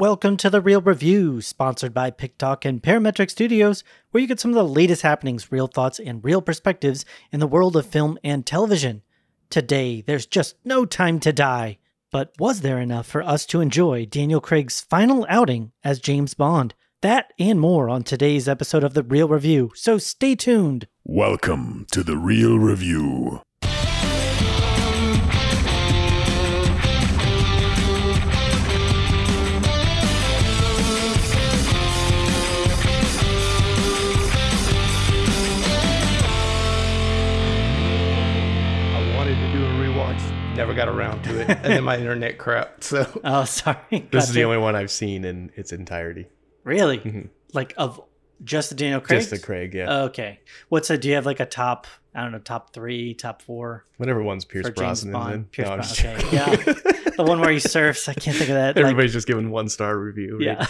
[0.00, 4.50] Welcome to the Reel Review, sponsored by PickTalk and Parametric Studios, where you get some
[4.50, 8.46] of the latest happenings, real thoughts, and real perspectives in the world of film and
[8.46, 9.02] television.
[9.50, 11.76] Today, there's just no time to die.
[12.10, 16.72] But was there enough for us to enjoy Daniel Craig's final outing as James Bond?
[17.02, 20.88] That and more on today's episode of The Reel Review, so stay tuned.
[21.04, 23.42] Welcome to the Reel Review.
[40.60, 42.84] Never got around to it, and then my internet crap.
[42.84, 43.78] So Oh, sorry.
[44.12, 46.26] This is the only one I've seen in its entirety.
[46.64, 47.30] Really?
[47.54, 48.00] Like of
[48.44, 49.20] just the Daniel Craig?
[49.20, 50.02] Just the Craig, yeah.
[50.04, 50.40] Okay.
[50.68, 53.84] What's a, do you have like a top, I don't know, top three, top four
[53.96, 55.50] Whatever one's Pierce Brosnan Bond?
[55.50, 56.16] Pierce No, Brosnan.
[56.16, 56.36] Okay.
[56.36, 56.54] Yeah.
[57.16, 58.06] the one where he surfs.
[58.08, 58.76] I can't think of that.
[58.76, 60.38] like- Everybody's just giving one star review.
[60.38, 60.68] right?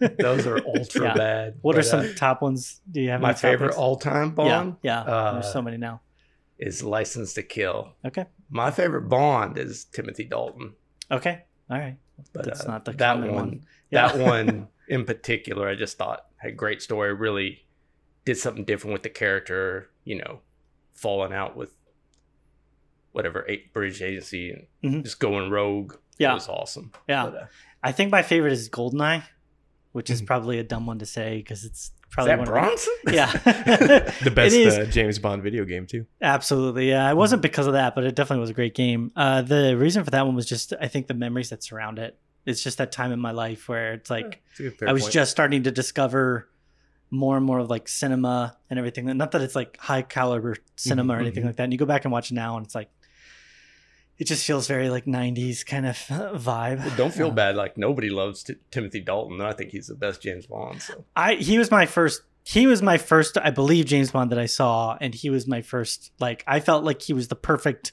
[0.00, 0.08] yeah.
[0.18, 1.14] those are ultra Yeah.
[1.14, 1.58] bad.
[1.62, 2.80] what are some uh, top ones?
[2.90, 4.76] Do you have my favorite all-time Bond?
[4.82, 5.04] Yeah.
[5.06, 5.12] Yeah.
[5.12, 6.00] Uh, There's so many now.
[6.58, 7.92] is License to Kill.
[8.04, 8.26] Okay.
[8.54, 10.74] My favorite Bond is Timothy Dalton,
[11.10, 11.42] Okay.
[11.70, 11.96] All right.
[12.34, 13.34] but That's uh, not the that one.
[13.34, 13.64] one.
[13.90, 14.12] Yeah.
[14.12, 17.14] That one in particular, I just thought had great story.
[17.14, 17.64] Really
[18.26, 19.90] did something different with the character.
[20.04, 20.40] You know,
[20.92, 21.70] falling out with
[23.12, 25.02] whatever eight British agency and Mhm.
[25.04, 25.94] just going rogue.
[26.18, 26.32] Yeah.
[26.32, 26.92] it was awesome.
[27.08, 27.24] Yeah.
[27.26, 27.46] But, uh,
[27.82, 29.24] I think my favorite is Goldeneye,
[29.92, 30.26] which is Mhm.
[30.26, 32.94] probably a dumb one to say because it's probably that one of Bronson?
[33.04, 33.32] the, yeah.
[34.22, 36.06] The best uh, James Bond video game, too.
[36.20, 37.10] Absolutely, yeah.
[37.10, 39.10] It wasn't because of that, but it definitely was a great game.
[39.16, 42.16] Uh, the reason for that one was just I think the memories that surround it.
[42.44, 44.92] It's just that time in my life where it's like It's a good fair I
[44.92, 45.14] was point.
[45.14, 46.48] just starting to discover
[47.10, 49.04] more and more of like cinema and everything.
[49.16, 51.46] Not that it's like high caliber cinema or Mhm, anything mhm.
[51.46, 51.64] like that.
[51.64, 52.90] And you go back and watch now, and it's like
[54.18, 55.96] it just feels very like '90s kind of
[56.44, 56.96] vibe.
[56.96, 57.56] Don't feel Uh, bad.
[57.56, 59.40] Like nobody loves T- Timothy Dalton.
[59.40, 60.82] I think he's the best James Bond.
[60.82, 64.38] So I he was my first he was my first I believe James Bond that
[64.38, 67.92] I saw and he was my first like I felt like he was the perfect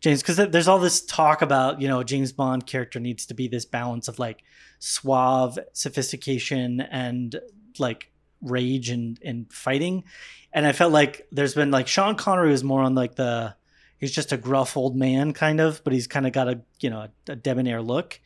[0.00, 3.48] James cuz there's all this talk about you know James Bond character needs to be
[3.48, 4.42] this balance of like
[4.78, 7.38] suave sophistication and
[7.78, 10.04] like rage and and fighting
[10.52, 13.54] and I felt like there's been like Sean Connery was more on like the
[14.00, 16.90] he's just a gruff old man kind of but he's kind of got a you
[16.90, 18.18] know a, a debonair look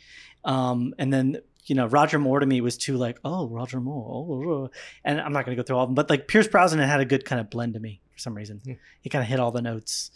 [0.44, 1.36] um and then
[1.66, 4.70] you know Roger Moore to me was too like oh Roger Moore oh, oh.
[5.04, 7.04] and I'm not gonna go through all of them but like Pierce Brosnan had a
[7.04, 8.72] good kind of blend to me for some reason Hmm.
[9.00, 10.10] he kind of hit all the notes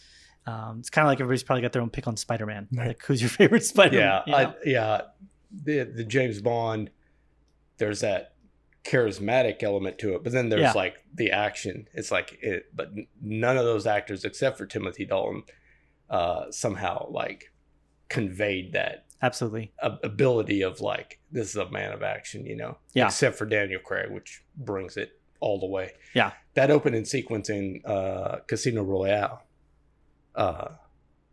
[0.47, 2.88] um it's kind of like everybody's probably got their own pick on Spider-Man Right.
[2.88, 4.38] like who's your favorite Spider-Man yeah, you know?
[4.50, 5.00] I, yeah.
[5.64, 6.91] The the James Bond,
[7.78, 8.34] there's that
[8.88, 10.72] charismatic element to it, but then there's Yeah.
[10.72, 11.88] like the action.
[11.93, 12.88] It's like it, but
[13.21, 15.43] none of those actors except for Timothy Dalton,
[16.09, 17.53] uh, somehow like
[18.09, 22.78] conveyed that absolutely ability of like this is a man of action, you know.
[22.94, 23.06] Yeah.
[23.06, 25.93] Except for Daniel Craig, which brings it all the way.
[26.15, 26.32] Yeah.
[26.54, 29.43] That opening sequence in uh, Casino Royale,
[30.34, 30.69] uh,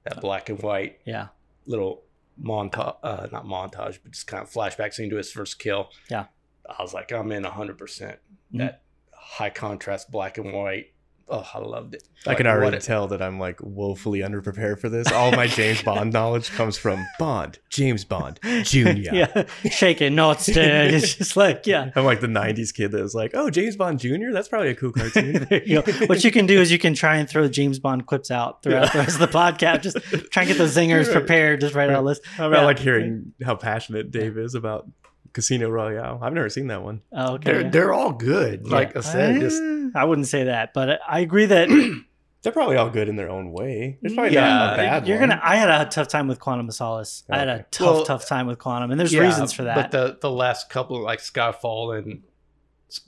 [0.04, 1.28] that black and white yeah
[1.66, 2.04] little
[2.42, 5.90] montage, uh, not montage, but just kind of flashback scene to his first kill.
[6.12, 6.26] Yeah.
[6.70, 7.78] I was like, I'm in 100%.
[7.78, 8.20] percent
[8.54, 8.60] Mhm.
[8.60, 8.82] That
[9.14, 10.88] high contrast black and white.
[11.28, 12.04] Oh, I loved it.
[12.28, 15.12] I can already tell that I'm like woefully underprepared for this.
[15.12, 19.10] All my James Bond knowledge comes from Bond, James Bond, Junior.
[19.12, 23.16] yeah shaking not dead it's just like yeah I'm like the '90s kid that was
[23.16, 24.32] like, "Oh, James Bond Jr.
[24.34, 25.82] That's probably a cool cartoon." you.
[26.06, 28.94] What you can do is you can try and throw James Bond clips out throughout
[28.94, 29.82] the rest of the podcast.
[29.82, 29.98] Just
[30.32, 31.14] try and get the zingers Right.
[31.14, 31.62] prepared.
[31.62, 32.24] Just write out a list.
[32.24, 32.66] How Yeah.
[32.66, 34.88] like hearing how passionate Dave is about
[35.36, 36.18] Casino Royale?
[36.24, 37.02] I've never seen that one.
[37.12, 37.52] Oh, okay.
[37.52, 38.68] They're, they're all good.
[38.68, 39.40] Like I said, ah.
[39.40, 39.62] just
[39.94, 41.70] I wouldn't say that, but I agree that
[42.42, 43.98] They're probably all good in their own way.
[44.04, 45.30] There's probably Yeah, not a bad you're one.
[45.30, 45.42] gonna.
[45.44, 47.24] I had a tough time with Quantum of Solace.
[47.28, 49.76] I had a tough, Well, tough time with Quantum, and there's yeah, reasons for that.
[49.76, 52.22] But the the last couple, like Skyfall and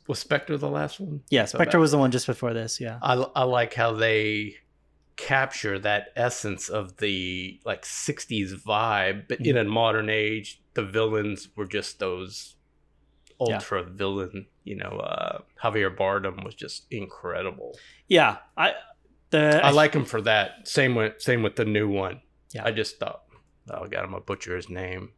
[0.08, 1.22] was Spectre the last one?
[1.30, 2.82] yeah, So Spectre that- was the one just before this.
[2.82, 4.56] Yeah, I, I like how they
[5.18, 9.68] capture that essence of the like 60s vibe but in Mm-hmm.
[9.68, 12.56] a modern age the villains were just those
[13.40, 13.56] Yeah.
[13.56, 17.78] ultra villain you know uh javier bardem was just incredible
[18.08, 18.38] yeah.
[18.56, 18.74] I
[19.32, 22.22] the i like him for that same with same with the new one
[22.54, 22.66] Yeah.
[22.66, 23.24] i just thought
[23.72, 25.12] oh god i'm gonna butcher his name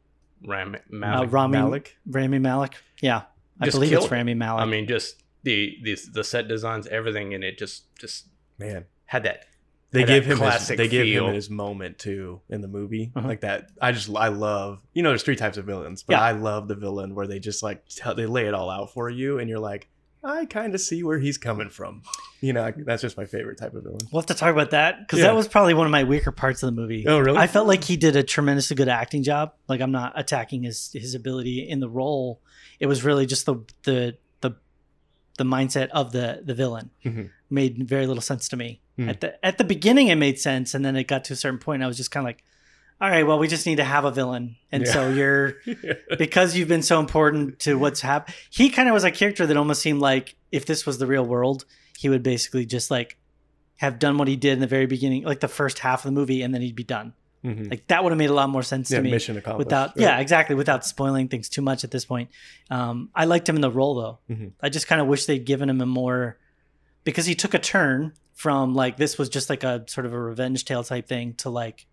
[0.48, 1.98] ram uh, Rami Malik?
[2.08, 2.74] Rami Malik.
[3.02, 3.24] Yeah,
[3.60, 4.12] I Just believe it's killed.
[4.12, 4.62] Rami Malik.
[4.62, 8.28] i mean just the, the the set designs everything in it just just
[8.58, 9.46] Man, had that
[9.92, 11.28] they give him his, they give feel.
[11.28, 13.28] him his moment too in the movie Uh-huh.
[13.28, 13.70] like that.
[13.82, 16.22] I just I love you know there's three types of villains, but Yeah.
[16.22, 19.10] I love the villain where they just like tell, they lay it all out for
[19.10, 19.88] you, and you're like,
[20.24, 22.02] I kind of see where he's coming from.
[22.42, 24.00] You know, that's just my favorite type of villain.
[24.12, 25.26] We'll have to talk about that because Yeah.
[25.28, 27.06] that was probably one of my weaker parts of the movie.
[27.08, 27.38] Oh, really?
[27.38, 29.54] I felt like he did a tremendously good acting job.
[29.68, 32.42] Like I'm not attacking his his ability in the role.
[32.80, 34.52] It was really just the the the
[35.38, 37.30] the mindset of the the villain Mhm.
[37.50, 38.82] made very little sense to me.
[39.00, 39.10] Mhm.
[39.10, 41.60] At the at the beginning, it made sense, and then it got to a certain
[41.60, 41.82] point.
[41.84, 42.44] I was just kind of like,
[43.00, 44.92] all right, well, we just need to have a villain, and Yeah.
[44.92, 45.56] so you're
[46.18, 48.36] because you've been so important to what's happened.
[48.50, 51.26] He kind of was a character that almost seemed like if this was the real
[51.26, 51.66] world,
[51.98, 53.18] he would basically just like
[53.78, 56.20] have done what he did in the very beginning, like the first half of the
[56.20, 57.14] movie, and then he'd be done.
[57.46, 57.72] Mhm.
[57.72, 59.68] Like that would have made a lot more sense yeah, to me mission accomplished.
[59.68, 60.00] without, Right.
[60.04, 62.30] yeah, exactly, without spoiling things too much at this point.
[62.70, 64.20] Um, I liked him in the role though.
[64.30, 64.52] Mhm.
[64.62, 66.38] I just kind of wish they'd given him a more
[67.04, 70.20] because he took a turn from like this was just like a sort of a
[70.20, 71.86] revenge tale type thing to like,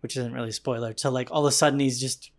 [0.00, 2.30] which isn't really a spoiler, to like all of a sudden he's just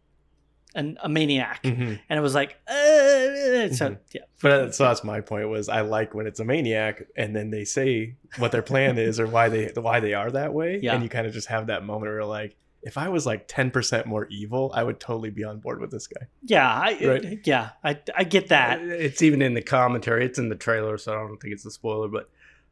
[0.75, 1.99] an, a maniac, Mhm.
[2.09, 3.97] and it was like, uh, so Mhm.
[4.13, 5.47] yeah, But so that's my point.
[5.49, 9.19] Was I like when it's a maniac, and then they say what their plan is
[9.19, 10.93] or why they why they are that way, Yeah.
[10.93, 13.47] and you kind of just have that moment where you're like, if I was like
[13.47, 16.27] ten percent more evil, I would totally be on board with this guy.
[16.43, 17.39] yeah, I, Right.
[17.45, 18.79] yeah, I I get that.
[18.81, 20.25] It's even in the commentary.
[20.25, 22.07] It's in the trailer, so I don't think it's a spoiler.
[22.07, 22.29] But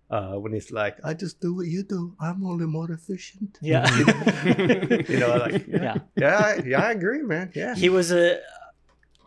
[0.10, 2.16] uh, when he's like, "I just do what you do.
[2.20, 3.86] I'm only more efficient." Yeah.
[5.10, 5.98] you know, like Yeah.
[6.16, 7.52] yeah, I, yeah, I agree, man.
[7.56, 8.40] Yeah, he was a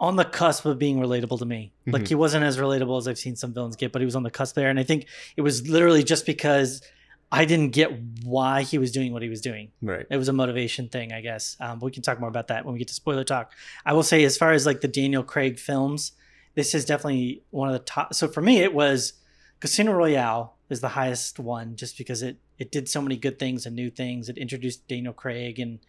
[0.00, 1.72] on the cusp of being relatable to me.
[1.86, 2.08] Like Mhm.
[2.08, 4.30] he wasn't as relatable as I've seen some villains get, but he was on the
[4.30, 4.70] cusp there.
[4.70, 6.82] And I think it was literally just because
[7.30, 7.90] I didn't get
[8.24, 9.70] why he was doing what he was doing.
[9.82, 10.06] Right.
[10.10, 11.56] It was a motivation thing, I guess.
[11.60, 13.52] Um, but we can talk more about that when we get to spoiler talk.
[13.84, 16.12] I will say, as far as like the Daniel Craig films,
[16.54, 18.14] this is definitely one of the top.
[18.14, 19.12] So for me, it was
[19.60, 23.66] Casino Royale is the highest one, just because it it did so many good things
[23.66, 24.28] and new things.
[24.28, 25.80] It introduced Daniel Craig, and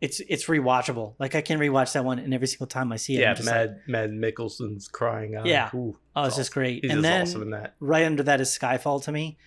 [0.00, 1.14] it's it's rewatchable.
[1.18, 3.34] Like I can rewatch that one, and every single time I see it, yeah.
[3.34, 5.46] Just like, Mad Mad Mikkelsen's crying out.
[5.46, 5.70] Yeah.
[5.74, 6.40] Ooh, oh, it's awesome.
[6.40, 6.84] just great.
[6.84, 7.74] He's and just then awesome in that.
[7.80, 9.38] right under that is Skyfall to me.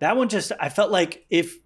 [0.00, 1.58] That one just I felt like if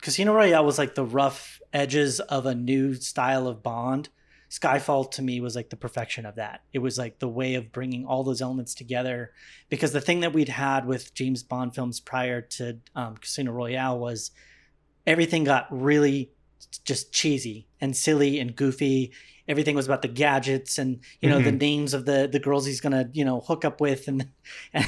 [0.00, 4.08] Casino Royale was like the rough edges of a new style of Bond,
[4.50, 6.62] Skyfall to me was like the perfection of that.
[6.72, 9.32] It was like the way of bringing all those elements together
[9.68, 13.98] because the thing that we'd had with James Bond films prior to um, Casino Royale
[13.98, 14.32] was
[15.06, 16.32] everything got really
[16.84, 19.12] just cheesy and silly and goofy.
[19.48, 21.60] Everything was about the gadgets and you know the Mhm.
[21.60, 24.28] names of the the girls he's gonna you know hook up with and
[24.72, 24.86] and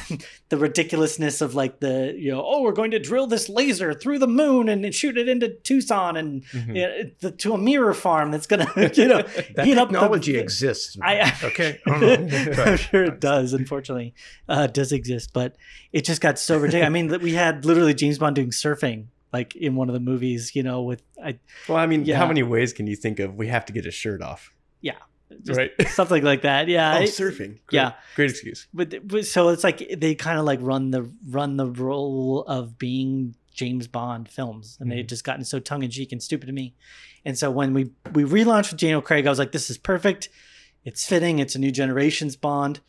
[0.50, 4.20] the ridiculousness of like the you know oh we're going to drill this laser through
[4.20, 6.76] the moon and shoot it into Tucson and Mhm.
[6.76, 9.22] yeah, the, to a mirror farm that's gonna you know
[9.56, 10.96] That heat up the- technology the- exists.
[11.02, 11.20] I.
[11.22, 11.78] I okay.
[11.84, 12.28] Know.
[12.62, 13.54] I'm sure it does.
[13.54, 14.14] Unfortunately,
[14.48, 15.56] uh, it does exist, but
[15.92, 16.86] it just got so ridiculous.
[16.86, 20.54] I mean, we had literally James Bond doing surfing, like in one of the movies.
[20.54, 21.38] You know, with I
[21.68, 22.18] Well, I mean, Yeah.
[22.18, 23.34] how many ways can you think of?
[23.36, 24.52] We have to get his shirt off.
[25.44, 25.70] just right.
[25.88, 26.68] something like that.
[26.68, 27.36] Yeah, oh, surfing.
[27.66, 27.72] Great.
[27.72, 27.92] yeah.
[28.16, 28.66] Great excuse.
[28.74, 32.76] but, but so it's like they kind of like run the run the role of
[32.76, 36.46] being James Bond films, and they had just gotten so tongue in cheek and stupid
[36.46, 36.74] to me.
[37.24, 40.28] And so when we we relaunched with Daniel Craig, I was like, this is perfect.
[40.84, 41.38] It's fitting.
[41.38, 42.80] It's a new generation's Bond.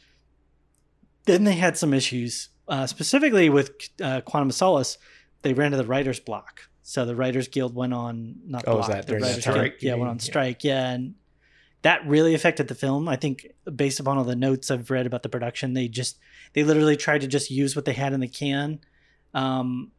[1.26, 4.98] Then they had some issues, uh, specifically with uh, Quantum of Solace.
[5.44, 8.88] They ran to the writers' block, so the Writers Guild went on not Oh, was
[8.88, 10.10] block, that the Writers strike, Guild, yeah, went mean?
[10.10, 10.22] on Yeah.
[10.22, 11.16] strike, yeah, and
[11.84, 13.08] that really affected the film.
[13.10, 16.18] I think based upon all the notes I've read about the production, they just
[16.54, 18.80] they literally tried to just use what they had in the can,
[19.34, 19.92] um,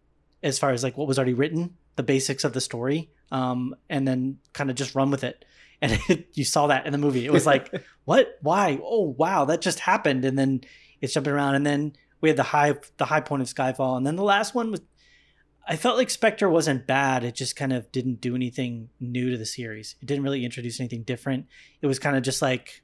[0.42, 4.06] as far as like what was already written, the basics of the story, um, and
[4.08, 5.44] then kind of just run with it.
[5.82, 7.26] And it, you saw that in the movie.
[7.26, 7.70] It was like,
[8.04, 8.38] what?
[8.40, 8.78] Why?
[8.82, 10.24] Oh, wow, that just happened.
[10.24, 10.62] And then
[11.00, 11.56] it's jumping around.
[11.56, 13.96] And then we had the high the high point of Skyfall.
[13.98, 14.80] And then the last one was,
[15.66, 17.24] I felt like Spectre wasn't bad.
[17.24, 19.96] It just kind of didn't do anything new to the series.
[20.02, 21.46] It didn't really introduce anything different.
[21.80, 22.82] It was kind of just like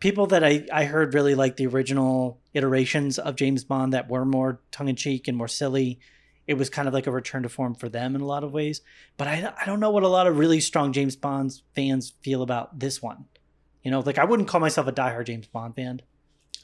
[0.00, 4.24] people that I, I heard really like the original iterations of James Bond that were
[4.24, 6.00] more tongue in cheek and more silly.
[6.48, 8.52] It was kind of like a return to form for them in a lot of
[8.52, 8.80] ways.
[9.16, 12.42] But I, I don't know what a lot of really strong James Bond fans feel
[12.42, 13.26] about this one.
[13.84, 16.02] You know, like I wouldn't call myself a diehard James Bond fan.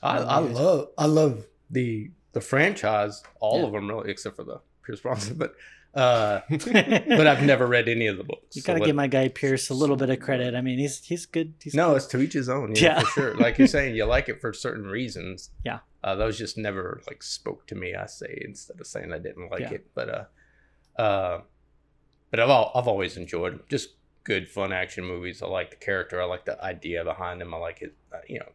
[0.02, 3.66] I, I love I love the the franchise, all Yeah.
[3.66, 5.36] of them really, except for the Pierce Bronson.
[5.36, 5.54] But
[5.94, 8.56] uh, but I've never read any of the books.
[8.56, 10.54] You so gotta what- give my guy Pierce a little bit of credit.
[10.54, 11.54] I mean, he's he's good.
[11.62, 11.96] He's no, good.
[11.98, 12.74] it's to each his own.
[12.74, 12.82] Yeah.
[12.82, 13.34] Yeah, for sure.
[13.36, 15.50] Like you're saying, you like it for certain reasons.
[15.64, 15.80] Yeah.
[16.02, 17.94] uh, those just never like spoke to me.
[17.94, 19.72] I say instead of saying I didn't like Yeah.
[19.72, 21.40] it, but uh, uh,
[22.30, 23.60] but I've all, I've always enjoyed 'em.
[23.68, 23.90] just
[24.24, 25.42] good fun action movies.
[25.42, 26.22] I like the character.
[26.22, 27.52] I like the idea behind them.
[27.52, 27.92] I like it.
[28.12, 28.48] Uh, you know,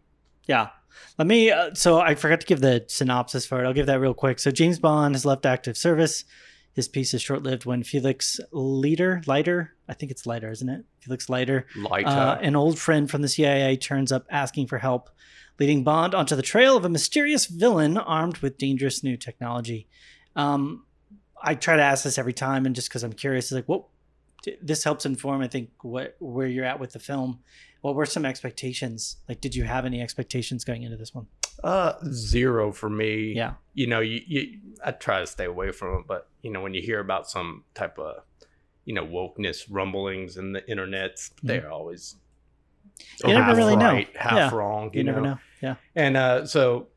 [0.48, 0.69] Yeah.
[1.17, 1.51] Let me.
[1.51, 3.67] Uh, so I forgot to give the synopsis for it.
[3.67, 4.39] I'll give that real quick.
[4.39, 6.25] So James Bond has left active service.
[6.74, 10.86] his piece is short lived when Felix Leiter, Leiter, I think it's Leiter, isn't it?
[11.00, 15.10] Felix Leiter, Light uh, an old friend from the CIA, turns up asking for help,
[15.60, 19.88] leading Bond onto the trail of a mysterious villain armed with dangerous new technology.
[20.36, 20.86] Um,
[21.41, 23.86] I try to ask this every time, and just because I'm curious, it's like, what
[24.62, 27.39] this helps inform, I think, what where you're at with the film.
[27.88, 29.15] What were some expectations?
[29.29, 31.27] Like, did you have any expectations going into this one?
[31.63, 33.32] Uh, zero for me.
[33.34, 33.53] Yeah.
[33.75, 36.74] You know, you, you I try to stay away from it, but you know, when
[36.74, 38.24] you hear about some type of,
[38.84, 42.17] you know, wokeness rumblings in the internets, they're always
[43.24, 43.94] You never really know.
[43.94, 44.53] right, half Yeah.
[44.53, 44.89] wrong.
[44.91, 45.39] You, You, never know.
[45.62, 45.75] Yeah.
[45.96, 46.89] And uh, so,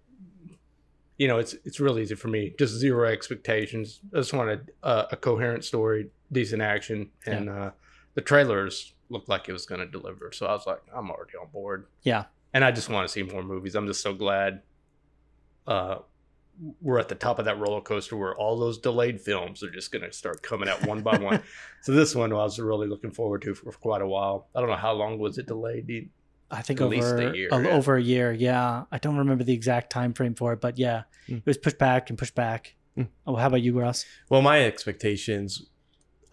[1.19, 2.53] you know, it's it's really easy for me.
[2.59, 4.01] Just zero expectations.
[4.13, 7.71] I just wanted uh, a coherent story, decent action, and uh,
[8.15, 10.33] the trailers looked like it was going to deliver.
[10.33, 11.87] So I was like, I'm already on board.
[12.03, 12.25] Yeah.
[12.55, 13.75] And I just want to see more movies.
[13.75, 14.63] I'm just so glad
[15.67, 15.97] uh,
[16.81, 19.93] we're at the top of that roller coaster where all those delayed films are just
[19.93, 21.43] going to start coming out one by one.
[21.83, 24.49] So this one I was really looking forward to for, quite a while.
[24.55, 25.87] I don't know how long was it delayed.
[25.87, 26.09] Do you-
[26.51, 27.69] I think At over least a year, o- yeah.
[27.71, 28.33] over a year.
[28.33, 31.39] Yeah, I don't remember the exact time frame for it, but yeah, Mm.
[31.39, 32.75] it was pushed back and pushed back.
[32.99, 33.07] Mm.
[33.27, 34.05] Oh, how about you, Ross?
[34.29, 35.71] Well, my expectations.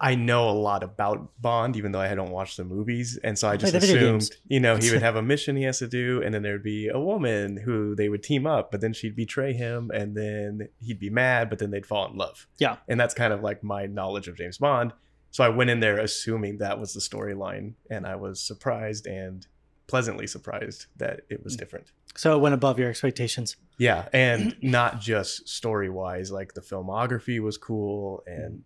[0.00, 3.48] I know a lot about Bond, even though I don't watch the movies, and so
[3.48, 6.32] I just assumed, you know, he would have a mission he has to do, and
[6.32, 9.90] then there'd be a woman who they would team up, but then she'd betray him,
[9.92, 12.46] and then he'd be mad, but then they'd fall in love.
[12.58, 12.76] Yeah.
[12.86, 14.92] and that's kind of like my knowledge of James Bond.
[15.32, 19.46] So I went in there assuming that was the storyline, and I was surprised and
[19.88, 21.58] pleasantly surprised that it was Mm.
[21.58, 21.92] different.
[22.14, 23.56] So it went above your expectations.
[23.78, 28.64] Yeah, and not just story wise, like the filmography was cool, and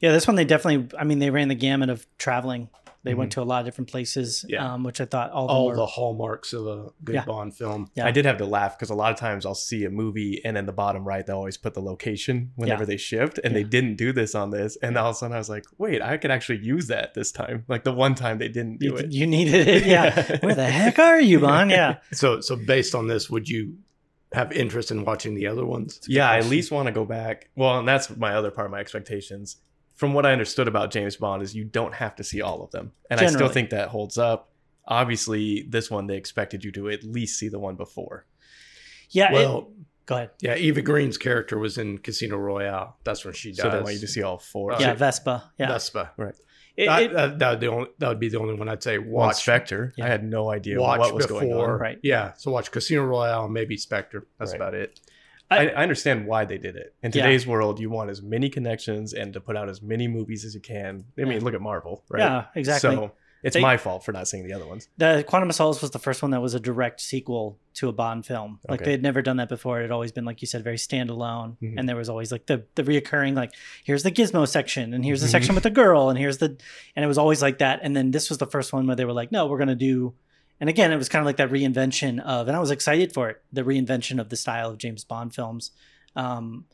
[0.00, 0.88] Yeah, this one they definitely.
[0.98, 2.68] I mean, they ran the gamut of traveling.
[3.02, 4.74] They went to a lot of different places, Yeah.
[4.74, 7.24] um, which I thought all, of them all were, the hallmarks of a good Yeah.
[7.24, 7.90] Bond film.
[7.94, 8.04] Yeah.
[8.04, 10.58] I did have to laugh because a lot of times I'll see a movie and
[10.58, 12.86] in the bottom right they always put the location whenever Yeah.
[12.88, 13.60] they shift, and Yeah.
[13.62, 16.02] they didn't do this on this, and all of a sudden I was like, wait,
[16.02, 17.64] I could actually use that this time.
[17.68, 19.12] Like the one time they didn't do you, it.
[19.12, 19.86] you needed it.
[19.86, 20.36] Yeah.
[20.42, 21.70] Where the heck are you, Bond?
[21.70, 22.00] Yeah.
[22.12, 23.78] So, so based on this, would you
[24.34, 25.96] have interest in watching the other ones?
[25.96, 27.48] It's a good yeah, I at least want to go back.
[27.56, 29.56] Well, and that's my other part of my expectations.
[30.00, 32.70] From what I understood about James Bond is you don't have to see all of
[32.70, 32.92] them.
[33.10, 34.48] And I still think that holds up.
[34.86, 38.24] Obviously, this one they expected you to at least see the one before.
[39.10, 39.30] Yeah.
[39.30, 39.70] it- Well,
[40.06, 40.30] go ahead.
[40.40, 42.96] yeah, Eva Green's character was in Casino Royale.
[43.04, 43.58] That's when she dies.
[43.60, 44.72] So they want you to see all four.
[44.72, 44.98] Uh, Yeah, shit.
[44.98, 45.42] Vesper.
[45.58, 45.68] Yeah.
[45.68, 46.10] Vesper.
[46.76, 48.82] It- that, it- that, that would the only, that would be the only one I'd
[48.82, 49.36] say Watch watch.
[49.42, 49.92] Spectre.
[49.98, 50.06] Yeah.
[50.06, 51.40] I had no idea watch what was before.
[51.42, 51.78] going on.
[51.78, 51.98] Right.
[52.02, 52.32] Yeah.
[52.38, 54.26] So watch Casino Royale, maybe Spectre.
[54.38, 54.56] That's Right.
[54.56, 54.98] about it.
[55.50, 56.94] I, I understand why they did it.
[57.02, 57.22] In Yeah.
[57.22, 60.54] today's world, you want as many connections and to put out as many movies as
[60.54, 61.04] you can.
[61.18, 61.38] I mean, Yeah.
[61.44, 62.20] look at Marvel, right?
[62.20, 62.94] Yeah, exactly.
[62.94, 64.88] So it's They- my fault for not seeing the other ones.
[64.98, 67.92] the Quantum of Solace was the first one that was a direct sequel to a
[67.92, 68.60] Bond film.
[68.68, 68.84] Like Okay.
[68.84, 69.78] they had never done that before.
[69.80, 71.56] It had always been, like you said, very standalone.
[71.62, 71.74] Mhm.
[71.78, 73.52] And there was always like the the reoccurring, like
[73.82, 76.56] here's the Gizmo section, and here's the section with the girl, and here's the,
[76.94, 77.80] and it was always like that.
[77.82, 80.14] And then this was the first one where they were like, no, we're gonna do,
[80.60, 83.30] and again, it was kind of like that reinvention of, and I was excited for
[83.30, 85.70] it, the reinvention of the style of James Bond films.
[86.14, 86.66] Um,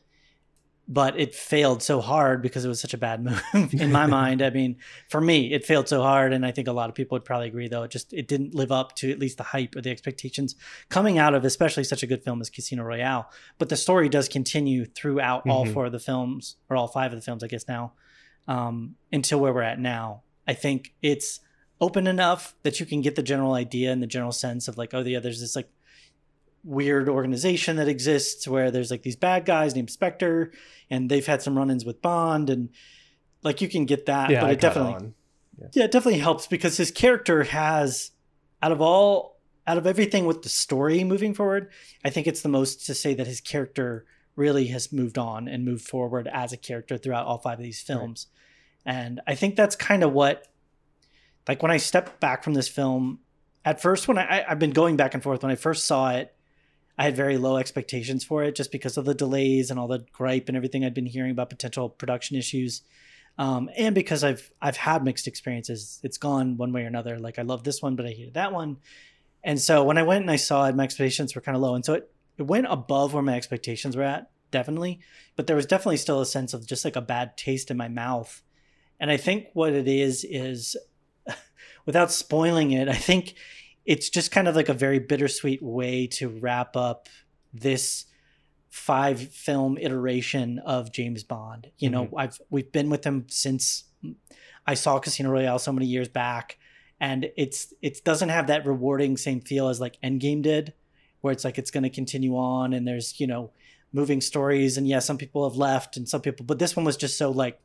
[0.89, 3.21] but it failed so hard because it was such a bad
[3.53, 4.41] move in my mind.
[4.41, 4.77] I mean,
[5.09, 7.47] for me, it failed so hard, and I think a lot of people would probably
[7.47, 7.67] agree.
[7.67, 10.55] Though it just it didn't live up to at least the hype or the expectations
[10.87, 13.29] coming out of, especially such a good film as Casino Royale.
[13.57, 15.73] But the story does continue throughout all Mhm.
[15.73, 17.91] four of the films, or all five of the films, I guess now,
[18.47, 20.23] um, until where we're at now.
[20.47, 21.41] I think it's
[21.79, 24.93] open enough that you can get the general idea and the general sense of like,
[24.93, 25.69] oh yeah, there's this like
[26.63, 30.51] weird organization that exists where there's like these bad guys named Spectre,
[30.89, 32.69] and they've had some run-ins with Bond, and
[33.43, 35.13] like you can get that, yeah, but I it definitely on.
[35.73, 38.11] yeah, it definitely helps because his character has,
[38.61, 41.69] out of all, out of everything with the story moving forward,
[42.03, 44.05] I think it's the most to say that his character
[44.35, 47.81] really has moved on and moved forward as a character throughout all five of these
[47.81, 48.27] films.
[48.85, 50.47] And I think that's kind of what,
[51.47, 53.19] like when I stepped back from this film,
[53.63, 56.33] at first, when I, I've been going back and forth, when I first saw it,
[56.97, 60.05] I had very low expectations for it just because of the delays and all the
[60.11, 62.81] gripe and everything I'd been hearing about potential production issues
[63.37, 65.99] um, and because I've I've had mixed experiences.
[66.03, 67.19] It's gone one way or another.
[67.19, 68.77] Like I love this one, but I hated that one.
[69.43, 71.75] And so when I went and I saw it, my expectations were kind of low,
[71.75, 74.99] and so it it went above where my expectations were at, definitely.
[75.35, 77.87] But there was definitely still a sense of just like a bad taste in my
[77.87, 78.41] mouth.
[78.99, 80.75] And I think what it is is,
[81.87, 83.33] without spoiling it, I think
[83.85, 87.09] it's just kind of like a very bittersweet way to wrap up
[87.51, 88.05] this
[88.69, 91.71] five film iteration of James Bond.
[91.79, 93.85] You know, I've we've been with him since
[94.67, 96.59] I saw Casino Royale so many years back,
[96.99, 100.73] and it's it doesn't have that rewarding same feel as like Endgame did,
[101.21, 103.51] where it's like it's going to continue on and there's you know
[103.93, 104.77] moving stories.
[104.77, 107.31] And yeah, some people have left and some people, but this one was just so
[107.31, 107.59] like,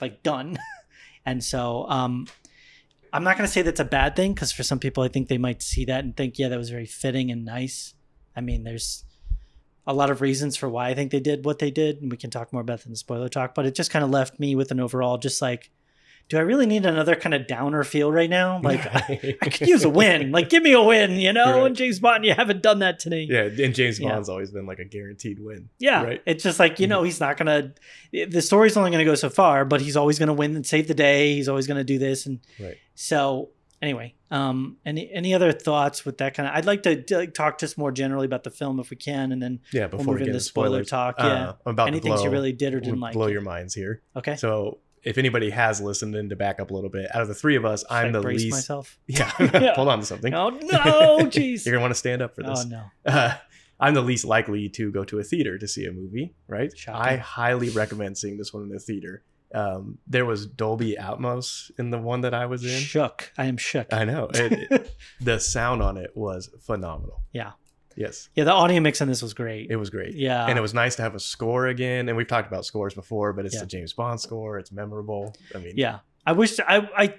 [0.00, 0.58] like done.
[1.26, 2.26] and so, um,
[3.12, 5.28] I'm not going to say that's a bad thing because for some people, I think
[5.28, 7.94] they might see that and think, yeah, that was very fitting and nice.
[8.36, 9.04] I mean, there's
[9.86, 12.18] a lot of reasons for why I think they did what they did, and we
[12.18, 13.54] can talk more about that in the spoiler talk.
[13.54, 15.70] But it just kind of left me with an overall, just like,
[16.28, 18.60] do I really need another kind of downer feel right now?
[18.62, 20.30] Like, I, I could use a win.
[20.38, 21.58] Like, give me a win, you know?
[21.60, 21.66] Right.
[21.68, 23.26] And James Bond, you haven't done that to me.
[23.30, 24.10] yeah, and James Yeah.
[24.10, 25.68] Bond's always been like a guaranteed win.
[25.78, 26.22] Yeah, Right.
[26.26, 27.72] it's just like you know he's not gonna.
[28.12, 30.94] The story's only gonna go so far, but he's always gonna win and save the
[30.94, 31.34] day.
[31.34, 32.76] He's always gonna do this, and Right.
[32.94, 36.54] so anyway, um, any any other thoughts with that kind of?
[36.54, 39.42] I'd like to like, talk just more generally about the film if we can, and
[39.42, 41.14] then Yeah, we'll before move we get into spoiler spoilers, talk.
[41.18, 43.14] uh, Yeah, about anything things you really did or didn't like.
[43.14, 44.02] blow your minds here.
[44.16, 47.28] Okay, So if anybody has listened in to back up a little bit, out of
[47.28, 48.54] the three of us, Should I'm I the brace least.
[48.56, 48.98] myself.
[49.06, 49.74] Yeah, Yeah.
[49.74, 50.34] hold on to something.
[50.34, 51.64] Oh no, jeez.
[51.64, 52.64] You're gonna want to stand up for this.
[52.64, 52.82] oh no.
[53.06, 53.34] Uh,
[53.80, 56.76] I'm the least likely to go to a theater to see a movie, right?
[56.76, 57.00] Shocking.
[57.00, 59.22] I highly recommend seeing this one in the theater.
[59.54, 62.80] Um, there was Dolby Atmos in the one that I was in.
[62.80, 63.32] Shook.
[63.38, 63.92] I am shook.
[63.94, 64.28] I know.
[64.34, 67.22] It, it- the sound on it was phenomenal.
[67.32, 67.52] Yeah.
[67.98, 69.70] Yes, yeah, the audio mix on this was great.
[69.70, 70.14] it was great.
[70.14, 72.08] yeah, And it was nice to have a score again.
[72.08, 73.60] And we've talked about scores before, but it's Yeah.
[73.62, 74.58] the James Bond score.
[74.58, 75.34] It's memorable.
[75.54, 77.14] I mean, Yeah, I wish I I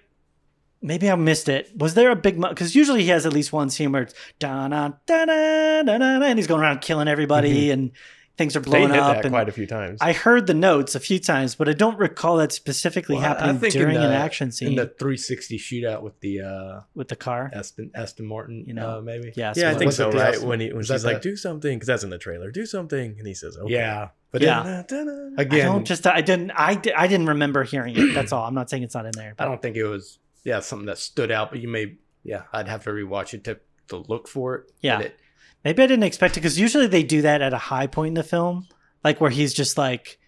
[0.81, 1.71] maybe I missed it.
[1.77, 4.67] Was there a big because usually he has at least one scene where it's da
[4.67, 7.73] na da na da na and he's going around killing everybody mm-hmm.
[7.73, 7.91] and
[8.39, 8.71] things are Mm-hmm.
[8.71, 9.15] they blowing hit up.
[9.17, 9.99] that and quite a few times.
[10.01, 13.27] I heard the notes a few times, but I don't recall that specifically Well, I-
[13.27, 14.69] I happening think in during an action scene.
[14.69, 17.51] in the 360 shootout with the uh, with the car.
[17.53, 19.31] Aston Aston Martin, You know, uh, maybe.
[19.35, 20.33] Yeah, yeah, I think so, right?
[20.33, 22.49] Aston- When he when was she's like, the- "Do something," because that's in the trailer.
[22.49, 24.63] Do something, and he says, "Okay." Yeah, but Yeah.
[24.63, 25.29] then, Da-da-da.
[25.37, 28.13] I again, don't just I didn't I, di- I didn't remember hearing it.
[28.13, 28.45] That's all.
[28.47, 29.35] I'm not saying it's not in there.
[29.37, 32.67] I don't think it was yeah something that stood out, but you may yeah I'd
[32.69, 34.71] have to rewatch it to to look for it.
[34.81, 34.97] Yeah.
[34.97, 35.15] But it,
[35.63, 38.13] Maybe I didn't expect it because usually they do that at a high point in
[38.15, 38.67] the film,
[39.03, 40.19] like where he's just like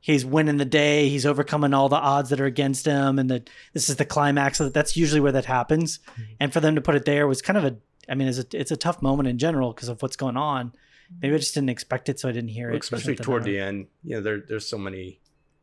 [0.00, 3.50] he's winning the day, he's overcoming all the odds that are against him, and that
[3.72, 4.60] this is the climax.
[4.60, 6.22] of That's usually where that happens, mm-hmm.
[6.40, 7.76] and for them to put it there was kind of a.
[8.08, 10.72] I mean, it's a it's a tough moment in general because of what's going on.
[11.20, 12.80] Maybe I just didn't expect it, so I didn't hear it.
[12.80, 15.20] especially toward the end, you know, there there's so many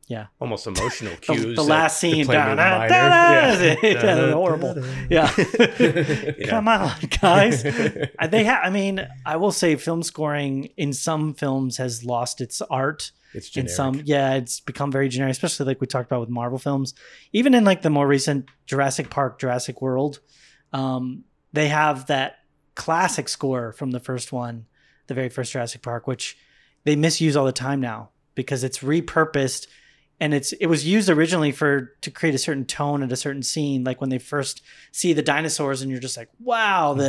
[0.07, 0.27] Yeah.
[0.39, 1.41] almost emotional cues.
[1.43, 2.27] the, the last scene.
[2.27, 4.31] down da- da- da- Yeah.
[4.33, 4.77] horrible.
[5.09, 5.33] Yeah.
[5.79, 6.31] Yeah.
[6.47, 7.63] Come on, guys.
[7.63, 8.59] They have.
[8.63, 13.11] I mean, I will say, film scoring in some films has lost its art.
[13.33, 13.71] It's In generic.
[13.75, 16.93] some, yeah, it's become very generic, especially like we talked about with Marvel films.
[17.33, 20.19] Even in like the more recent Jurassic Park, Jurassic World,
[20.71, 22.37] um, they have that
[22.75, 24.67] classic score from the first one,
[25.07, 26.37] the very first Jurassic Park, which
[26.85, 29.67] they misuse all the time now because it's repurposed
[30.19, 33.43] and it's it was used originally for to create a certain tone at a certain
[33.43, 37.03] scene like when they first see the dinosaurs and you're just like wow the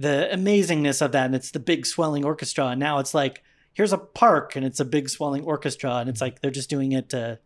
[0.00, 0.02] mm-hmm.
[0.02, 1.26] the amazingness of that.
[1.26, 2.66] And it's the big swelling orchestra.
[2.68, 3.42] And now it's like
[3.74, 5.96] here's a park and it's a big swelling orchestra.
[5.96, 6.26] And it's mm-hmm.
[6.26, 7.38] like they're just doing it to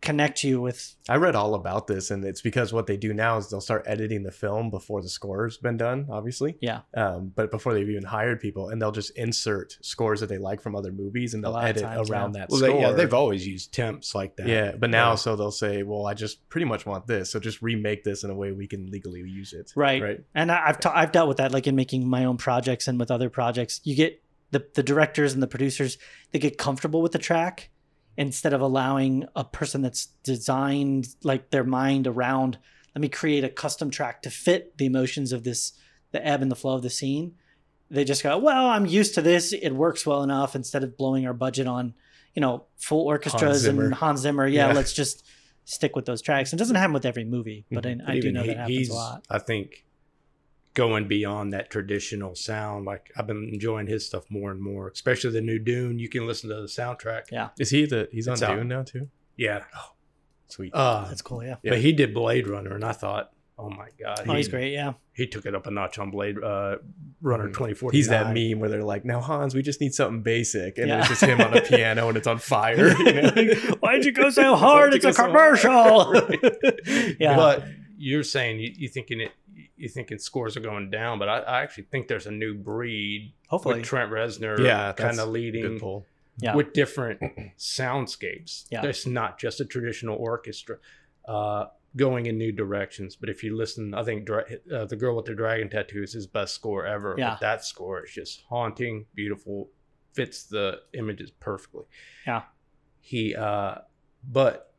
[0.00, 3.36] connect you with I read all about this, and it's because what they do now
[3.36, 6.56] is they'll start editing the film before the score's been done, obviously.
[6.60, 6.80] Yeah.
[6.94, 10.60] Um, but before they've even hired people, and they'll just insert scores that they like
[10.62, 12.40] from other movies, and they'll edit times, around yeah.
[12.40, 12.70] that Well, score.
[12.70, 14.46] they, yeah, they've always used temps like that.
[14.48, 15.14] Yeah, but now Yeah.
[15.16, 18.30] so they'll say, "Well, I just pretty much want this, so just remake this in
[18.30, 20.02] a way we can legally use it." Right.
[20.02, 20.20] Right.
[20.34, 22.98] And I, I've ta- I've dealt with that, like in making my own projects and
[22.98, 23.80] with other projects.
[23.84, 25.98] You get the the directors and the producers
[26.32, 27.70] they get comfortable with the track
[28.16, 32.58] instead of allowing a person that's designed like their mind around.
[32.94, 35.72] Let me create a custom track to fit the emotions of this,
[36.12, 37.34] the ebb and the flow of the scene.
[37.90, 39.52] They just go, well, I'm used to this.
[39.52, 40.54] It works well enough.
[40.54, 41.94] Instead of blowing our budget on,
[42.34, 43.84] you know, full orchestras Zimmer.
[43.84, 44.74] and Hans Zimmer, yeah, Yeah.
[44.74, 45.24] let's just
[45.64, 46.52] stick with those tracks.
[46.52, 48.00] It doesn't happen with every movie, but mm-hmm.
[48.02, 49.26] I, But I do know he- that happens a lot.
[49.30, 49.84] I think
[50.74, 52.84] going beyond that traditional sound.
[52.86, 55.98] Like I've been enjoying his stuff more and more, especially the new Dune.
[55.98, 57.22] You can listen to the soundtrack.
[57.32, 57.48] Yeah.
[57.58, 58.08] Is he the?
[58.12, 58.56] He's on It's out.
[58.56, 59.08] Dune now too.
[59.36, 59.64] Yeah.
[60.48, 60.72] Sweet.
[60.74, 61.42] Uh, That's cool.
[61.44, 61.56] Yeah.
[61.62, 61.70] Yeah.
[61.72, 64.72] But he did Blade Runner, and I thought, oh my god, Oh, he, he's great.
[64.72, 64.94] Yeah.
[65.12, 66.76] He took it up a notch on Blade uh,
[67.20, 67.52] Runner Mhm.
[67.54, 67.96] twenty forty.
[67.98, 71.00] He's that meme where they're like, "Now Hans, we just need something basic," and Yeah.
[71.00, 72.88] it's just him on a piano and it's on fire.
[72.98, 73.30] You know?
[73.80, 74.94] Why'd you go so hard?
[74.94, 76.14] It's a go so commercial.
[77.20, 77.36] yeah.
[77.36, 77.64] But
[77.98, 79.32] you're saying you, you thinking it.
[79.80, 83.32] You thinking scores are going down, but I, I actually think there's a new breed
[83.48, 83.76] Hopefully.
[83.76, 86.06] with Trent Reznor, Yeah, kind of leading pull.
[86.38, 86.54] Yeah.
[86.54, 87.20] with different
[87.58, 88.64] soundscapes.
[88.70, 88.80] Yeah.
[88.82, 90.76] There's not just a traditional orchestra
[91.26, 91.66] uh,
[91.96, 93.16] going in new directions.
[93.16, 96.12] But if you listen, I think Dra- uh, the girl with the dragon tattoo is
[96.12, 97.14] his best score ever.
[97.18, 97.30] Yeah.
[97.30, 99.68] But that score is just haunting, beautiful,
[100.12, 101.84] fits the images perfectly.
[102.26, 102.42] Yeah.
[103.00, 103.76] He, uh,
[104.24, 104.69] but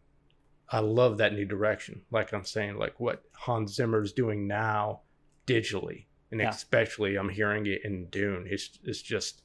[0.72, 2.02] I love that new direction.
[2.12, 5.02] Like I'm saying, like what Hans Zimmer's doing now
[5.46, 6.06] digitally.
[6.32, 6.50] And Yeah.
[6.50, 8.48] especially I'm hearing it in Dune.
[8.50, 9.42] It's, it's just,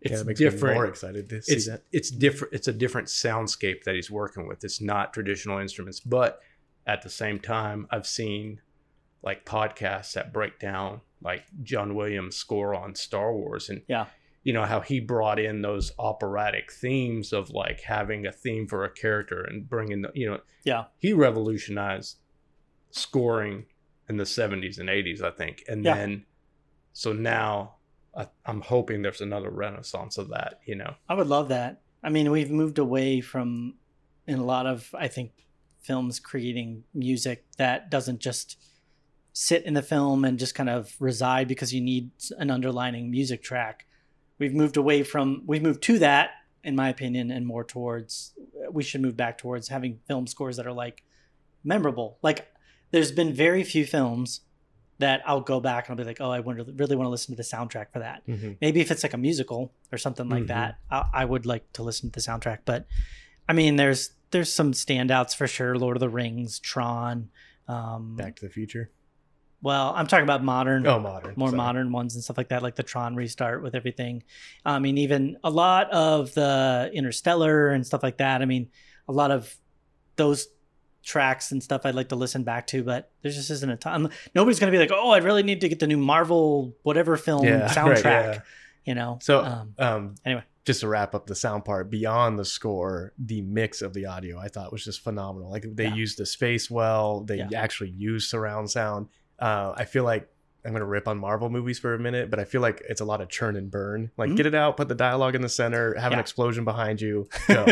[0.00, 0.74] it's yeah, different.
[0.76, 1.82] more excited to see it's that.
[1.92, 2.54] it's different.
[2.54, 4.64] It's a different soundscape that he's working with.
[4.64, 6.40] It's not traditional instruments, but
[6.86, 8.60] at the same time, I've seen
[9.22, 14.06] like podcasts that break down like John Williams' score on Star Wars, and Yeah.
[14.44, 18.84] You know how he brought in those operatic themes of like having a theme for
[18.84, 20.84] a character and bringing the you know Yeah.
[20.98, 22.16] he revolutionized
[22.90, 23.66] scoring
[24.08, 25.94] in the 70s and 80s i think and Yeah.
[25.94, 26.26] then
[26.92, 27.76] so now
[28.16, 31.80] I, i'm hoping there's another renaissance of that you know I would love that.
[32.04, 33.74] I mean, we've moved away from
[34.26, 35.30] in a lot of I think
[35.82, 38.56] films creating music that doesn't just
[39.32, 43.42] sit in the film and just kind of reside because you need an underlining music
[43.42, 43.86] track.
[44.38, 46.30] We've moved away from we've moved to that
[46.64, 48.32] in my opinion and more towards
[48.70, 51.02] we should move back towards having film scores that are like
[51.64, 52.18] memorable.
[52.22, 52.48] Like
[52.90, 54.40] there's been very few films
[54.98, 57.34] that I'll go back and I'll be like, "Oh, I wonder, really want to listen
[57.34, 58.56] to the soundtrack for that." Mhm.
[58.60, 60.48] maybe if it's like a musical or something like Mhm.
[60.48, 62.86] that I, I would like to listen to the soundtrack but
[63.48, 67.30] i mean there's there's some standouts for sure lord of the rings tron
[67.66, 68.90] um Back to the Future.
[69.62, 71.34] Well i'm talking about modern Oh, modern.
[71.36, 71.56] more sorry.
[71.56, 74.22] modern ones and stuff like that like the tron restart with everything
[74.64, 78.68] i mean even a lot of the interstellar and stuff like that i mean
[79.08, 79.54] a lot of
[80.16, 80.48] those
[81.04, 84.08] tracks and stuff i'd like to listen back to but there just isn't a time
[84.34, 87.44] nobody's gonna be like oh i really need to get the new marvel whatever film
[87.44, 88.40] Yeah, right, soundtrack yeah.
[88.84, 90.44] you know So, um, um, anyway.
[90.64, 94.38] just to wrap up the sound part, beyond the score, the mix of the audio
[94.38, 95.50] I thought was just phenomenal.
[95.50, 95.94] Like they Yeah.
[95.94, 97.22] used the space well.
[97.24, 99.08] They actually used surround sound.
[99.42, 100.28] Uh, I feel like
[100.64, 103.04] I'm gonna rip on Marvel movies for a minute, but I feel like it's a
[103.04, 104.10] lot of churn and burn.
[104.16, 104.36] Like Mhm.
[104.36, 107.64] get it out, put the dialogue in the center, have an explosion behind you, go.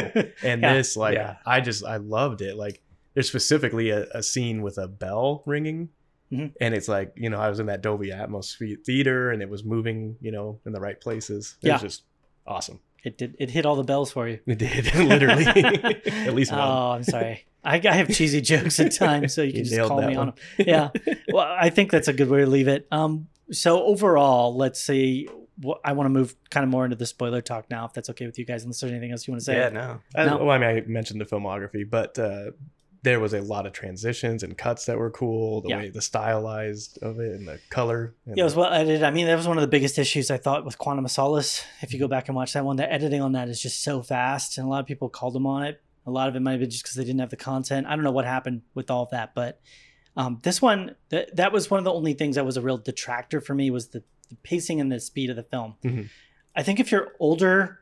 [0.42, 0.74] And Yeah.
[0.74, 1.36] this, like, Yeah.
[1.46, 2.56] I just I loved it.
[2.56, 2.82] Like
[3.14, 5.90] there's specifically a, a scene with a bell ringing.
[6.32, 6.52] Mhm.
[6.60, 9.64] And it's like, you know, I was in that Dolby Atmos theater and it was
[9.64, 11.56] moving, you know, in the right places.
[11.62, 11.74] It Yeah.
[11.74, 12.02] was just
[12.46, 12.80] awesome.
[13.04, 13.36] It did.
[13.38, 14.40] It hit all the bells for you.
[14.46, 15.44] It did, literally.
[16.06, 16.60] At least one.
[16.60, 17.44] Oh, I'm sorry.
[17.64, 20.16] I, I have cheesy jokes at times, so you can You just call that me
[20.16, 20.34] on them.
[20.58, 20.88] Yeah.
[21.32, 22.86] Well, I think that's a good way to leave it.
[22.90, 23.28] Um.
[23.52, 25.28] So overall, let's see.
[25.84, 28.24] I want to move kind of more into the spoiler talk now, if that's okay
[28.26, 28.62] with you guys.
[28.62, 29.56] Unless there's anything else you want to say.
[29.56, 30.38] yeah no I, No.
[30.38, 32.52] well, I mean, I mentioned the filmography, but uh,
[33.02, 35.62] there was a lot of transitions and cuts that were cool.
[35.62, 35.76] The Yeah.
[35.78, 38.14] way the stylized of it and the color.
[38.26, 39.02] And Yeah, it was well edited.
[39.02, 41.64] I mean, that was one of the biggest issues I thought with Quantum of Solace.
[41.82, 44.02] If you go back and watch that one, the editing on that is just so
[44.02, 45.80] fast, and a lot of people called them on it.
[46.06, 47.86] A lot of it might have been just because they didn't have the content.
[47.86, 49.60] I don't know what happened with all of that, but
[50.16, 52.78] um, this one, that that was one of the only things that was a real
[52.78, 55.74] detractor for me was the, the pacing and the speed of the film.
[55.84, 56.08] Mhm.
[56.56, 57.80] I think if you're older,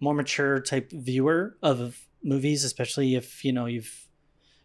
[0.00, 4.01] more mature type viewer of movies, especially if you know you've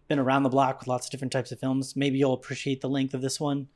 [0.07, 2.89] been around the block with lots of different types of films, maybe you'll appreciate the
[2.89, 3.67] length of this one.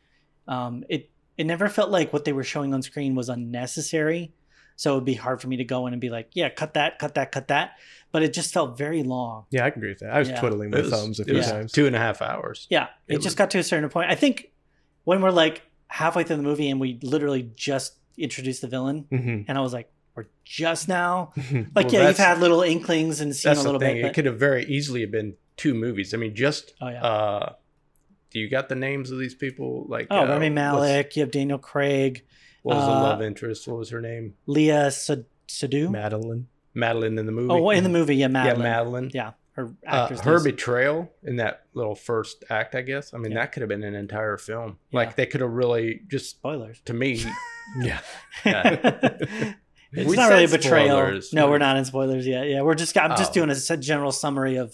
[0.47, 4.33] Um, it it never felt like what they were showing on screen was unnecessary,
[4.75, 6.73] so it would be hard for me to go in and be like, yeah, cut
[6.73, 7.71] that, cut that, cut that.
[8.11, 9.45] But it just felt very long.
[9.49, 10.11] Yeah, I can agree with that.
[10.11, 10.39] I was Yeah.
[10.39, 11.71] twiddling it my was, thumbs a few was times.
[11.71, 14.11] two and a half hours Yeah, it, It just was- got to a certain point.
[14.11, 14.51] I think
[15.05, 19.45] when we're like halfway through the movie and we literally just introduced the villain, Mhm.
[19.47, 21.31] and I was like, we're just now.
[21.73, 24.05] Like, Well, yeah, you've had little inklings and seen a little thing bit.
[24.05, 27.04] it could have very easily been two movies i mean just oh yeah.
[27.04, 27.54] uh
[28.32, 31.15] do you got the names of these people like oh, uh, Rami Malik.
[31.17, 32.24] You have Daniel Craig,
[32.63, 35.89] what was the uh, love interest what was her name Léa Sad- Seydoux.
[35.91, 36.47] Madeleine.
[36.74, 38.56] madeleine in the movie oh, in the movie, yeah, Madeleine.
[38.58, 43.13] yeah madeleine Yeah, her uh, her betrayal in that little first act, I guess.
[43.13, 43.39] I mean, Yeah.
[43.39, 44.78] that could have been an entire film.
[44.91, 45.00] Yeah.
[45.00, 46.80] Like they could have really just, spoilers.
[46.86, 47.21] to me,
[47.82, 48.00] Yeah.
[48.45, 50.97] it's We not really a betrayal.
[50.97, 51.34] spoilers.
[51.34, 52.47] No, we're not in spoilers yet.
[52.47, 52.97] Yeah, we're just.
[52.97, 53.45] I'm just Oh.
[53.45, 54.74] doing a general summary of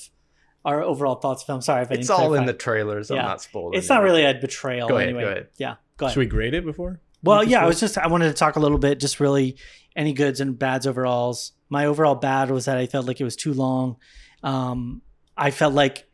[0.66, 1.44] our overall thoughts.
[1.44, 1.62] Film.
[1.62, 3.10] Sorry if I it's didn't It's all in the trailers.
[3.12, 3.24] I'm Yeah.
[3.24, 3.78] not spoiling.
[3.78, 4.88] It's not really a betrayal.
[4.90, 5.24] Go ahead, anyway.
[5.24, 5.48] go ahead.
[5.58, 6.14] Yeah, go ahead.
[6.14, 7.00] Should we grade it before?
[7.24, 9.58] Well, Just yeah, I was just I wanted to talk a little bit, just really
[9.96, 11.54] any goods and bads overalls.
[11.70, 13.98] My overall bad was that I felt like it was too long.
[14.44, 15.02] Um,
[15.36, 16.06] I felt like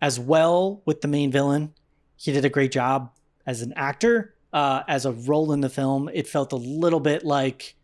[0.00, 1.72] as well with the main villain,
[2.16, 3.10] he did a great job
[3.46, 6.10] as an actor, uh, as a role in the film.
[6.12, 7.74] It felt a little bit like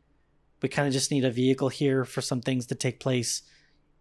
[0.63, 3.43] we kind of just need a vehicle here for some things to take place,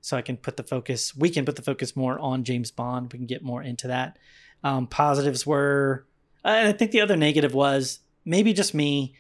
[0.02, 1.16] so I can put the focus.
[1.16, 3.12] We can put the focus more on James Bond.
[3.12, 4.18] We can get more into that.
[4.64, 6.08] Um, positives were
[6.44, 9.16] and I think the other negative was maybe just me.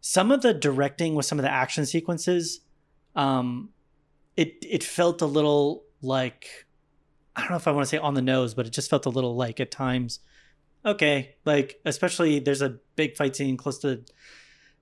[0.00, 2.60] Some of the directing with some of the action sequences,
[3.14, 3.70] um,
[4.36, 6.66] it it felt a little like
[7.36, 9.06] I don't know if I want to say on the nose, but it just felt
[9.06, 10.18] a little like at times.
[10.84, 14.02] Okay, like especially there's a big fight scene close to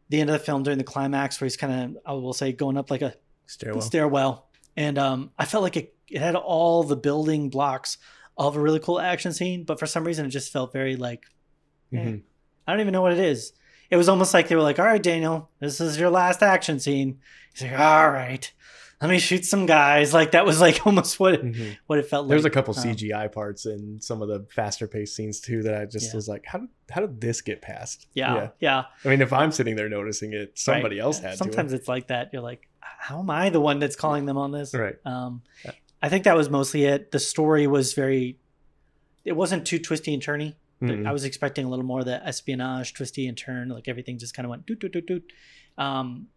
[0.09, 2.53] the end of the film during the climax where he's kind of I will say
[2.53, 3.15] going up like a
[3.47, 3.83] Stairwell.
[3.83, 7.99] stairwell, and um, I felt like it, it had all the building blocks
[8.37, 11.25] of a really cool action scene, but for some reason it just felt very like
[11.93, 11.97] eh.
[11.97, 12.23] Mhm.
[12.67, 13.53] I don't even know what it is.
[13.91, 16.79] it was almost like they were like, "All right, Daniel, this is your last action
[16.79, 17.19] scene."
[17.53, 18.53] He's like, "All right,
[19.03, 21.77] let me shoot some guys." Like that was like almost what Mhm.
[21.89, 22.31] what it felt like.
[22.31, 25.75] There's a couple Um, CGI parts in some of the faster paced scenes too that
[25.75, 26.17] I just Yeah.
[26.17, 28.07] was like, how did how did this get past?
[28.15, 28.85] yeah, yeah.
[29.05, 31.03] I mean, if I'm sitting there noticing it, somebody Right.
[31.05, 32.31] else had Sometimes it's like that.
[32.33, 32.69] You're like,
[33.01, 34.97] "How am I the one that's calling them on this?" Right.
[35.05, 35.73] Um, Yeah.
[36.03, 37.11] I think that was mostly it.
[37.11, 38.39] The story was very.
[39.25, 40.55] It wasn't too twisty and turny.
[40.83, 41.07] Mm-mm.
[41.07, 44.33] I was expecting a little more of the espionage, twisty and turn, like everything just
[44.35, 45.33] kind of went doot doot doot doot.
[45.77, 46.29] Um,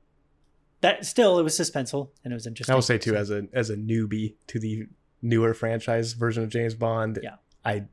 [0.82, 2.74] that still it was suspenseful and it was interesting.
[2.74, 4.88] I will say too, So- as a as a newbie to the
[5.22, 7.36] newer franchise version of James Bond, Yeah.
[7.64, 7.86] I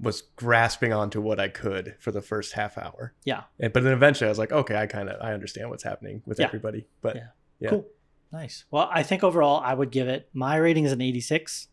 [0.00, 3.14] was grasping onto what I could for the first half hour.
[3.24, 3.42] Yeah.
[3.58, 6.22] And, but then eventually I was like, okay, I kind of I understand what's happening
[6.24, 6.46] with Yeah.
[6.46, 6.86] everybody.
[7.02, 7.26] But Yeah.
[7.58, 7.70] yeah.
[7.70, 7.86] Cool.
[8.32, 8.64] Nice.
[8.70, 11.68] Well, I think overall I would give it my rating is an 86.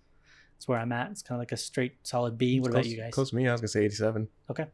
[0.55, 1.11] That's where I'm at.
[1.11, 2.59] It's kind of like a straight solid B.
[2.59, 3.13] What about close, you guys?
[3.13, 3.47] Close to me.
[3.47, 4.27] I was gonna say 87.
[4.49, 4.65] Okay.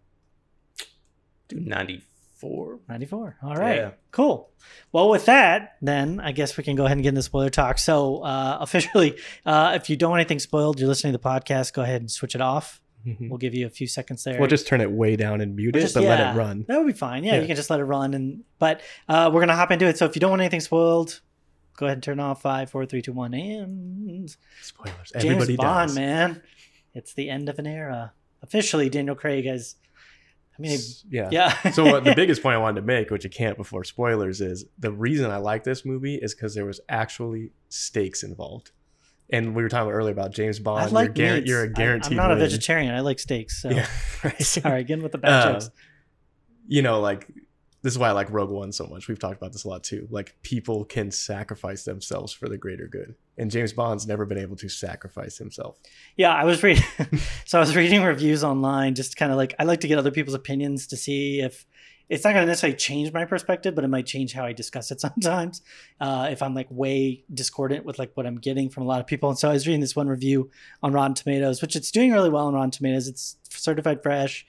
[1.47, 2.79] Do 94.
[2.87, 3.37] 94.
[3.43, 3.75] All right.
[3.77, 3.91] Yeah.
[4.11, 4.49] Cool.
[4.91, 7.77] Well, with that, then I guess we can go ahead and get into spoiler talk.
[7.77, 11.73] So, uh, officially, uh, if you don't want anything spoiled, you're listening to the podcast,
[11.73, 12.79] go ahead and switch it off.
[13.19, 14.37] We'll give you a few seconds there.
[14.37, 16.65] We'll just turn it way down and mute Or it, just- but let it run.
[16.67, 17.23] That would be fine.
[17.23, 17.41] Yeah, Yeah.
[17.41, 18.13] you can just let it run.
[18.13, 19.97] And but uh, we're gonna hop into it.
[19.97, 21.19] So if you don't want anything spoiled,
[21.81, 25.11] go ahead and turn off five, four, three, two, one, and Spoilers.
[25.13, 25.95] James Everybody Bond, dies.
[25.95, 26.41] man.
[26.93, 28.13] It's the end of an era.
[28.43, 29.75] Officially, Daniel Craig has.
[30.57, 31.29] I mean, yeah.
[31.31, 31.71] yeah.
[31.71, 34.65] so what the biggest point I wanted to make, which I can't before spoilers, is
[34.77, 38.69] the reason I like this movie is because there was actually stakes involved.
[39.31, 40.83] And we were talking earlier about James Bond.
[40.83, 41.47] I like you're, meats.
[41.49, 42.11] you're a guaranteed.
[42.11, 42.93] I'm not a vegetarian.
[42.93, 43.59] I like steaks.
[43.61, 43.87] So Yeah,
[44.23, 44.39] right.
[44.43, 45.71] sorry, again with the bad Uh, jokes.
[46.67, 47.27] you know, like
[47.81, 49.07] this is why I like Rogue One so much.
[49.07, 50.07] We've talked about this a lot too.
[50.11, 54.55] Like people can sacrifice themselves for the greater good, and James Bond's never been able
[54.57, 55.79] to sacrifice himself.
[56.15, 56.83] Yeah, I was reading.
[57.45, 60.11] so I was reading reviews online, just kind of like I like to get other
[60.11, 61.65] people's opinions to see if
[62.11, 64.91] it's not going to necessarily change my perspective, but it might change how I discuss
[64.91, 65.61] it sometimes.
[65.99, 69.07] Uh, if I'm like way discordant with like what I'm getting from a lot of
[69.07, 70.51] people, and so I was reading this one review
[70.83, 73.07] on Rotten Tomatoes, which it's doing really well on Rotten Tomatoes.
[73.07, 74.45] It's certified fresh.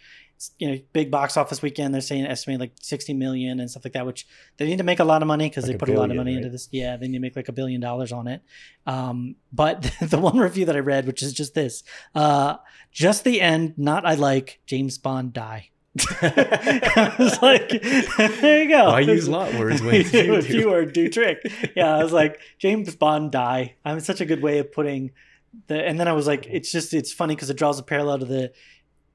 [0.58, 1.94] You know, big box office weekend.
[1.94, 4.26] They're saying estimated like 60 million and stuff like that, which
[4.56, 6.10] they need to make a lot of money because Like they a put a lot
[6.10, 6.38] of money right?
[6.38, 6.68] into this.
[6.72, 8.42] Yeah, they need to make like a billion dollars on it.
[8.86, 12.56] Um, but the one review that I read, which is just this, uh,
[12.90, 15.70] just the end, not I like James Bond die.
[16.22, 17.68] I was like,
[18.40, 18.86] there you go.
[18.86, 20.86] I use lot words when you you, do?
[20.86, 21.38] do trick.
[21.76, 23.76] Yeah, I was like, James Bond die.
[23.84, 25.10] I'm such a good way of putting
[25.66, 25.86] the.
[25.86, 28.24] And then I was like, it's just it's funny because it draws a parallel to
[28.24, 28.52] the.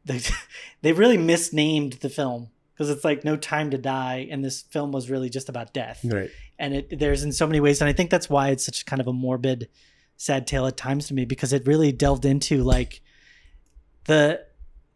[0.08, 0.34] The
[0.82, 4.91] they really misnamed the film because it's like No Time to Die, and this film
[4.91, 6.30] was really just about death Right.
[6.60, 9.00] and it there's in so many ways and i think that's why it's such kind
[9.02, 9.67] of a morbid
[10.15, 13.02] sad tale at times to me because it really delved into like
[14.06, 14.43] the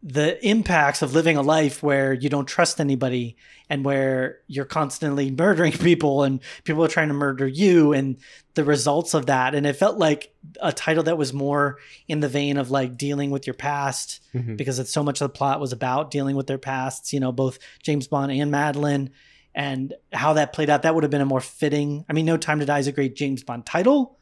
[0.04, 3.36] the impacts of living a life where you don't trust anybody
[3.70, 8.16] and where you're constantly murdering people and people are trying to murder you and
[8.54, 12.28] the results of that and it felt like a title that was more in the
[12.28, 14.56] vein of like dealing with your past Mhm.
[14.56, 17.30] because it's so much of the plot was about dealing with their pasts, you know,
[17.32, 19.10] both James Bond and Madeleine
[19.54, 20.82] and how that played out.
[20.82, 22.04] That would have been a more fitting.
[22.08, 24.18] I mean, No Time to Die is a great James Bond title,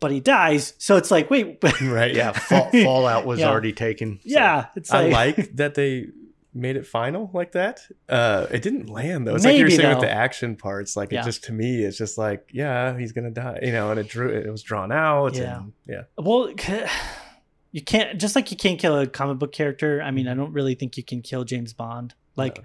[0.00, 0.74] but he dies.
[0.78, 2.14] So it's like, wait, Right.
[2.14, 3.48] Yeah, Fall, Fallout was Yeah.
[3.50, 4.16] already taken.
[4.18, 6.06] so- yeah, it's I like, like that they
[6.54, 7.80] made it final like that.
[8.08, 9.34] Uh, it didn't land though.
[9.36, 10.96] It's like you were Maybe, saying with the action parts.
[10.96, 11.20] Like Yeah.
[11.20, 13.60] it just to me, it's just like yeah, he's gonna die.
[13.62, 15.34] You know, and it drew it was drawn out.
[15.36, 15.58] Yeah.
[15.58, 16.02] And, yeah.
[16.16, 16.50] well,
[17.70, 20.00] you can't, just like you can't kill a comic book character.
[20.02, 22.14] I mean, I don't really think you can kill James Bond.
[22.34, 22.64] Like, No.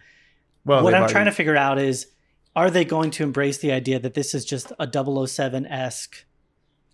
[0.65, 2.07] Well, what I'm trying to figure out is
[2.55, 4.87] are they going to embrace the idea that this is just a
[5.27, 6.25] 007 esque?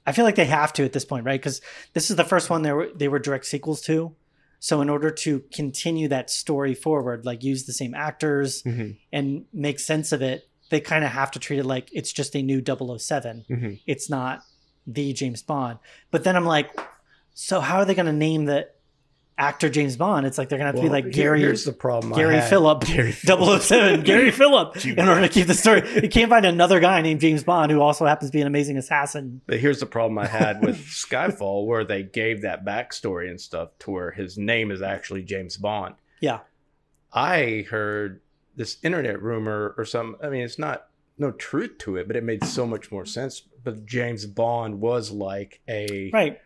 [0.05, 1.39] I feel like they have to at this point, right?
[1.39, 1.61] Because
[1.93, 4.15] this is the first one they were they were direct sequels to.
[4.59, 9.45] So in order to continue that story forward, like use the same actors Mhm, and
[9.53, 12.41] make sense of it, they kind of have to treat it like it's just a
[12.41, 13.45] new 007.
[13.49, 13.79] mhm.
[13.87, 14.41] It's not
[14.85, 15.79] the James Bond.
[16.11, 16.69] But then I'm like,
[17.33, 18.67] so how are they going to name the
[19.39, 20.25] actor James Bond?
[20.25, 22.13] It's like they're going to have to be like Gary Here's the problem.
[22.13, 22.41] Oh Gary.
[22.41, 25.81] Phillip, Gary 007, Gary Phillip, in order to keep the story.
[26.01, 28.77] You can't find another guy named James Bond who also happens to be an amazing
[28.77, 29.41] assassin.
[29.47, 33.69] But here's the problem I had with Skyfall, where they gave that backstory and stuff
[33.79, 35.95] to where his name is actually James Bond.
[36.19, 36.39] Yeah.
[37.13, 38.21] I heard
[38.55, 40.17] this internet rumor or some.
[40.21, 43.41] I mean, it's not no truth to it, but it made so much more sense.
[43.63, 46.39] But James Bond was like a Right.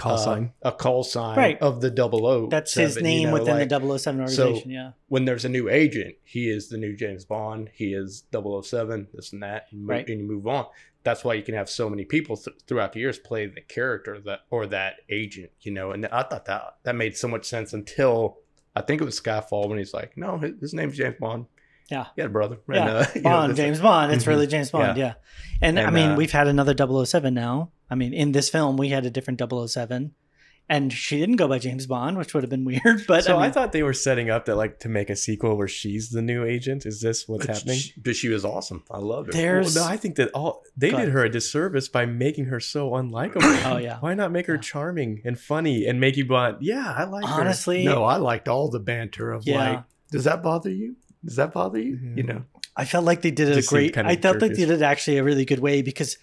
[0.00, 0.52] Call uh, sign.
[0.62, 1.58] a call sign Right.
[1.60, 2.46] of the double O.
[2.48, 4.70] That's his name within the 007 organization.
[4.70, 4.92] yeah.
[5.08, 7.70] when there's a new agent, he is the new James Bond.
[7.74, 10.08] He is 007, this and that, and, mo- Right.
[10.08, 10.66] and you move on.
[11.02, 14.20] That's why you can have so many people th- throughout the years play the character
[14.26, 15.92] that or that agent, you know.
[15.92, 18.38] And I thought that that made so much sense until
[18.76, 21.46] I think it was Skyfall when he's like, "No, his, his name's James Bond."
[21.90, 22.06] Yeah.
[22.14, 22.58] he had a brother.
[22.72, 24.12] Yeah, And, uh, you know, Bond, that's- James Bond.
[24.12, 24.28] It's Mhm.
[24.28, 24.96] really James Bond.
[24.96, 25.14] Yeah.
[25.60, 27.72] And, I mean, uh, we've had another 007 now.
[27.90, 30.12] I mean, in this film, we had a different 007,
[30.68, 33.04] and she didn't go by James Bond, which would have been weird.
[33.08, 35.56] But so I, I, thought they were setting up that like to make a sequel
[35.56, 36.86] where she's the new agent.
[36.86, 37.78] Is this what's But happening?
[37.78, 38.84] she, but she was awesome.
[38.90, 39.32] I loved her.
[39.32, 42.60] There's- Well, no, I think that all they did her a disservice by making her
[42.60, 43.42] so unlikable.
[43.66, 43.98] Oh, yeah.
[43.98, 44.60] Why not make her Yeah.
[44.60, 46.62] charming and funny and make you want?
[46.62, 47.40] Yeah, I like her.
[47.40, 49.58] honestly, no, I liked all the banter of Yeah.
[49.70, 50.94] like, does that bother you?
[51.24, 51.96] Does that bother you?
[51.96, 52.16] Mhm.
[52.16, 52.44] You know,
[52.76, 53.92] I felt like they did it a great.
[53.94, 56.16] kind I of felt like they did it actually a really good way because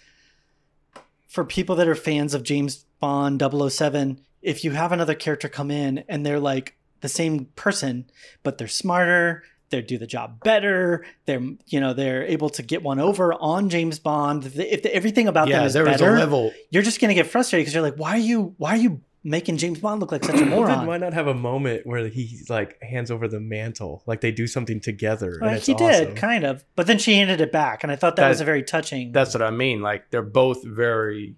[1.28, 5.70] for people that are fans of James Bond 007, if you have another character come
[5.70, 8.06] in and they're like the same person,
[8.42, 12.82] but they're smarter, they do the job better, they're you know they're able to get
[12.82, 14.44] one over on James Bond.
[14.46, 16.52] If, if everything about them yeah, is there better, a level.
[16.70, 19.56] you're just gonna get frustrated because you're like, why are you why are you making
[19.58, 20.86] James Bond look like such a moron?
[20.86, 24.46] why not have a moment where he like hands over the mantle, like they do
[24.46, 25.38] something together?
[25.40, 26.14] Well, and it's he did awesome.
[26.14, 28.44] kind of, but then she handed it back, and I thought that, That- was a
[28.44, 29.12] very touching.
[29.12, 29.80] That's what I mean.
[29.82, 31.36] Like they're both very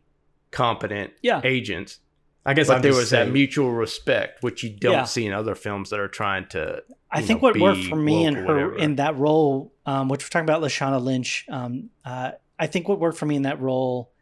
[0.50, 1.98] competent yeah, agents,
[2.44, 5.04] I guess but I'm there just was that mutual respect, which you don't Yeah.
[5.04, 6.82] see in other films that are trying to.
[7.10, 8.76] I think know, what worked for me woke and her whatever.
[8.78, 13.00] in that role, um, which we're talking about Lashana Lynch, um, uh, I think what
[13.00, 14.12] worked for me in that role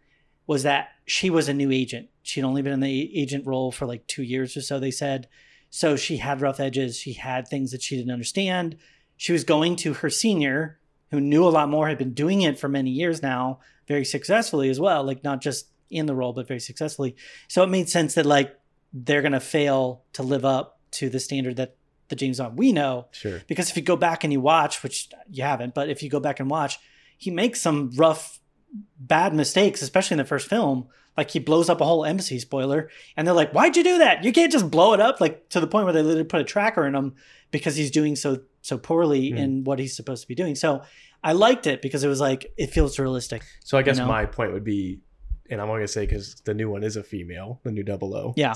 [0.46, 2.08] was that she was a new agent.
[2.28, 5.28] She'd only been in the agent role for like two years or so, they said.
[5.70, 6.98] So she had rough edges.
[6.98, 8.76] She had things that she didn't understand.
[9.16, 10.78] She was going to her senior,
[11.10, 14.68] who knew a lot more, had been doing it for many years now, very successfully
[14.68, 17.16] as well, like not just in the role, but very successfully.
[17.48, 18.54] So it made sense that like
[18.92, 21.76] they're going to fail to live up to the standard that
[22.08, 23.40] the James Bond we know Sure.
[23.46, 26.20] because if you go back and you watch, which you haven't, but if you go
[26.20, 26.78] back and watch,
[27.16, 28.38] he makes some rough,
[28.98, 30.88] bad mistakes, especially in the first film.
[31.18, 34.24] Like he blows up a whole embassy, spoiler, and they're like, "Why'd you do that?
[34.24, 36.44] You can't just blow it up!" Like to the point where they literally put a
[36.44, 37.14] tracker in him
[37.50, 39.36] because he's doing so so poorly Hmm.
[39.36, 40.54] in what he's supposed to be doing.
[40.54, 40.82] So
[41.24, 43.42] I liked it because it was like it feels realistic.
[43.64, 44.06] So I guess know?
[44.06, 45.00] my point would be,
[45.50, 48.32] and I'm only gonna say because the new one is a female, the new 007.
[48.36, 48.54] Yeah.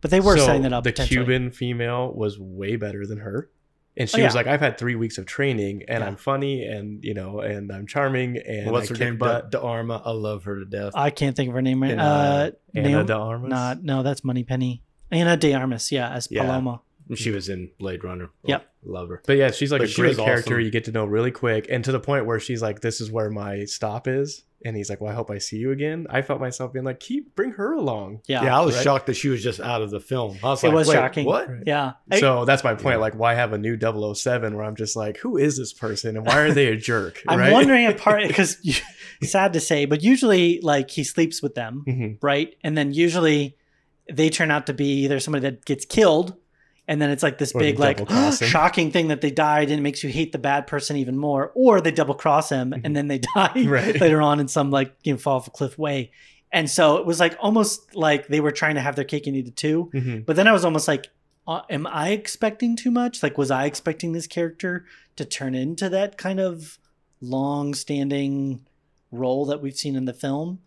[0.00, 0.84] But they were So setting it up.
[0.84, 0.92] The.
[0.92, 3.50] Cuban female was way better than her.
[3.98, 6.06] And she Oh, was like, I've had three weeks of training and Yeah.
[6.06, 9.16] I'm funny and you know, and I'm charming and What's I her name?
[9.18, 9.50] butt.
[9.50, 10.02] De, De Arma.
[10.04, 10.92] I love her to death.
[10.94, 11.94] I can't think of her name right.
[11.96, 12.04] now.
[12.04, 13.50] uh, uh, Ana Naomi- de Armas.
[13.50, 14.82] not no, that's Money Penny.
[15.10, 16.42] Ana De Armas, yeah, as Yeah.
[16.42, 16.80] Paloma.
[17.14, 18.30] she was in Blade Runner.
[18.44, 18.66] Yep.
[18.84, 19.22] love her.
[19.26, 20.54] But yeah, she's like But a she great character.
[20.54, 20.60] awesome.
[20.64, 23.10] You get to know really quick, and to the point where she's like, "This is
[23.10, 26.22] where my stop is," and he's like, "Well, I hope I see you again." I
[26.22, 28.84] felt myself being like, "Keep bring her along." Yeah, Yeah, I was right?
[28.84, 30.38] shocked that she was just out of the film.
[30.42, 31.26] I was It like, was Wait, shocking.
[31.26, 31.48] What?
[31.48, 31.62] Right.
[31.66, 31.92] yeah.
[32.18, 32.94] So that's my point.
[32.94, 32.96] Yeah.
[32.96, 36.26] Like, why have a new 007 where I'm just like, "Who is this person, and
[36.26, 37.52] why are they a jerk?" I'm right?
[37.52, 38.56] wondering in part because
[39.22, 42.18] sad to say, but usually like he sleeps with them, Mhm.
[42.22, 42.54] right?
[42.64, 43.56] And then usually
[44.12, 46.34] they turn out to be either somebody that gets killed,
[46.88, 47.98] and then it's like this Or big like
[48.32, 51.50] shocking thing that they died, and it makes you hate the bad person even more,
[51.54, 53.68] or they double cross him and then they die Mm-hmm.
[53.76, 54.00] Right.
[54.00, 56.10] later on in some like you know fall off a cliff way.
[56.52, 59.36] And so it was like almost like they were trying to have their cake and
[59.36, 59.90] eat it too.
[59.92, 60.24] Mhm.
[60.24, 61.08] But then I was almost like,
[61.46, 63.22] uh, am I expecting too much?
[63.22, 64.84] Like, was I expecting this character
[65.16, 66.78] to turn into that kind of
[67.20, 68.64] long-standing
[69.10, 70.60] role that we've seen in the film?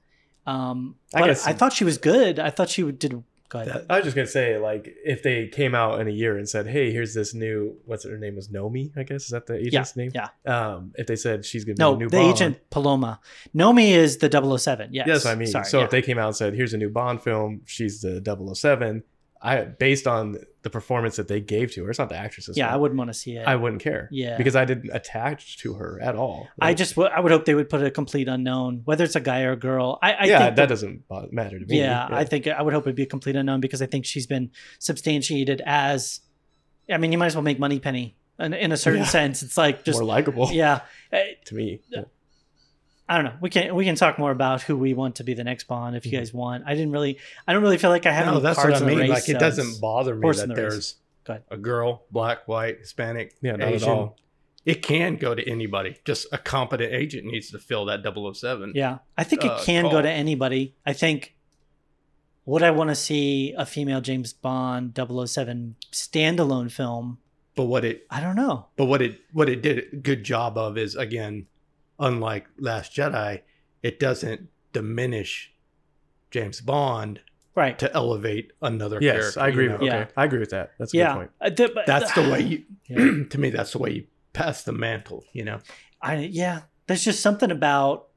[0.45, 2.39] Um, I I thought she was good.
[2.39, 3.23] I thought she did.
[3.49, 3.87] Go ahead.
[3.89, 6.67] I was just gonna say, like, if they came out in a year and said,
[6.67, 9.95] "Hey, here's this new," what's her name was Nomi, I guess is that the agent's
[9.95, 10.11] name?
[10.13, 10.27] yeah.
[10.45, 13.19] Um, if they said she's gonna be no, the new the Bond, agent Paloma.
[13.55, 14.89] Nomi is the 007.
[14.93, 15.07] Yes.
[15.07, 15.47] Yeah, that's what I mean.
[15.47, 15.85] Sorry, so yeah.
[15.85, 19.03] if they came out and said, "Here's a new Bond film," she's the 007,
[19.41, 22.57] I based on the performance that they gave to her, it's not the actress's.
[22.57, 23.47] yeah, I wouldn't want to see it.
[23.47, 24.09] I wouldn't care.
[24.11, 24.37] Yeah.
[24.37, 26.49] because I didn't attach to her at all.
[26.59, 29.21] I just, w- I would hope they would put a complete unknown, whether it's a
[29.21, 29.97] guy or a girl.
[30.01, 31.79] I, I yeah, that doesn't matter to me.
[31.79, 34.27] Yeah, I think I would hope it'd be a complete unknown because I think she's
[34.27, 36.19] been substantiated as.
[36.91, 39.05] I mean, you might as well make Moneypenny in, in a certain Yeah.
[39.05, 39.43] sense.
[39.43, 40.81] It's like just more likable yeah.
[41.13, 41.79] Uh, to me.
[41.89, 42.01] Yeah.
[43.09, 43.33] I don't know.
[43.41, 45.95] We can we can talk more about who we want to be the next Bond
[45.95, 46.17] if you Mhm.
[46.19, 46.63] guys want.
[46.67, 47.17] I didn't really.
[47.47, 48.99] I don't really feel like I have No, any that's cards what I the mean.
[48.99, 50.95] race, Like, it doesn't bother me that the there's
[51.49, 53.89] a girl, black, white, Hispanic, Yeah, not Asian.
[53.89, 54.17] at all.
[54.65, 55.97] It can go to anybody.
[56.05, 58.73] Just a competent agent needs to fill that 007.
[58.75, 60.75] Yeah, I think it uh, can go to anybody.
[60.85, 61.35] I think.
[62.45, 67.19] Would I want to see a female James Bond 007 standalone film?
[67.55, 68.67] But what it I don't know.
[68.75, 71.47] but what it what it did a good job of is again,
[71.99, 73.41] unlike Last Jedi,
[73.83, 75.51] it doesn't diminish
[76.31, 77.21] James Bond
[77.55, 77.77] Right.
[77.79, 79.39] to elevate another Yes, character.
[79.41, 79.63] I agree.
[79.65, 79.87] you With, know?
[79.87, 80.05] okay, Yeah.
[80.15, 80.71] I agree with that.
[80.79, 81.07] That's a yeah.
[81.13, 81.31] good point.
[81.41, 83.23] Uh, the- but- That's the way you Yeah.
[83.29, 85.59] to me that's the way you pass the mantle, you know.
[86.01, 86.61] I yeah.
[86.87, 88.07] There's just something about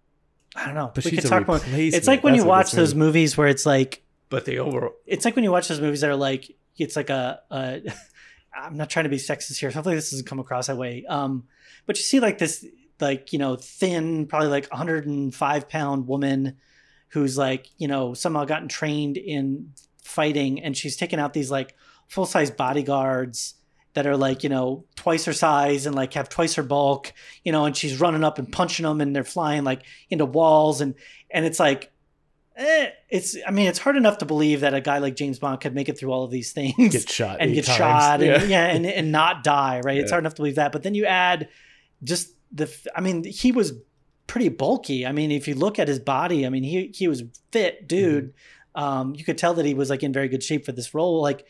[0.54, 0.92] I don't know.
[0.94, 1.60] But we she's could talk more.
[1.64, 3.00] It's like when That's you watch those me.
[3.00, 6.10] movies where it's like But the overall it's like when you watch those movies that
[6.10, 7.80] are like it's like a, a
[8.54, 9.70] I'm not trying to be sexist here.
[9.70, 11.04] Hopefully this doesn't come across that way.
[11.08, 11.44] Um,
[11.86, 12.64] but you see like this,
[13.00, 16.56] like, you know, thin, probably like 105 pound woman
[17.08, 19.72] who's like, you know, somehow gotten trained in
[20.02, 20.62] fighting.
[20.62, 21.74] And she's taken out these like
[22.08, 23.54] full size bodyguards
[23.94, 27.12] that are like, you know, twice her size and like have twice her bulk,
[27.44, 30.80] you know, and she's running up and punching them and they're flying like into walls.
[30.80, 30.94] And,
[31.30, 31.92] and it's like,
[32.56, 35.60] eh, it's, I mean, it's hard enough to believe that a guy like James Bond
[35.60, 37.76] could make it through all of these things Get shot and get times.
[37.76, 38.40] shot Yeah.
[38.40, 38.66] and yeah.
[38.66, 39.98] and, and not die right?
[39.98, 40.72] It's hard enough to believe that.
[40.72, 41.48] But then you add
[42.02, 43.72] just the i mean he was
[44.26, 47.22] pretty bulky i mean if you look at his body i mean he he was
[47.50, 48.32] fit dude
[48.76, 48.82] Mm-hmm.
[48.84, 51.20] um you could tell that he was like in very good shape for this role
[51.20, 51.46] like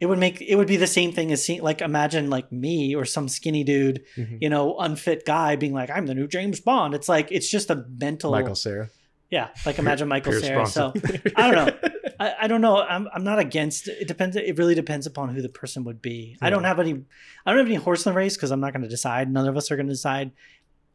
[0.00, 2.94] it would make it would be the same thing as seeing like imagine like me
[2.94, 4.38] or some skinny dude Mhm.
[4.40, 7.70] you know unfit guy being like i'm the new james bond it's like it's just
[7.70, 8.88] a mental Michael Cera.
[9.30, 10.66] yeah like imagine michael Pierce Cera.
[10.66, 10.92] so
[11.36, 11.77] I don't know.
[12.20, 12.78] I, I don't know.
[12.82, 13.98] I'm I'm not against it.
[14.02, 14.34] It depends.
[14.36, 16.36] It really depends upon who the person would be.
[16.42, 17.04] I don't have any.
[17.46, 19.30] I don't have any horse in the race because I'm not going to decide.
[19.30, 20.32] None of us are going to decide.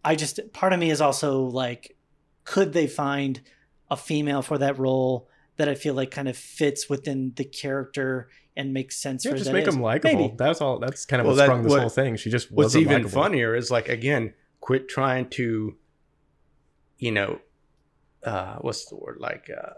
[0.03, 1.95] I just part of me is also like,
[2.43, 3.41] could they find
[3.89, 8.27] a female for that role that I feel like kind of fits within the character
[8.57, 9.73] and makes sense Yeah, for just that make is?
[9.73, 10.35] them likable.
[10.37, 10.79] That's all.
[10.79, 12.15] That's kind of Well, what that- sprung this what- whole thing.
[12.17, 13.11] She just What's wasn't even likable.
[13.21, 15.77] funnier is like again, quit trying to,
[16.97, 17.39] you know,
[18.23, 19.73] uh, what's the word like, uh,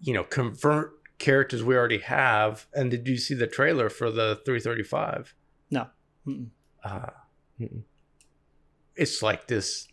[0.00, 2.66] you know, convert characters we already have.
[2.74, 5.34] And did you see the trailer for the 355?
[6.26, 6.48] Mm-mm.
[6.84, 7.06] Uh,
[7.60, 7.82] Mm-mm.
[8.96, 9.88] it's like this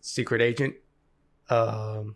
[0.00, 0.74] secret agent
[1.50, 2.14] um,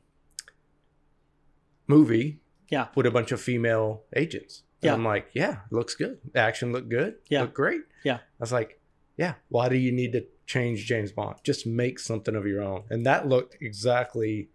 [1.86, 2.40] movie
[2.70, 2.88] Yeah.
[2.94, 4.62] with a bunch of female agents.
[4.80, 4.94] And Yeah.
[4.94, 6.18] I'm like, yeah, looks good.
[6.32, 7.16] The action looked good.
[7.28, 7.42] Yeah.
[7.42, 7.82] Looked great.
[8.04, 8.16] Yeah.
[8.16, 8.80] I was like,
[9.16, 11.36] yeah, why do you need to change James Bond?
[11.44, 12.84] Just make something of your own.
[12.90, 14.48] And that looked exactly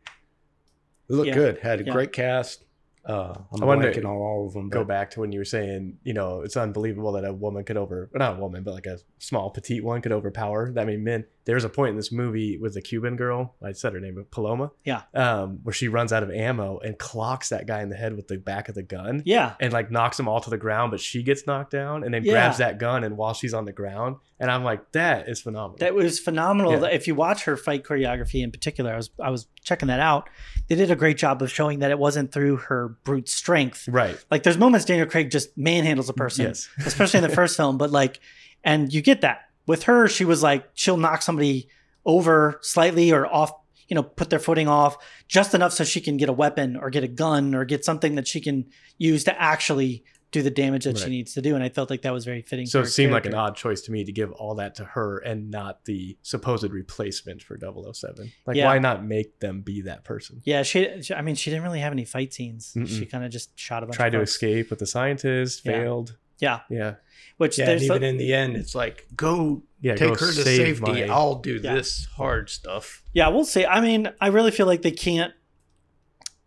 [1.10, 1.36] it looked Yeah.
[1.36, 1.58] good.
[1.60, 1.94] Had a Yeah.
[1.94, 2.64] great cast.
[3.06, 4.68] Uh, I'm I wanted to blanking on all of them.
[4.70, 7.64] Go but- back to when you were saying, you know, it's unbelievable that a woman
[7.64, 10.98] could over, not a woman, but like a small petite one could overpower that many
[10.98, 11.26] men.
[11.48, 14.30] There's a point in this movie with the Cuban girl, I said her name, but
[14.30, 14.70] Paloma.
[14.84, 15.02] Yeah.
[15.16, 18.28] Um, where she runs out of ammo and clocks that guy in the head with
[18.28, 19.24] the back of the gun.
[19.26, 19.56] Yeah.
[19.60, 22.24] and like knocks them all to the ground, but she gets knocked down and then
[22.24, 22.34] Yeah.
[22.34, 25.78] grabs that gun and while she's on the ground, and I'm like, that is phenomenal.
[25.80, 26.74] That was phenomenal.
[26.74, 26.88] Yeah.
[26.90, 30.30] If you watch her fight choreography in particular, I was I was checking that out.
[30.68, 33.88] They did a great job of showing that it wasn't through her brute strength.
[33.88, 34.24] right.
[34.30, 36.68] Like there's moments Daniel Craig just manhandles a person, Yes.
[36.86, 37.78] especially in the first film.
[37.78, 38.20] But like,
[38.64, 40.08] and you get that with her.
[40.08, 41.68] She was like she'll knock somebody
[42.06, 43.52] over slightly or off,
[43.88, 44.98] you know, put their footing off
[45.28, 48.16] just enough so she can get a weapon or get a gun or get something
[48.16, 48.66] that she can
[48.98, 51.56] use to actually do the damage that she needs to do.
[51.56, 52.66] And I felt like that was very fitting.
[52.66, 55.20] So it seemed like an odd choice to me to give all that to her
[55.20, 58.34] and not the supposed replacement for 007.
[58.46, 58.66] Like, Yeah.
[58.66, 60.42] why not make them be that person?
[60.44, 62.74] Yeah, she, I mean, she didn't really have any fight scenes.
[62.76, 62.88] Mm-mm.
[62.90, 63.96] She kind of just shot a bunch.
[63.96, 65.72] Tried to escape with the scientist, Yeah.
[65.84, 66.18] failed.
[66.40, 66.96] Yeah, Yeah.
[67.38, 69.96] which Yeah, and even the- in the end, it's like, go Yeah.
[69.96, 71.06] take go her to save safety.
[71.06, 71.74] my- I'll do Yeah.
[71.76, 73.04] this hard stuff.
[73.14, 73.66] yeah, we'll see.
[73.66, 75.34] I mean, I really feel like they can't.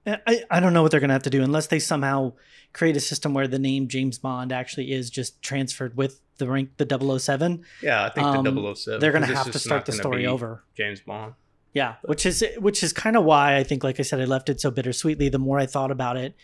[0.07, 2.33] I, I don't know what they're gonna have to do unless they somehow
[2.73, 6.71] create a system where the name James Bond actually is just transferred with the rank
[6.79, 7.65] the 007.
[7.83, 8.99] Yeah, I think Um, the 007.
[9.01, 10.65] They're going to have to start the story over.
[10.77, 11.35] James Bond.
[11.75, 14.49] Yeah, which is which is kind of why I think, like I said, I left
[14.49, 15.29] it so bittersweetly.
[15.29, 16.35] The more I thought about it,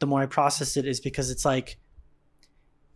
[0.00, 1.78] the more I processed it, is because it's like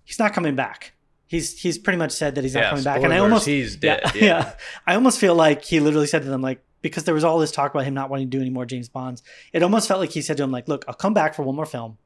[0.08, 0.92] he's not coming back.
[1.26, 3.76] He's he's pretty much said that he's not yeah, coming back, and I almost he's
[3.76, 4.00] dead.
[4.14, 4.52] yeah, yeah.
[4.86, 7.50] I almost feel like he literally said to them, like, because there was all this
[7.52, 9.22] talk about him not wanting to do any more James Bonds.
[9.52, 11.54] It almost felt like he said to him, like, look, I'll come back for one
[11.54, 11.98] more film,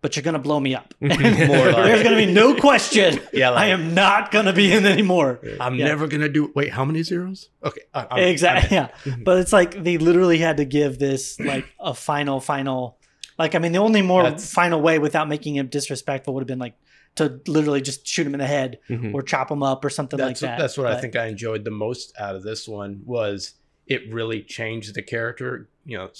[0.00, 0.94] but you're gonna blow me up.
[1.00, 3.18] Like- There's gonna be no question.
[3.32, 5.40] Yeah, like, I am not gonna be in anymore.
[5.58, 5.86] I'm Yeah.
[5.86, 6.52] never gonna do.
[6.54, 7.48] Wait, how many zeros?
[7.64, 8.78] Okay, I, I'm, exactly.
[8.78, 9.12] I'm Yeah.
[9.12, 9.24] Mhm.
[9.24, 12.98] But it's like they literally had to give this like a final, final.
[13.40, 16.46] Like I mean, the only more That's- final way without making him disrespectful would have
[16.48, 16.74] been like
[17.16, 19.12] to literally just shoot him in the head Mhm.
[19.14, 20.58] or chop him up or something that's like that.
[20.58, 23.54] that's what I think I enjoyed the most out of this one was
[23.86, 25.68] it really changed the character.
[25.84, 26.10] You know,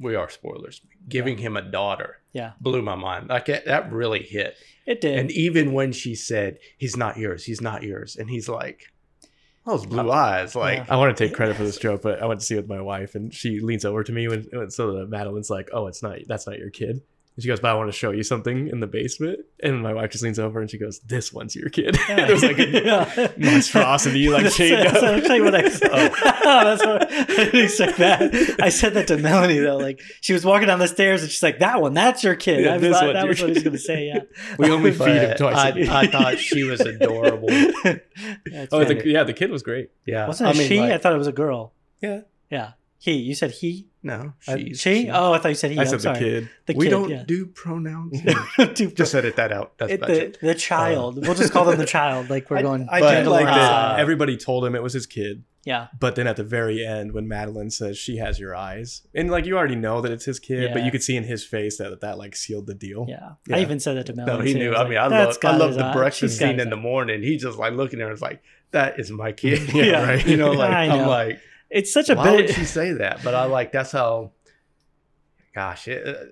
[0.00, 0.80] we are spoilers.
[1.08, 3.28] Giving him a daughter Yeah, blew my mind.
[3.28, 4.56] Like it, that really hit.
[4.86, 5.18] it did.
[5.18, 7.44] And even when she said, "He's not yours.
[7.44, 8.92] He's not yours," and he's like,
[9.66, 10.86] "Those blue eyes." Like, Yeah.
[10.88, 12.68] I want to take credit for this joke, but I went to see it with
[12.68, 15.88] my wife, and she leans over to me when, when so the Madeleine's like, "Oh,
[15.88, 17.02] it's not that's not your kid."
[17.38, 19.94] And she goes, "But I want to show you something in the basement." And my
[19.94, 22.26] wife just leans over and she goes, "This one's your kid." Yeah.
[22.26, 23.28] it was like a Yeah.
[23.38, 25.04] monstrosity, like that's, chained that's up.
[25.04, 25.90] actually what I said.
[25.92, 26.64] Oh.
[26.64, 28.56] that's what I didn't expect that.
[28.60, 29.76] I said that to Melanie though.
[29.76, 32.64] Like she was walking down the stairs and she's like, "That one, that's your kid."
[32.64, 34.06] Yeah, I was like- that your was what he was going to say.
[34.08, 34.22] Yeah.
[34.58, 35.56] We only feed him but twice.
[35.56, 35.88] I, a day.
[35.88, 37.46] I thought she was adorable.
[37.46, 39.90] That's oh, the, yeah, the kid was great.
[40.06, 40.80] Yeah, wasn't it I mean, she?
[40.80, 41.72] like- I thought it was a girl.
[42.00, 42.22] Yeah.
[42.50, 42.72] Yeah.
[42.98, 43.12] He.
[43.12, 43.87] You said he.
[44.02, 45.10] No, she's She.
[45.10, 45.78] Oh, I thought you said he.
[45.78, 46.50] I I'm said the kid.
[46.66, 47.24] The we kid, don't yeah.
[47.26, 48.20] do pronouns.
[48.74, 49.76] Do- just edit that out.
[49.78, 50.38] That's it, the, it.
[50.40, 51.16] the child.
[51.26, 52.30] we'll just call them the child.
[52.30, 52.88] Like we're I- going.
[52.90, 53.98] I, But, did gender like uh, that.
[54.00, 55.88] Everybody told him it was his kid, Yeah.
[55.98, 59.46] but then at the very end, when Madeleine says she has your eyes, and like
[59.46, 62.00] you already know that it's his kid, but you could see in his face that
[62.00, 63.04] that like sealed the deal.
[63.08, 63.30] Yeah.
[63.48, 63.56] Yeah.
[63.56, 64.26] I even said that to Mel.
[64.26, 64.58] No, he too.
[64.60, 64.68] knew.
[64.70, 66.70] was I like, mean, I "That's love, I love the eye- breakfast she's scene in
[66.70, 67.22] the morning.
[67.24, 69.72] He just like looking at her, it's like that is my kid.
[69.74, 70.02] Yeah, Yeah.
[70.08, 70.24] right.
[70.26, 71.08] You know, like I I'm know.
[71.08, 71.40] like,
[71.70, 72.54] It's such a why would bit.
[72.56, 73.22] she say that?
[73.22, 74.32] But I like that's how.
[75.54, 76.24] Gosh, it, uh,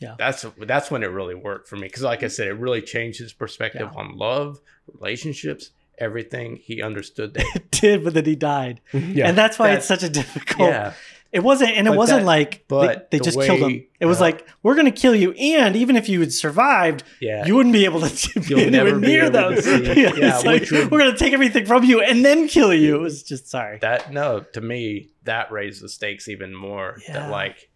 [0.00, 0.14] Yeah.
[0.18, 3.18] That's that's when it really worked for me because, like I said, it really changed
[3.18, 3.98] his perspective Yeah.
[4.00, 4.60] on love,
[4.92, 6.56] relationships, everything.
[6.62, 7.44] He understood that.
[7.56, 9.28] It did, but then he died, yeah.
[9.28, 10.68] and that's why That- it's such a difficult.
[10.70, 10.92] yeah,
[11.30, 13.84] It wasn't, and it But wasn't that- like but they, they the just killed him.
[14.00, 17.44] It was uh, like we're gonna kill you, and even if you had survived, yeah.
[17.44, 18.08] you wouldn't be able to
[18.40, 19.84] be You'll anywhere never be near able to see.
[20.02, 22.96] yeah, Yeah, it's like, would- we're gonna take everything from you and then kill you.
[22.96, 23.78] It was just sorry.
[23.80, 27.12] that no to me that raised the stakes even more Yeah.
[27.14, 27.68] that like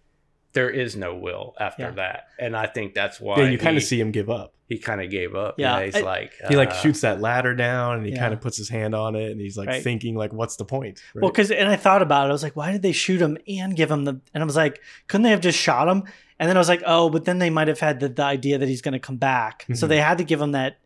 [0.55, 1.91] there is no will after Yeah.
[1.93, 4.55] that and i think that's why yeah, you kind of see him give up.
[4.73, 7.21] He kind of gave up Yeah, yeah, he's I- like He like uh, shoots that
[7.21, 8.19] ladder down, and he Yeah.
[8.21, 9.83] kind of puts his hand on it, and he's like Right.
[9.83, 11.23] thinking like, "What's the point?" Right?
[11.23, 12.31] Well, because and I thought about it.
[12.31, 14.21] I was like, why did they shoot him and give him the?
[14.35, 16.05] And I was like, couldn't they have just shot him?
[16.39, 18.59] And then I was like, oh, but then they might have had the, the idea
[18.59, 19.65] that he's going to come back.
[19.75, 19.89] So Mhm.
[19.91, 20.79] they had to give him that.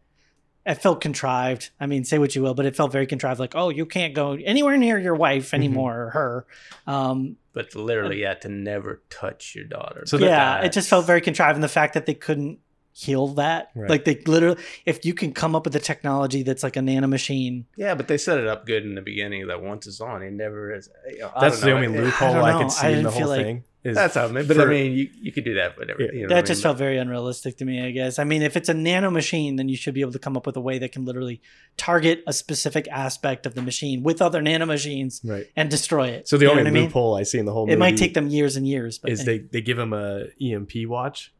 [0.66, 1.70] It felt contrived.
[1.78, 3.38] I mean, say what you will, but it felt very contrived.
[3.38, 6.46] Like, oh, you can't go anywhere near your wife anymore or her.
[6.88, 11.06] Um, but literally yeah to never touch your daughter So yeah, That's- it just felt
[11.06, 12.58] very contrived, and the fact that they couldn't
[12.98, 13.90] heal that, Right.
[13.90, 17.06] like they literally, if you can come up with a technology that's like a nano
[17.06, 20.22] machine, yeah but they set it up good in the beginning that once it's on
[20.22, 21.86] it never is you know, I that's don't the know.
[21.86, 22.58] only loophole don't I, know.
[22.58, 23.64] could I see in the feel whole like- thing.
[23.84, 26.10] Is that's how I mean, but I mean you, you could do that whatever Yeah.
[26.12, 26.62] you know that what I just mean?
[26.64, 29.68] felt very unrealistic to me i guess i mean if it's a nano machine then
[29.68, 31.40] you should be able to come up with a way that can literally
[31.76, 35.46] target a specific aspect of the machine with other nano machines right.
[35.54, 36.82] and destroy it So the You only what I mean?
[36.84, 39.12] loophole I see in the whole movie it might take them years and years but
[39.12, 39.24] is eh.
[39.24, 41.32] they they give them a EMP watch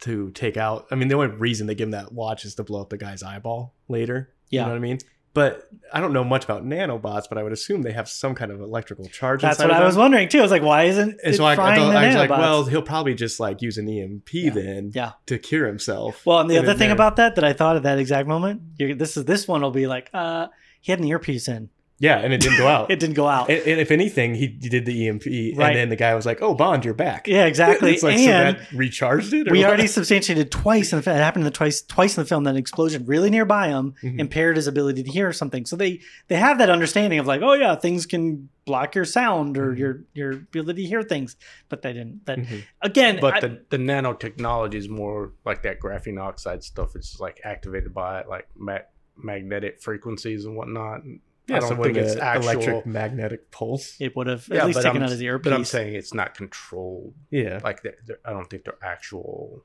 [0.00, 0.86] to take out.
[0.90, 2.96] I mean, the only reason they give him that watch is to blow up the
[2.98, 4.32] guy's eyeball later.
[4.48, 4.60] Yeah.
[4.62, 4.98] you know what I mean.
[5.32, 8.50] But I don't know much about nanobots, but I would assume they have some kind
[8.50, 9.42] of electrical charge.
[9.42, 11.52] that's what i was wondering too i was like why isn't And it so I,
[11.52, 15.12] I, thought- I was like, well, he'll probably just like use an EMP then Yeah.
[15.26, 16.26] to cure himself.
[16.26, 18.62] well and the other thing there- about that that i thought at that exact moment
[18.76, 20.48] you're, this is this one will be like uh
[20.80, 21.70] he had an earpiece in
[22.00, 22.90] yeah, and it didn't go out.
[22.94, 25.68] it didn't go out and, and if anything, he did the EMP, Right.
[25.68, 28.56] and then the guy was like, "Oh, Bond, you're back." yeah exactly It's like, and
[28.56, 29.46] so that recharged it.
[29.48, 29.68] or we what?
[29.68, 31.16] already substantiated twice in the film.
[31.16, 33.94] It happened in the twice twice in the film that an explosion really nearby him
[34.02, 34.18] Mhm.
[34.18, 35.64] impaired his ability to hear something.
[35.66, 39.58] So they they have that understanding of like, oh yeah, things can block your sound
[39.58, 39.78] or Mhm.
[39.78, 41.36] your your ability to hear things,
[41.68, 42.24] but they didn't.
[42.26, 42.62] That Mhm.
[42.80, 47.40] again, but I- the, the nanotechnology is more like that graphene oxide stuff it's like
[47.44, 48.78] activated by like ma-
[49.22, 51.02] magnetic frequencies and whatnot
[51.50, 53.96] Yeah, I don't so think it's actual electric magnetic pulse.
[54.00, 55.44] it would have Yeah, at least taken I'm- out his earpiece.
[55.44, 57.14] But I'm saying it's not controlled.
[57.30, 59.64] Yeah, Like they're, they're- I don't think they're actual.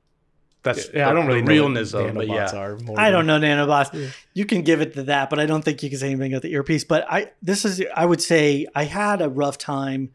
[0.63, 1.07] That's yeah.
[1.07, 2.59] I don't the really realness know what of, but nanobots yeah.
[2.59, 2.77] are.
[2.79, 3.93] more I don't know nanobots.
[3.93, 4.07] Yeah.
[4.33, 6.41] You can give it to that, but I don't think you can say anything about
[6.41, 6.83] the earpiece.
[6.83, 10.09] But I this is I would say I had a rough time.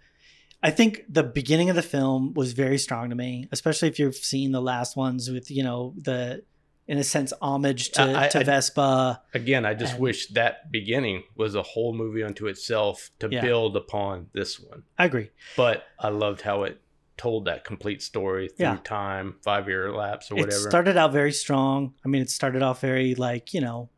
[0.61, 4.17] I think the beginning of the film was very strong to me, especially if you've
[4.17, 6.43] seen the last ones with you know the
[6.91, 9.21] in a sense homage to, I- to I- Vesper.
[9.33, 13.43] Again, I just And- wish that beginning was a whole movie unto itself to Yeah.
[13.43, 14.83] build upon this one.
[14.99, 15.31] I agree.
[15.57, 16.81] But I loved how it
[17.17, 18.79] told that complete story through Yeah.
[18.83, 20.67] time, five year lapse or whatever.
[20.67, 21.95] It started out very strong.
[22.05, 23.89] I mean, it started off very like you know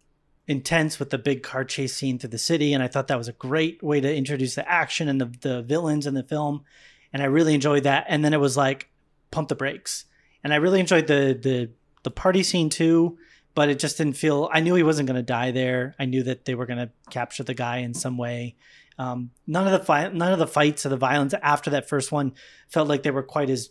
[0.49, 3.28] intense with the big car chase scene through the city, and I thought that was
[3.28, 6.64] a great way to introduce the action and the the villains in the film,
[7.12, 8.05] and I really enjoyed that.
[8.09, 8.90] And then it was like
[9.30, 10.05] pump the brakes,
[10.45, 11.70] and I really enjoyed the the
[12.03, 13.19] the party scene too.
[13.55, 14.49] But it just didn't feel.
[14.51, 15.95] I knew he wasn't going to die there.
[15.99, 18.57] I knew that they were going to capture the guy in some way.
[18.99, 22.11] Um, none of the fight, none of the fights or the violence after that first
[22.11, 22.33] one
[22.69, 23.69] felt like they were quite as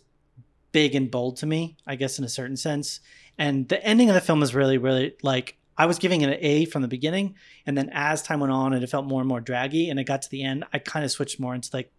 [0.70, 1.76] big and bold to me.
[1.84, 3.00] I guess in a certain sense.
[3.38, 6.38] And the ending of the film is really, really like I was giving it an
[6.40, 7.34] A from the beginning,
[7.66, 10.04] and then as time went on, and it felt more and more draggy, and it
[10.04, 11.92] got to the end, I kind of switched more into like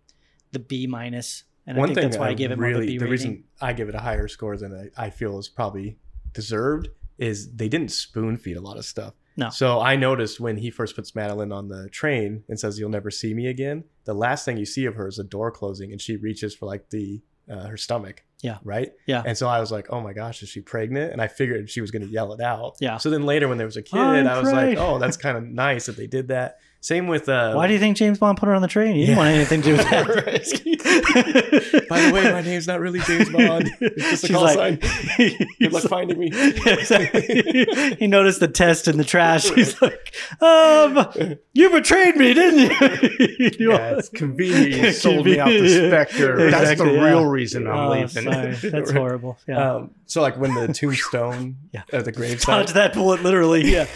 [0.52, 2.98] the B minus, and I think that's why I, gave it more of a B
[2.98, 3.12] the rating.
[3.12, 5.98] reason I give it a higher score than I, I feel is probably
[6.34, 9.14] deserved is they didn't spoon feed a lot of stuff.
[9.36, 9.50] No.
[9.50, 13.10] So I noticed when he first puts Madeleine on the train and says you'll never
[13.10, 16.00] see me again, the last thing you see of her is a door closing and
[16.00, 18.24] she reaches for like the uh, her stomach.
[18.42, 18.58] Yeah.
[18.64, 18.92] Right.
[19.06, 19.24] Yeah.
[19.26, 21.12] And so I was like, oh my gosh, is she pregnant?
[21.12, 22.76] And I figured she was going to yell it out.
[22.80, 22.98] Yeah.
[22.98, 25.38] So then later when there was a kid, I'm i was like, oh, that's kind
[25.38, 26.58] of nice that they did that.
[26.84, 28.94] Same with uh, Why do you think James Bond put her on the train?
[28.96, 31.86] He didn't want anything to do with that.
[31.90, 33.72] By the way, my name's not really James Bond.
[33.80, 35.48] It's just a She's call like- sign.
[35.62, 36.30] Good luck finding me.
[36.34, 37.96] Yeah, exactly.
[38.00, 39.50] he noticed the test in the trash.
[39.50, 43.50] He's like, um, you betrayed me, didn't you?
[43.60, 44.84] You Yeah, it's convenient.
[44.84, 46.52] You sold me out the Spectre.
[46.52, 47.02] That's the yeah.
[47.06, 48.08] real reason I'm Oh, leaving.
[48.30, 48.56] sorry.
[48.56, 49.38] That's horrible.
[49.48, 49.76] Yeah.
[49.76, 51.84] Um, so like when the tombstone Yeah.
[51.94, 53.72] at the Dodge gravesite, that bullet literally.
[53.72, 53.88] Yeah.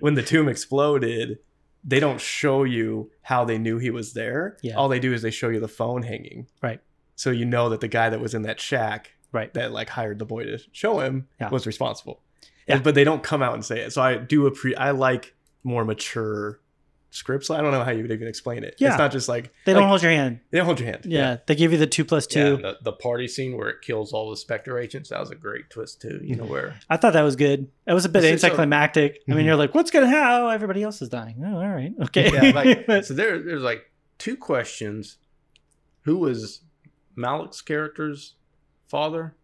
[0.00, 1.38] when the tomb exploded,
[1.88, 4.56] they don't show you how they knew he was there.
[4.62, 4.74] Yeah.
[4.74, 6.48] All they do is they show you the phone hanging.
[6.60, 6.80] Right.
[7.14, 9.52] So you know that the guy that was in that shack Right.
[9.54, 11.50] that like hired the boy to show him Yeah.
[11.50, 12.20] was responsible.
[12.66, 12.74] Yeah.
[12.76, 13.92] And- but they don't come out and say it.
[13.92, 16.60] So I do appre I like more mature
[17.16, 17.50] scripts.
[17.50, 18.76] I don't know how you would even explain it.
[18.78, 18.88] Yeah.
[18.90, 20.40] It's not just like They don't like, hold your hand.
[20.50, 21.06] they don't hold your hand.
[21.06, 21.38] Yeah.
[21.46, 22.56] They give you the two plus Yeah, two.
[22.58, 25.70] the, the party scene where it kills all the Spectre agents, that was a great
[25.70, 26.20] twist too.
[26.22, 27.68] You know where I thought that was good.
[27.86, 29.20] It was a bit It's- it's a- anticlimactic.
[29.28, 29.46] I mean, Mhm.
[29.46, 30.50] you're like, what's gonna happen?
[30.52, 31.42] Everybody else is dying.
[31.44, 32.30] Oh, all right, okay.
[32.32, 35.16] yeah, like so there there's like two questions.
[36.02, 36.60] Who was
[37.16, 38.34] Malek's character's
[38.88, 39.34] father?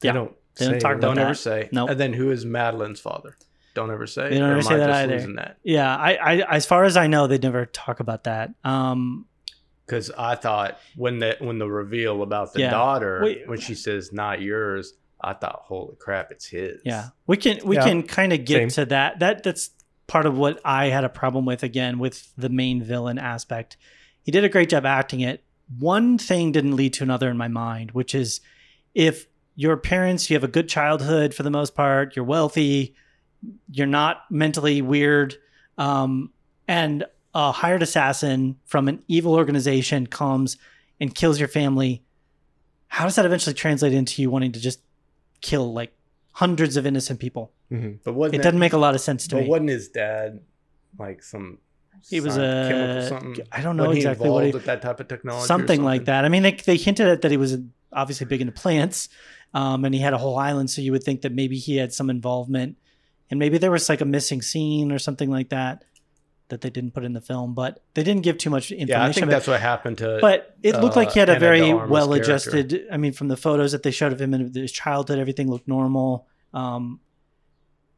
[0.00, 0.12] They Yeah.
[0.14, 1.24] don't They don't talk about Don't that.
[1.24, 1.68] ever say.
[1.72, 1.90] Nope.
[1.90, 3.36] And then who is Madeleine's father?
[3.74, 4.30] Don't ever say.
[4.30, 5.32] They don't ever say I that just either.
[5.36, 5.58] that?
[5.64, 8.54] yeah, I, I, as far as I know, they never talk about that.
[8.62, 9.26] Um,
[9.86, 12.70] Because I thought when the when the reveal about the Yeah.
[12.70, 13.48] daughter, Wait.
[13.48, 16.80] when she says not yours, I thought, holy crap, it's his.
[16.84, 17.84] yeah, we can, we Yeah.
[17.84, 18.68] can kind of get Same.
[18.70, 19.18] to that.
[19.18, 19.70] That that's
[20.06, 23.76] part of what I had a problem with again with the main villain aspect.
[24.22, 25.42] He did a great job acting it.
[25.78, 28.40] One thing didn't lead to another in my mind, which is
[28.94, 32.94] if your parents, you have a good childhood for the most part, you're wealthy,
[33.70, 35.36] you're not mentally weird,
[35.78, 36.30] um,
[36.68, 40.56] and a hired assassin from an evil organization comes
[41.00, 42.02] and kills your family.
[42.88, 44.80] How does that eventually translate into you wanting to just
[45.40, 45.92] kill like
[46.32, 47.50] hundreds of innocent people?
[47.72, 47.98] Mhm.
[48.04, 49.48] But wasn't It doesn't make a lot of sense to But me.
[49.48, 50.40] wasn't his dad
[50.98, 51.58] like some?
[52.08, 53.36] He was something.
[53.50, 55.44] I don't know Wasn't he exactly what he- with that type of technology.
[55.44, 56.24] or something like that.
[56.24, 57.56] I mean, they, they hinted at that he was
[57.92, 59.08] obviously big into plants,
[59.54, 60.68] um, and he had a whole island.
[60.70, 62.76] So you would think that maybe he had some involvement,
[63.30, 65.84] and maybe there was like a missing scene or something like that
[66.48, 67.54] that they didn't put in the film.
[67.54, 68.88] But they didn't give too much information.
[68.88, 70.18] Yeah, I think that's what happened to.
[70.20, 72.86] but it looked like he had uh, a very Ana de Armas well-adjusted.
[72.92, 75.66] I mean, from the photos that they showed of him in his childhood, everything looked
[75.68, 76.26] normal.
[76.52, 77.00] Um,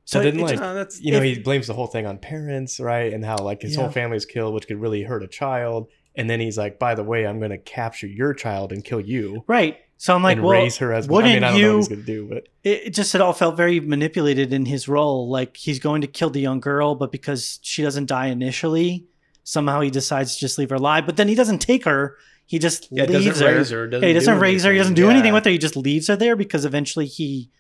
[0.04, 1.88] so So didn't it like just- No, that's you know if- he blames the whole
[1.88, 3.12] thing on parents, right?
[3.12, 3.82] And how like his Yeah.
[3.82, 5.88] whole family is killed, which could really hurt a child.
[6.14, 9.00] And then he's like, by the way, I'm going to capture your child and kill
[9.00, 9.78] you right.
[9.99, 11.09] So I'm like, and well, raise her as.
[11.09, 12.90] I wouldn't mean, I don't know you- what he's going to do, but it, it
[12.90, 15.30] just it all felt very manipulated in his role.
[15.30, 19.07] Like he's going to kill the young girl, but because she doesn't die initially,
[19.42, 21.07] somehow he decides to just leave her alive.
[21.07, 23.57] But then he doesn't take her; he just yeah, leaves doesn't her.
[23.57, 23.86] raise her.
[23.86, 24.72] Doesn't Yeah, he doesn't do raise her.
[24.72, 25.51] He doesn't do anything with her.
[25.51, 27.51] He just leaves her there because eventually he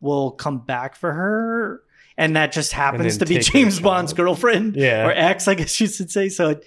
[0.00, 1.82] will come back for her,
[2.18, 5.86] and that just happens to be James Bond's girlfriend yeah, or ex, I guess you
[5.86, 6.28] should say.
[6.28, 6.50] So.
[6.50, 6.64] It,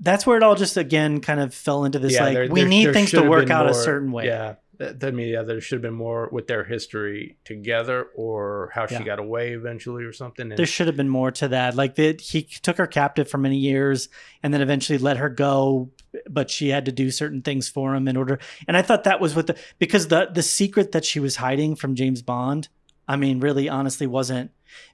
[0.00, 2.60] that's where it all just again kind of fell into this Yeah, like there- we
[2.60, 4.26] there- need there things to work out a certain way.
[4.26, 8.70] Yeah, that, that mean yeah, there should have been more with their history together, or
[8.74, 9.02] how she Yeah.
[9.02, 10.50] got away eventually, or something.
[10.50, 11.74] And there should have been more to that.
[11.74, 14.08] Like that, he took her captive for many years,
[14.42, 15.90] and then eventually let her go.
[16.30, 18.38] But she had to do certain things for him in order.
[18.66, 21.74] And I thought that was what the because the the secret that she was hiding
[21.76, 22.68] from James Bond.
[23.08, 24.50] I mean, really, honestly, wasn't.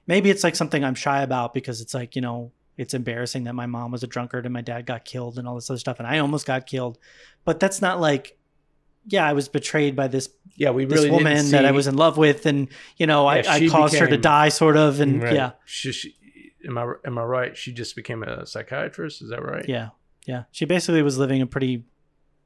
[0.07, 3.53] Maybe it's like something I'm shy about because it's like you know it's embarrassing that
[3.55, 5.99] my mom was a drunkard and my dad got killed and all this other stuff,
[5.99, 6.97] and I almost got killed.
[7.43, 8.37] But that's not like.
[9.07, 11.85] Yeah, I was betrayed by this yeah, we this really didn't woman that I was
[11.85, 14.99] in love with, and you know, Yeah, I, I caused her to die, sort of,
[14.99, 15.33] and Right.
[15.35, 16.15] yeah, She, she,
[16.65, 17.55] am I am I right?
[17.55, 19.21] She just became a psychiatrist.
[19.21, 19.63] Is that right?
[19.69, 19.89] Yeah,
[20.25, 20.45] yeah.
[20.51, 21.85] She basically was living a pretty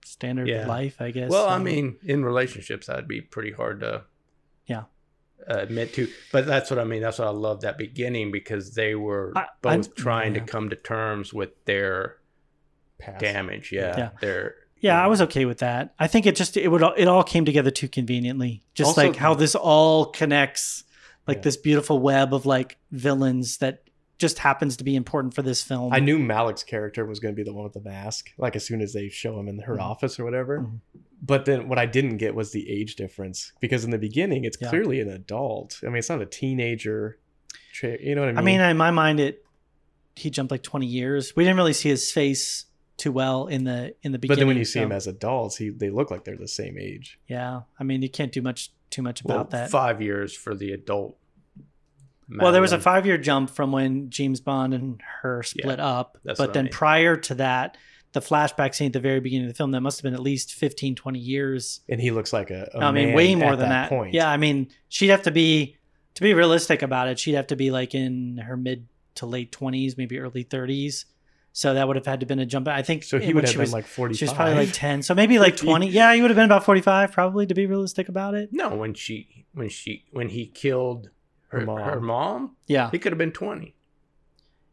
[0.03, 0.67] standard Yeah.
[0.67, 1.29] life, I guess.
[1.31, 4.03] Well, I mean, in relationships, that'd be pretty hard to,
[4.65, 4.83] Yeah.
[5.47, 6.07] Uh, admit to.
[6.31, 7.01] But that's what I mean.
[7.01, 10.41] That's what I love that beginning because they were I- both I- trying yeah.
[10.41, 12.17] to come to terms with their
[12.99, 13.19] Pass.
[13.21, 13.71] damage.
[13.71, 14.09] Yeah, Yeah.
[14.21, 15.93] their yeah, I was okay with that.
[15.99, 18.61] I think it just it would all- it all came together too conveniently.
[18.75, 20.83] Just Also- like how this all connects,
[21.27, 21.41] like Yeah.
[21.43, 23.83] this beautiful web of like villains that
[24.19, 25.93] just happens to be important for this film.
[25.93, 28.65] I knew Malek's character was going to be the one with the mask, like as
[28.65, 29.81] soon as they show him in her Mhm.
[29.81, 30.59] office or whatever.
[30.59, 30.79] Mhm.
[31.21, 34.57] But then what I didn't get was the age difference because in the beginning it's
[34.61, 34.69] Yeah.
[34.69, 35.79] clearly an adult.
[35.83, 37.17] I mean, it's not a teenager.
[37.73, 38.37] Tra- you know what I mean?
[38.39, 39.43] I mean, in my mind, it
[40.15, 41.35] he jumped like twenty years.
[41.35, 42.65] We didn't really see his face
[42.97, 44.35] too well in the in the beginning.
[44.35, 46.77] but then when you see him as adults, he they look like they're the same
[46.77, 47.19] age.
[47.27, 49.69] yeah, I mean, you can't do much too much well, about that.
[49.69, 51.17] five years for the adult.
[52.29, 56.17] Well, there was a five year jump from when James Bond and her split up.
[56.23, 56.71] that's But what I then mean.
[56.73, 57.75] prior to that,
[58.11, 60.19] the flashback scene at the very beginning of the film, that must have been at
[60.21, 61.81] least 15, 20 years.
[61.87, 63.89] And he looks like a, a I mean, man way more than that.
[63.89, 64.13] point.
[64.13, 65.77] Yeah, I mean, she'd have to be,
[66.15, 69.51] to be realistic about it, she'd have to be like in her mid to late
[69.51, 71.05] 20s, maybe early 30s.
[71.51, 72.67] So that would have had to been a jump.
[72.67, 74.17] I think So he would have she been was, like 45.
[74.17, 75.01] she was probably like 10.
[75.03, 75.87] So maybe like 20.
[75.89, 78.49] Yeah, he would have been about 45 probably to be realistic about it.
[78.51, 81.09] No, when she when she when he killed
[81.49, 81.89] her Her mom, mom.
[81.89, 82.91] her mom Yeah.
[82.91, 83.73] he could have been 20,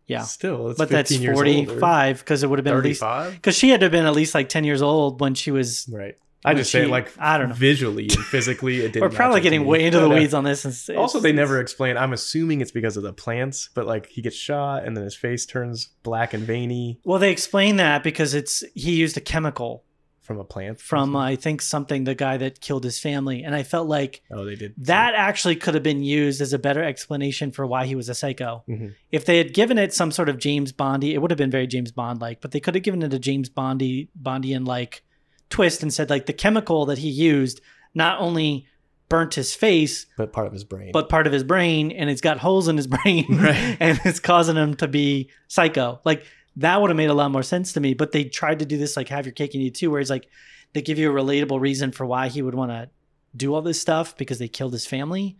[0.07, 0.23] Yeah.
[0.23, 3.33] Still, it's but that's 15 years 45 because it would have been at least 35.
[3.35, 5.89] because she had to have been at least like 10 years old when she was
[5.93, 6.17] Right.
[6.45, 7.55] I just say like I don't know.
[7.57, 9.03] visually and physically it didn't.
[9.11, 9.67] we're probably getting me.
[9.67, 11.97] way into the weeds on this and it's- Also, they never explain.
[11.97, 15.17] I'm assuming it's because of the plants, but like he gets shot and then his
[15.17, 19.83] face turns black and veiny well they explain that because it's he used a chemical
[20.27, 20.81] from a plant.
[20.81, 24.45] from I think something the guy that killed his family and I felt like oh,
[24.45, 27.95] they did that actually could have been used as a better explanation for why he
[27.95, 28.65] was a psycho.
[28.69, 28.95] Mhm.
[29.11, 31.67] If they had given it some sort of James Bondy, it would have been very
[31.67, 35.03] James Bond like, but they could have given it a James Bondy Bondian like
[35.49, 37.61] twist and said like the chemical that he used
[37.95, 38.67] not only
[39.09, 40.91] burnt his face but part of his brain.
[40.93, 43.77] but part of his brain and it's got holes in his brain Right.
[43.79, 46.01] and it's causing him to be psycho.
[46.05, 46.25] Like
[46.57, 47.95] that would have made a lot more sense to me.
[47.95, 50.01] But they tried to do this like have your cake and eat it too, where
[50.01, 50.29] it's like
[50.73, 52.89] they give you a relatable reason for why he would want to
[53.37, 55.37] do all this stuff because they killed his family.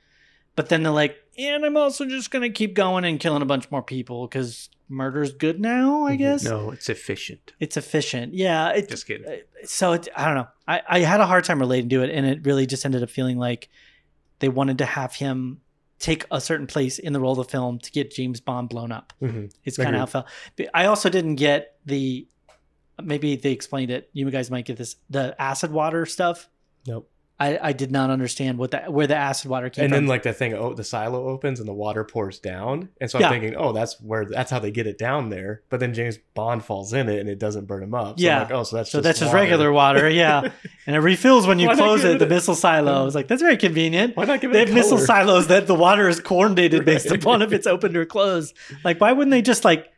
[0.55, 3.71] But then they're like, and I'm also just gonna keep going and killing a bunch
[3.71, 6.07] more people because murder's good now.
[6.07, 6.19] I Mhm.
[6.19, 7.53] guess No, it's efficient.
[7.61, 8.33] it's efficient.
[8.35, 9.41] Yeah, it, Just kidding.
[9.65, 10.49] so it, I don't know.
[10.69, 13.11] I, I had a hard time relating to it, and it really just ended up
[13.11, 13.69] feeling like
[14.39, 15.61] they wanted to have him
[15.99, 18.93] take a certain place in the role of the film to get James Bond blown
[18.93, 19.13] up.
[19.23, 19.51] Mhm.
[19.65, 20.27] It's kind of how it felt.
[20.57, 22.27] But I also didn't get the
[23.03, 24.09] maybe they explained it.
[24.13, 26.49] You guys might get this the acid water stuff.
[26.87, 27.11] Nope.
[27.39, 29.85] I, I did not understand what that where the acid water came from.
[29.85, 30.05] And from.
[30.05, 33.19] then like the thing, oh, the silo opens and the water pours down, and so
[33.19, 35.61] I'm thinking, oh, that's where that's how they get it down there.
[35.69, 38.19] But then James Bond falls in it and it doesn't burn him up.
[38.19, 38.37] So Yeah.
[38.37, 39.43] I'm like, oh, so that's so just that's just water.
[39.43, 40.51] regular water, yeah.
[40.87, 42.19] and it refills when you close give it.
[42.21, 42.93] The missile silo.
[43.03, 44.17] I was like, that's very convenient.
[44.17, 47.43] Why not give it They have missile silos that the water is coordinated based upon
[47.43, 48.55] if it's opened or closed.
[48.83, 49.93] Like, why wouldn't they just like?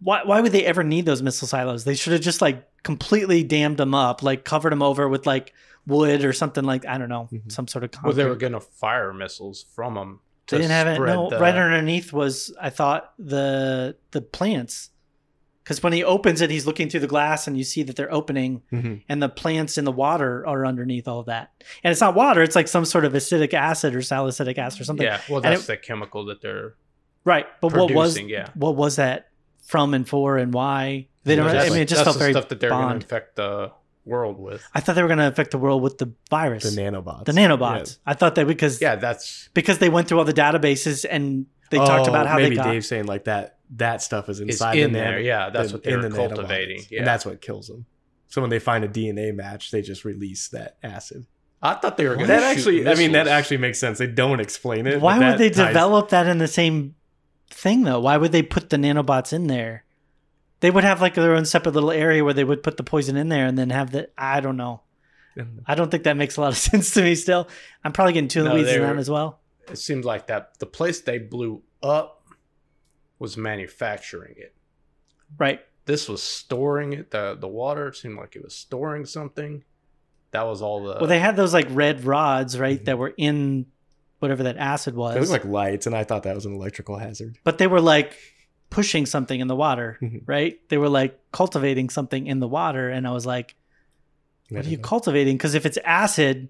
[0.00, 1.84] Why why would they ever need those missile silos?
[1.84, 5.54] They should have just like completely dammed them up, like covered them over with like
[5.86, 7.50] wood or something like I don't know, Mhm.
[7.52, 7.90] some sort of.
[8.02, 10.20] Well, they were going to fire missiles from them.
[10.48, 11.00] They didn't have it.
[11.00, 14.90] No, the, right underneath was I thought the the plants.
[15.64, 18.12] Because when he opens it, he's looking through the glass, and you see that they're
[18.14, 19.02] opening, Mhm.
[19.08, 21.50] and the plants in the water are underneath all that.
[21.82, 24.84] And it's not water; it's like some sort of acidic acid or salicylic acid or
[24.84, 25.04] something.
[25.04, 26.74] Yeah, well, that's it- the chemical that they're
[27.24, 29.30] Right, but what was yeah, what was that
[29.64, 31.08] from and for and why?
[31.24, 31.48] They don't.
[31.48, 33.72] I mean, it just felt very stuff that they're going to infect the
[34.06, 34.62] world with.
[34.74, 37.24] I thought they were going to affect the world with the virus, The nanobots.
[37.26, 37.58] the, nanobots.
[37.58, 37.98] nanobots.
[38.06, 41.78] I thought that because Yeah, that's because they went through all the databases and they
[41.78, 42.70] talked Oh, about how maybe they got.
[42.70, 45.10] Dave's saying like that that stuff is it's inside in the there.
[45.12, 46.78] nano- Yeah, that's the- what they're the cultivating.
[46.82, 46.90] nanobots.
[46.90, 47.84] Yeah, and that's what kills them.
[48.28, 51.26] So when they find a DNA match, they just release that acid.
[51.62, 53.98] I thought they were going to That actually, I mean, that actually makes sense.
[53.98, 55.00] They don't explain it.
[55.00, 56.94] Why would they ties- develop that in the same
[57.50, 57.98] thing though?
[58.00, 59.84] Why would they put the nanobots in there?
[60.60, 63.16] They would have like their own separate little area where they would put the poison
[63.16, 64.08] in there and then have the.
[64.16, 64.82] I don't know.
[65.66, 67.14] I don't think that makes a lot of sense to me.
[67.14, 67.46] Still,
[67.84, 69.40] I'm probably getting the No, weeds in that as well.
[69.70, 72.22] It seems like that the place they blew up
[73.18, 74.54] was manufacturing it.
[75.38, 75.60] Right.
[75.84, 77.10] This was storing it.
[77.10, 79.64] the The water seemed like it was storing something.
[80.30, 80.94] That was all the.
[80.98, 82.84] Well, they had those like red rods, right, Mhm.
[82.86, 83.66] that were in
[84.18, 85.16] whatever that acid was.
[85.16, 85.30] It was.
[85.30, 87.38] like lights, and I thought that was an electrical hazard.
[87.44, 88.16] but they were like
[88.70, 90.22] pushing something in the water, Mhm.
[90.26, 90.58] right?
[90.68, 93.54] They were like cultivating something in the water, and I was like,
[94.50, 94.82] "What are you know.
[94.82, 96.48] cultivating?" Because if it's acid,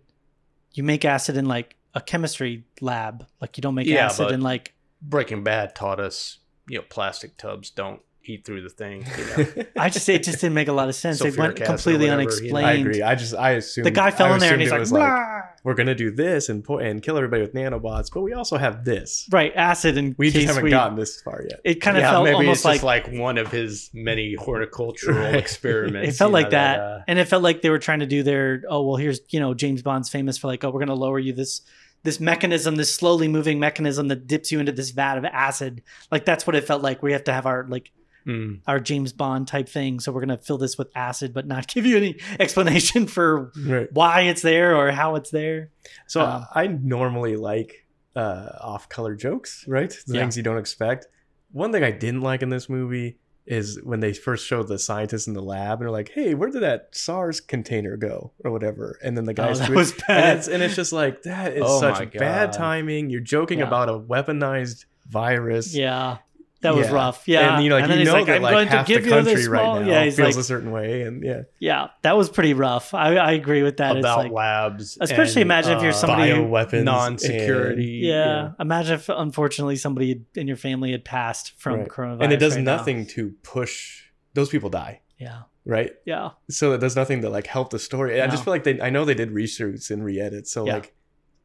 [0.72, 3.26] you make acid in like a chemistry lab.
[3.40, 6.38] Like you don't make Yeah, acid in like Breaking Bad taught us,
[6.68, 9.04] you know, plastic tubs don't eat through the thing.
[9.18, 9.64] You know?
[9.76, 11.20] I just it just didn't make a lot of sense.
[11.20, 12.56] It went completely whatever, you know.
[12.58, 12.66] unexplained.
[12.66, 13.02] I agree.
[13.02, 15.44] I just I assume The guy fell I in there and assumed he's it like,
[15.64, 18.84] we're gonna do this and po- and kill everybody with nanobots, but we also have
[18.84, 19.28] this.
[19.32, 20.70] right, acid and We just haven't we.
[20.70, 21.60] gotten this far yet.
[21.64, 24.34] it kind of yeah, felt maybe almost it's like just like one of his many
[24.34, 25.34] horticultural Right.
[25.44, 26.08] experiments.
[26.08, 28.22] it felt like know, that, uh, and it felt like they were trying to do
[28.22, 30.94] their oh well here's you know james bond's famous for like oh we're going to
[30.94, 31.62] lower you this
[32.04, 36.24] this mechanism this slowly moving mechanism that dips you into this vat of acid like
[36.24, 37.90] that's what it felt like we have to have our like
[38.26, 38.60] mm.
[38.66, 41.66] our james bond type thing so we're going to fill this with acid but not
[41.72, 43.88] give you any explanation for Right.
[43.92, 45.70] why it's there or how it's there
[46.06, 49.90] So Um, I normally like uh, off-color jokes, right?
[50.06, 50.20] The Yeah.
[50.22, 51.06] things you don't expect.
[51.52, 55.26] One thing I didn't like in this movie is when they first showed the scientists
[55.28, 58.98] in the lab and they're like, "Hey, where did that SARS container go?" or whatever,
[59.04, 61.52] and then the oh, guys that tweet- was and it's, and it's just like that
[61.52, 63.10] is Oh such bad timing.
[63.10, 63.66] You're joking Yeah.
[63.68, 65.74] about a weaponized virus.
[65.76, 66.16] yeah
[66.62, 66.92] that was Yeah.
[66.94, 67.28] rough.
[67.28, 68.66] Yeah, and you know, like And then you he's know like, that "I'm like going
[68.68, 70.44] to half the give you this country right small-" now Yeah, he's feels like, a
[70.44, 72.94] certain way, and yeah, yeah, that was pretty rough.
[72.94, 73.96] I, I agree with that.
[73.96, 78.00] about it's like, labs, especially and, imagine if you're uh, somebody who- bioweapons, non-security.
[78.04, 81.88] yeah, imagine if unfortunately somebody in your family had passed from Right.
[81.88, 82.76] coronavirus, and, and it does right now.
[82.76, 84.04] nothing to push
[84.34, 85.92] those people die, Yeah, right?
[86.04, 88.20] yeah, So it does nothing to like help the story.
[88.20, 90.74] I just feel like they, I know they did reshoots and re-edits, so Yeah.
[90.74, 90.94] like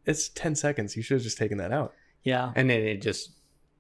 [0.06, 0.96] it's ten seconds.
[0.98, 1.94] You should have just taken that out.
[2.24, 2.52] yeah.
[2.56, 3.32] and then it just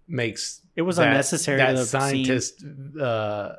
[0.07, 1.57] makes It was that- unnecessary.
[1.57, 2.63] That the scientist
[2.99, 3.53] uh,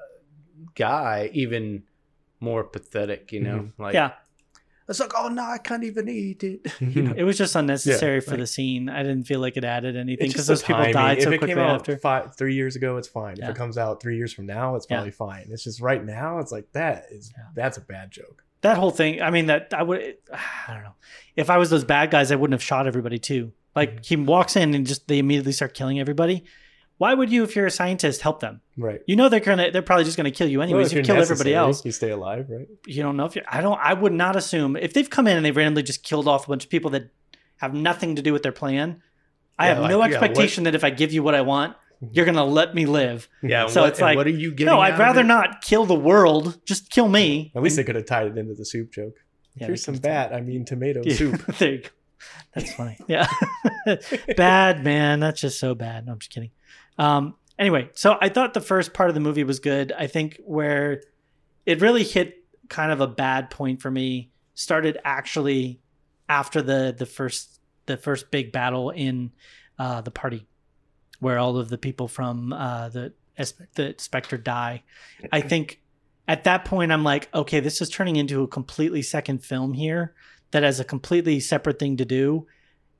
[0.74, 1.84] guy even
[2.40, 3.32] more pathetic.
[3.32, 3.82] You know, Mm-hmm.
[3.82, 4.12] like yeah,
[4.88, 6.66] it's like, oh no, I can't even eat it.
[6.80, 7.14] you know?
[7.16, 8.88] it was just unnecessary for like- the scene.
[8.88, 11.48] I didn't feel like it added anything because those people died if so it quickly
[11.54, 11.96] came out after.
[11.98, 13.36] Five, three years ago, it's fine.
[13.36, 13.46] Yeah.
[13.46, 14.96] If it comes out three years from now, it's Yeah.
[14.96, 15.46] probably fine.
[15.50, 17.44] It's just right now, it's like that is Yeah.
[17.54, 18.42] that's a bad joke.
[18.62, 20.00] that whole thing i mean that i would
[20.68, 20.94] i don't know
[21.34, 24.06] if i was those bad guys i wouldn't have shot everybody too like Mhm.
[24.06, 26.44] he walks in and just they immediately start killing everybody
[27.02, 29.00] why would you if you're a scientist help them Right.
[29.10, 31.54] you know they're gonna they're probably just gonna kill you anyways Well, you kill everybody
[31.62, 32.68] else You stay alive, right?
[32.86, 35.36] you don't know if you i don't i would not assume if they've come in
[35.36, 37.04] and they've randomly just killed off a bunch of people that
[37.64, 39.02] have nothing to do with their plan
[39.58, 41.76] i Yeah, have like, no yeah, expectation that if i give you what i want
[42.02, 42.10] mhm.
[42.14, 43.66] you're gonna let me live yeah.
[43.66, 44.72] So what, it's like, what are you getting?
[44.72, 48.06] no i'd rather not kill the world just kill me At least they could have
[48.06, 49.16] tied it into the soup joke.
[49.56, 50.32] Yeah, Here's some bat.
[50.32, 51.44] I mean tomato Yeah, soup.
[51.58, 51.88] there you go.
[52.54, 52.96] That's funny.
[53.08, 53.26] Yeah.
[54.36, 55.20] bad, man.
[55.20, 56.06] That's just so bad.
[56.06, 56.50] No, I'm just kidding.
[56.98, 59.92] Um, anyway, so I thought the first part of the movie was good.
[59.92, 61.02] I think where
[61.66, 65.80] it really hit kind of a bad point for me started actually
[66.28, 69.32] after the the first the first big battle in
[69.78, 70.46] uh, the party
[71.20, 73.12] where all of the people from uh, the
[73.74, 74.82] the Spectre die.
[75.30, 75.80] I think
[76.28, 80.14] at that point I'm like, okay, this is turning into a completely second film here
[80.50, 82.46] that has a completely separate thing to do.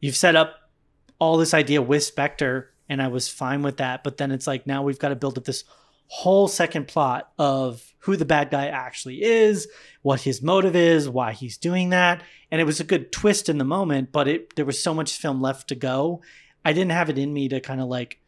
[0.01, 0.71] You've set up
[1.19, 4.05] all this idea with Spectre, and I was fine with that.
[4.05, 5.65] But then it's like now we've got to build up this
[6.07, 9.69] whole second plot of who the bad guy actually is,
[10.03, 12.23] what his motive is, why he's doing that.
[12.51, 15.17] And it was a good twist in the moment, but it there was so much
[15.17, 16.21] film left to go.
[16.65, 18.21] I didn't have it in me to kind of like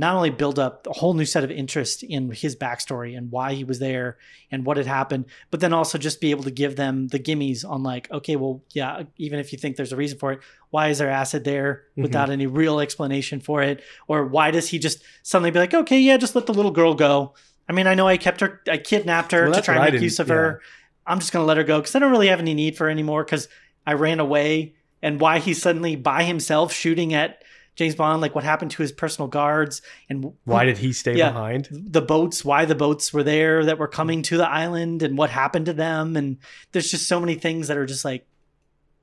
[0.00, 3.52] not only build up a whole new set of interest in his backstory and why
[3.52, 4.16] he was there
[4.50, 7.68] and what had happened, but then also just be able to give them the gimmies
[7.68, 10.40] on like, okay, well, yeah, even if you think there's a reason for it,
[10.70, 12.02] why is there acid there Mhm.
[12.02, 13.82] without any real explanation for it?
[14.08, 16.94] Or why does he just suddenly be like, okay, yeah, just let the little girl
[16.94, 17.34] go?
[17.68, 20.02] I mean, I know I kept her, I kidnapped her Well, to try and make
[20.02, 20.62] use of her.
[21.06, 22.90] I'm just gonna let her go because I don't really have any need for her
[22.90, 23.48] anymore because
[23.86, 24.74] I ran away.
[25.02, 27.42] And why he's suddenly by himself shooting at
[27.80, 31.30] James Bond, like what happened to his personal guards and Why did he stay Yeah.
[31.30, 31.68] behind?
[31.72, 35.30] the boats, why the boats were there that were coming to the island and what
[35.30, 36.14] happened to them.
[36.14, 36.36] And
[36.72, 38.26] there's just so many things that are just like,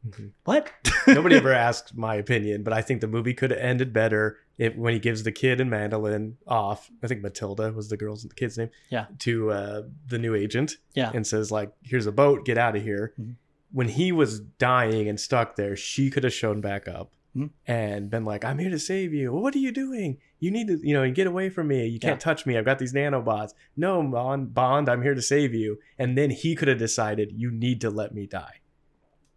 [0.07, 0.29] Mhm.
[0.43, 0.71] what?
[1.07, 4.75] Nobody ever asked my opinion, but I think the movie could have ended better if
[4.75, 6.91] when he gives the kid and Madeleine off.
[7.01, 8.69] I think Matilda was the girl's the kid's name.
[8.89, 9.07] Yeah.
[9.19, 10.77] To uh, the new agent.
[10.93, 11.09] Yeah.
[11.15, 12.45] And says like, "Here's a boat.
[12.45, 13.37] Get out of here." Mhm.
[13.71, 17.49] When he was dying and stuck there, she could have shown back up Mhm.
[17.67, 19.31] and been like, "I'm here to save you.
[19.31, 20.17] What are you doing?
[20.39, 21.85] You need to, you know, get away from me.
[21.85, 22.19] You can't Yeah.
[22.19, 22.57] touch me.
[22.57, 23.53] I've got these nanobots.
[23.75, 27.51] No, Bond, Bond, I'm here to save you." And then he could have decided, "You
[27.51, 28.59] need to let me die."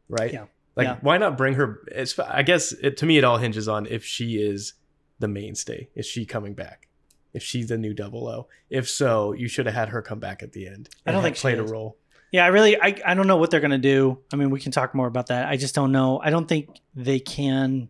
[0.09, 0.33] Right?
[0.33, 0.47] Yeah.
[0.77, 0.99] Like, Yeah.
[1.03, 1.81] why not bring her?
[1.93, 4.75] It's, I guess it, to me, it all hinges on if she is
[5.19, 5.89] the mainstay.
[5.95, 6.89] Is she coming back?
[7.33, 8.49] If she's the new Double O.
[8.71, 10.89] If so, you should have had her come back at the end.
[11.07, 11.97] I don't think she played a role.
[12.33, 14.19] Yeah, I really, I, I don't know what they're going to do.
[14.33, 15.49] I mean, we can talk more about that.
[15.49, 16.21] I just don't know.
[16.23, 17.89] I don't think they can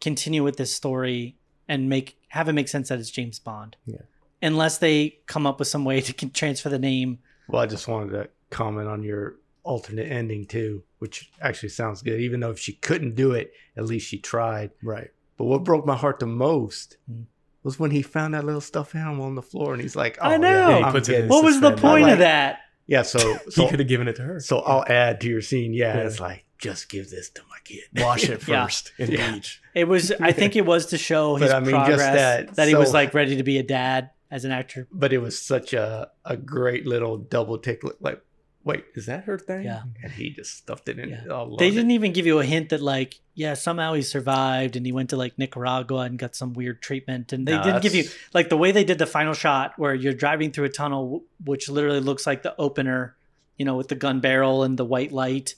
[0.00, 1.36] continue with this story
[1.68, 3.76] and make, have it make sense that it's James Bond.
[3.86, 4.02] Yeah.
[4.42, 7.18] Unless they come up with some way to transfer the name.
[7.48, 12.20] Well, I just wanted to comment on your alternate ending too, which actually sounds good.
[12.20, 14.72] Even though if she couldn't do it, at least she tried.
[14.82, 15.10] Right.
[15.38, 17.22] But what broke my heart the most Hmm.
[17.62, 20.28] was when he found that little stuffed animal on the floor, and he's like, "Oh,
[20.28, 20.48] I know.
[20.50, 22.58] yeah, Yeah, he I'm it in What was the point I of that?
[22.86, 24.40] Yeah, so he so, could have given it to her.
[24.40, 25.72] so I'll add to your scene.
[25.72, 26.02] Yeah, Yeah.
[26.06, 27.84] it's like just give this to my kid.
[27.96, 28.64] wash it Yeah.
[28.64, 29.30] first and Yeah.
[29.30, 29.62] bleach.
[29.74, 32.54] It was, I think it was to show But his I mean, progress just that,
[32.56, 34.86] that, he was like ready to be a dad as an actor.
[34.92, 37.82] but it was such a a great little double take.
[38.00, 38.20] Like,
[38.64, 39.64] wait, is that her thing?
[39.64, 39.82] Yeah.
[40.02, 41.10] and he just stuffed it in.
[41.10, 41.24] Yeah.
[41.28, 44.86] Love They didn't even give you a hint that like, yeah, somehow he survived and
[44.86, 47.32] he went to like Nicaragua and got some weird treatment.
[47.32, 49.94] And they No, didn't give you like the way they did the final shot where
[49.94, 53.16] you're driving through a tunnel, which literally looks like the opener,
[53.58, 55.54] you know, with the gun barrel and the white light,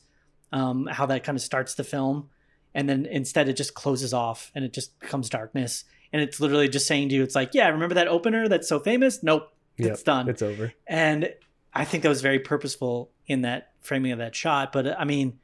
[0.53, 2.29] um, how that kind of starts the film.
[2.75, 5.85] And then instead it just closes off and it just becomes darkness.
[6.13, 8.79] And it's literally just saying to you, it's like, yeah, remember that opener that's so
[8.81, 9.23] famous?
[9.23, 10.29] Nope, Yep, it's done.
[10.29, 10.73] It's over.
[10.87, 11.33] And
[11.77, 14.73] I think that was very purposeful in that framing of that shot.
[14.73, 15.39] But I mean,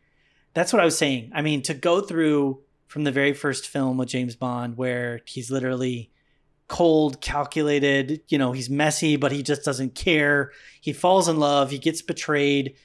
[0.54, 1.30] that's what I was saying.
[1.34, 5.50] I mean, to go through from the very first film with James Bond, where he's
[5.50, 6.10] literally
[6.68, 8.22] cold, calculated.
[8.28, 10.52] You know, he's messy, but he just doesn't care.
[10.80, 11.70] He falls in love.
[11.70, 12.76] He gets betrayed,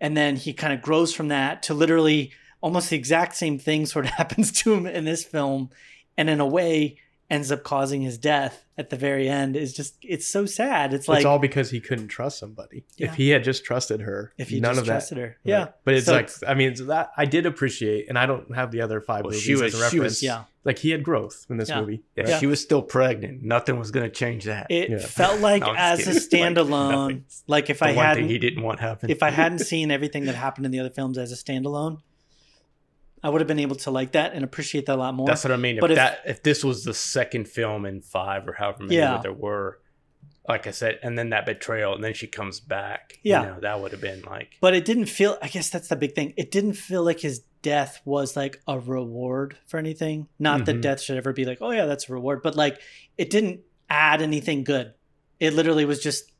[0.00, 3.86] and then he kind of grows from that to literally almost the exact same thing
[3.86, 5.70] sort of happens to him in this film,
[6.16, 6.98] and in a way
[7.30, 9.54] ends up causing his death at the very end.
[9.56, 10.94] Is just it's so sad.
[10.94, 12.84] It's like it's all because he couldn't trust somebody.
[12.96, 13.08] Yeah.
[13.08, 14.92] If he had just trusted her, if he none just of that.
[14.92, 15.24] trusted her.
[15.24, 15.36] Right.
[15.44, 18.54] Yeah, but it's So like I mean it's that I did appreciate, and I don't
[18.54, 20.02] have the other five Well, movies she was- as a she reference.
[20.04, 20.44] was- yeah.
[20.64, 21.80] like he had growth in this Yeah.
[21.80, 22.02] movie.
[22.16, 23.42] Yeah, she was still pregnant.
[23.42, 24.66] Nothing was going to change that.
[24.70, 24.98] It Yeah.
[24.98, 26.54] felt like No, as just a kidding.
[26.56, 29.08] Like, standalone, like, if the I hadn't he didn't want happen.
[29.10, 32.00] if I hadn't seen everything that happened in the other films as a standalone,
[33.22, 35.26] I would have been able to like that and appreciate that a lot more.
[35.26, 35.78] That's what I mean.
[35.80, 39.18] But if- that if this was the second film in five or however many Yeah.
[39.22, 39.80] there were,
[40.48, 43.18] like I said, and then that betrayal, and then she comes back.
[43.22, 43.42] Yeah.
[43.42, 45.36] you know, that would have been like but it didn't feel.
[45.42, 46.32] I guess that's the big thing.
[46.36, 50.28] It didn't feel like his death was like a reward for anything.
[50.38, 50.82] Not that Mhm.
[50.82, 52.42] death should ever be like, oh yeah, that's a reward.
[52.42, 52.80] But like,
[53.18, 53.60] it didn't
[53.90, 54.94] add anything good.
[55.40, 56.30] It literally was just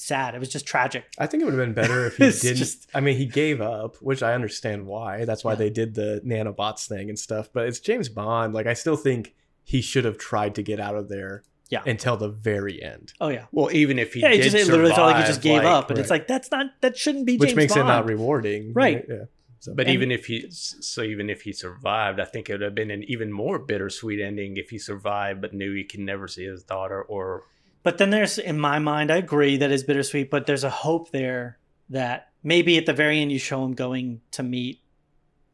[0.00, 0.34] sad.
[0.34, 1.04] It was just tragic.
[1.18, 2.56] I think it would have been better if he didn't.
[2.56, 5.24] just- I mean, he gave up, which I understand why.
[5.24, 5.56] That's why Yeah.
[5.56, 7.48] they did the nanobots thing and stuff.
[7.52, 8.54] But it's James Bond.
[8.54, 9.34] Like, I still think
[9.64, 11.82] he should have tried to get out of there Yeah.
[11.84, 13.44] until the very end, Oh yeah.
[13.52, 15.58] well, even if he Yeah, it did just it literally felt like he just gave
[15.58, 18.06] like- up, and it's like that's not that shouldn't be which James makes it not
[18.06, 18.08] Bond.
[18.08, 18.72] rewarding.
[18.72, 19.04] Right.
[19.08, 19.24] Yeah.
[19.60, 22.60] So, But And- even if he, so even if he survived, I think it would
[22.62, 26.28] have been an even more bittersweet ending if he survived but knew he could never
[26.28, 27.02] see his daughter.
[27.02, 27.42] Or
[27.82, 31.10] But then there's, in my mind, I agree that is bittersweet, but there's a hope
[31.12, 31.58] there
[31.90, 34.80] that maybe at the very end you show him going to meet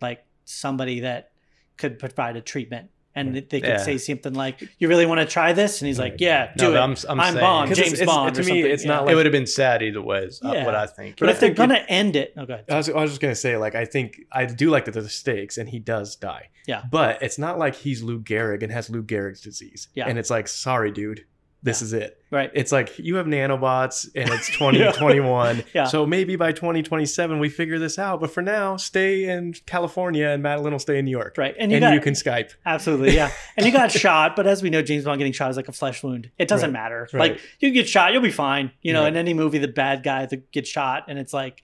[0.00, 1.30] like somebody that
[1.76, 2.90] could provide a treatment.
[3.16, 3.76] And they could Yeah.
[3.76, 6.72] say something like, "You really want to try this?" And he's like, "Yeah, no, do
[6.72, 8.34] but it." I'm, I'm, I'm saying, Bond, 'Cause James it's- it's- Bond.
[8.34, 8.66] to or me, something.
[8.72, 8.88] it's Yeah.
[8.90, 10.24] not it would have been sad either way.
[10.24, 10.64] Is uh, Yeah.
[10.66, 11.20] what I think.
[11.20, 12.58] But I if they're think gonna end it, oh, go.
[12.68, 15.12] I was, I was just gonna say, like, I think I do like that there's
[15.12, 16.48] stakes, and he does die.
[16.66, 16.82] Yeah.
[16.90, 19.86] But it's not like he's Lou Gehrig and has Lou Gehrig's disease.
[19.94, 20.08] Yeah.
[20.08, 21.24] And it's like, sorry, dude,
[21.64, 21.84] this Yeah.
[21.86, 22.18] is it.
[22.30, 22.50] Right.
[22.54, 25.64] It's like you have nanobots, and it's 2021.
[25.74, 25.84] Yeah.
[25.84, 28.20] So maybe by 2027 we figure this out.
[28.20, 31.36] But for now, stay in California, and Madeleine will stay in New York.
[31.38, 31.54] Right.
[31.58, 32.52] And And you you, can Skype.
[32.66, 33.30] absolutely, yeah.
[33.56, 35.72] And you got shot, but as we know, James Bond getting shot is like a
[35.72, 36.30] flesh wound.
[36.38, 36.72] It doesn't Right.
[36.80, 37.08] matter.
[37.12, 37.32] Right.
[37.32, 38.70] Like you get shot, you'll be fine.
[38.82, 39.08] You know, Right.
[39.08, 41.62] in any movie, the bad guy that gets shot, and it's like,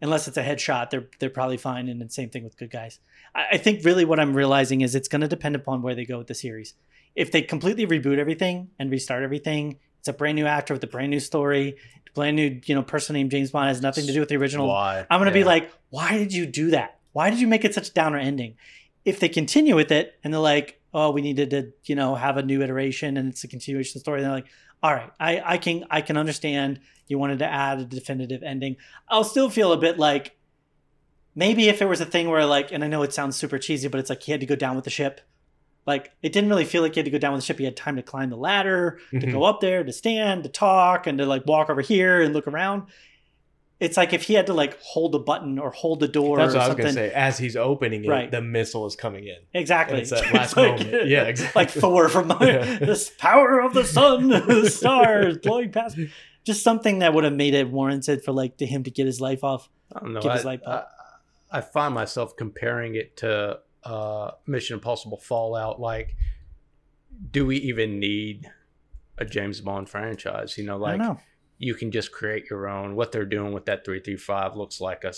[0.00, 1.88] unless it's a headshot, they're they're probably fine.
[1.88, 3.00] And the same thing with good guys.
[3.34, 6.04] I, I think really what I'm realizing is it's going to depend upon where they
[6.04, 6.74] go with the series.
[7.14, 10.88] If they completely reboot everything and restart everything, it's a brand new actor with a
[10.88, 11.76] brand new story,
[12.14, 14.68] brand new you know person named James Bond has nothing to do with the original.
[14.68, 15.06] Why?
[15.10, 16.98] I'm gonna be like, why did you do that?
[17.12, 18.56] Why did you make it such a downer ending?
[19.04, 22.36] If they continue with it and they're like, oh, we needed to, you know, have
[22.36, 24.46] a new iteration and it's a continuation of the story, they're like,
[24.82, 28.76] all right, I, I can I can understand you wanted to add a definitive ending.
[29.08, 30.36] I'll still feel a bit like
[31.34, 33.88] maybe if it was a thing where like, and I know it sounds super cheesy,
[33.88, 35.20] but it's like he had to go down with the ship.
[35.86, 37.58] Like it didn't really feel like he had to go down with the ship.
[37.58, 39.32] He had time to climb the ladder, to Mhm.
[39.32, 42.46] go up there, to stand, to talk, and to like walk over here and look
[42.48, 42.84] around.
[43.80, 46.54] It's like if he had to like hold a button or hold a door That's
[46.54, 46.84] or what I was something.
[46.94, 47.12] gonna say.
[47.12, 48.30] As he's opening it, Right.
[48.30, 49.36] the missile is coming in.
[49.52, 49.94] Exactly.
[49.94, 51.08] And it's that It's last like- moment.
[51.08, 51.60] Yeah, exactly.
[51.60, 52.78] Like Thor from my, Yeah.
[52.80, 55.98] this power of the sun, the stars blowing past.
[56.44, 59.20] Just something that would have made it warranted for like to him to get his
[59.20, 59.68] life off.
[59.94, 60.20] I don't know.
[60.20, 60.84] give I, his life I.
[61.50, 65.80] I find myself comparing it to uh, Mission Impossible Fallout.
[65.80, 66.16] Like,
[67.30, 68.50] do we even need
[69.18, 70.58] a James Bond franchise?
[70.58, 71.18] You know, like know.
[71.58, 72.96] you can just create your own.
[72.96, 75.12] What they're doing with that three three five looks like a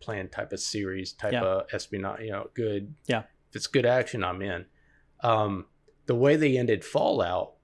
[0.00, 1.44] planned type of series, type Yeah.
[1.44, 2.20] of espionage.
[2.20, 2.94] You know, good.
[3.06, 3.22] Yeah.
[3.50, 4.66] If it's good action, I'm in.
[5.20, 5.66] Um,
[6.06, 7.54] the way they ended Fallout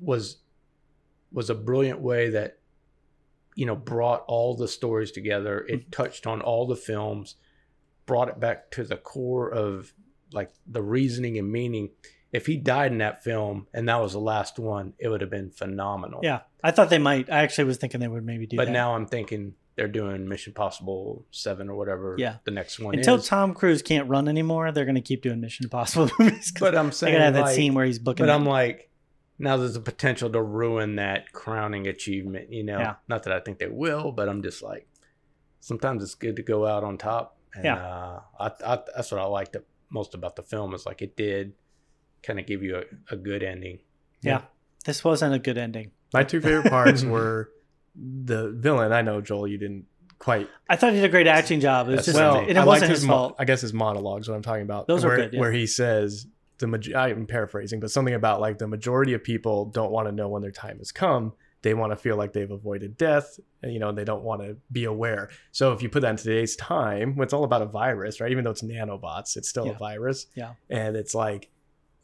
[0.00, 0.38] was
[1.32, 2.58] was a brilliant way that
[3.54, 5.64] you know brought all the stories together.
[5.64, 5.74] Mm-hmm.
[5.74, 7.36] It touched on all the films,
[8.06, 9.92] brought it back to the core of
[10.32, 11.90] like the reasoning and meaning.
[12.32, 15.30] If he died in that film and that was the last one, it would have
[15.30, 16.20] been phenomenal.
[16.22, 17.30] Yeah, I thought they might.
[17.30, 18.72] I actually was thinking they would maybe do But that.
[18.72, 22.16] now I'm thinking they're doing Mission Possible Seven or whatever.
[22.18, 22.36] Yeah.
[22.44, 23.26] the next one until is.
[23.28, 26.52] Tom Cruise can't run anymore, they're going to keep doing Mission Impossible movies.
[26.58, 28.26] But I'm saying they saying, gotta have that scene where he's booking.
[28.26, 28.32] but.
[28.32, 28.90] I'm like,
[29.38, 32.52] now there's a potential to ruin that crowning achievement.
[32.52, 32.94] You know, Yeah.
[33.08, 34.88] not that I think they will, but I'm just like,
[35.60, 37.35] sometimes it's good to go out on top.
[37.56, 37.76] And, Yeah.
[37.76, 41.16] uh, I, I, that's what I liked the most about the film is like it
[41.16, 41.54] did
[42.22, 43.78] kind of give you a, a good ending.
[44.22, 44.42] yeah,
[44.84, 45.90] this wasn't a good ending.
[46.12, 47.50] My two favorite parts were
[47.94, 48.92] the villain.
[48.92, 49.86] I know Joel, you didn't
[50.18, 50.48] quite.
[50.68, 51.88] I thought he did a great acting job.
[51.88, 53.36] It was That's just, well, and it I liked wasn't his mo- fault.
[53.38, 54.28] I guess his monologues.
[54.28, 54.86] What I'm talking about.
[54.86, 55.40] Those are where, good, yeah.
[55.40, 56.26] Where he says
[56.58, 60.12] the maj- I'm paraphrasing, but something about like the majority of people don't want to
[60.12, 61.32] know when their time has come.
[61.66, 64.40] They want to feel like they've avoided death, and, you know, and they don't want
[64.42, 65.30] to be aware.
[65.50, 68.30] So if you put that in today's time, it's all about a virus, right?
[68.30, 69.72] Even though it's nanobots, it's still Yeah.
[69.72, 70.26] a virus.
[70.36, 70.52] Yeah.
[70.70, 71.50] And it's like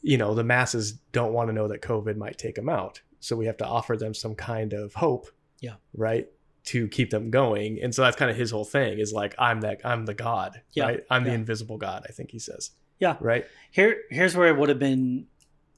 [0.05, 3.01] you know, the masses don't want to know that COVID might take them out.
[3.21, 5.29] So we have to offer them some kind of hope.
[5.61, 5.75] Yeah.
[5.95, 6.27] Right.
[6.65, 7.79] To keep them going.
[7.81, 10.61] And so that's kind of his whole thing is like, I'm that, I'm the God.
[10.73, 11.01] Yeah, Right.
[11.09, 12.73] I'm the invisible God, I think he says.
[12.99, 13.17] Yeah.
[13.21, 13.47] Right.
[13.71, 15.27] Here, here's where it would have been.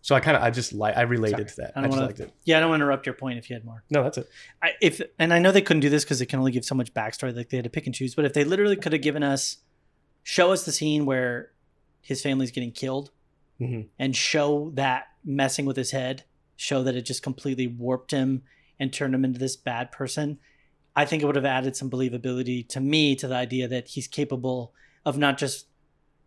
[0.04, 1.72] So I kind of, I just like, I related to that.
[1.74, 2.30] I I, don't just wanna- liked it.
[2.44, 3.82] Yeah, I don't want to interrupt your point if you had more.
[3.88, 4.28] No, that's it.
[4.62, 6.74] I, if and I know they couldn't do this because they can only give so
[6.74, 8.14] much backstory, like they had to pick and choose.
[8.14, 9.56] But if they literally could have given us,
[10.22, 11.52] show us the scene where
[12.02, 13.12] his family's getting killed,
[13.62, 13.86] Mhm.
[13.98, 16.24] and show that messing with his head,
[16.54, 18.42] show that it just completely warped him
[18.78, 20.38] and turned him into this bad person.
[20.94, 24.06] I think it would have added some believability to me to the idea that he's
[24.06, 24.74] capable
[25.06, 25.66] of not just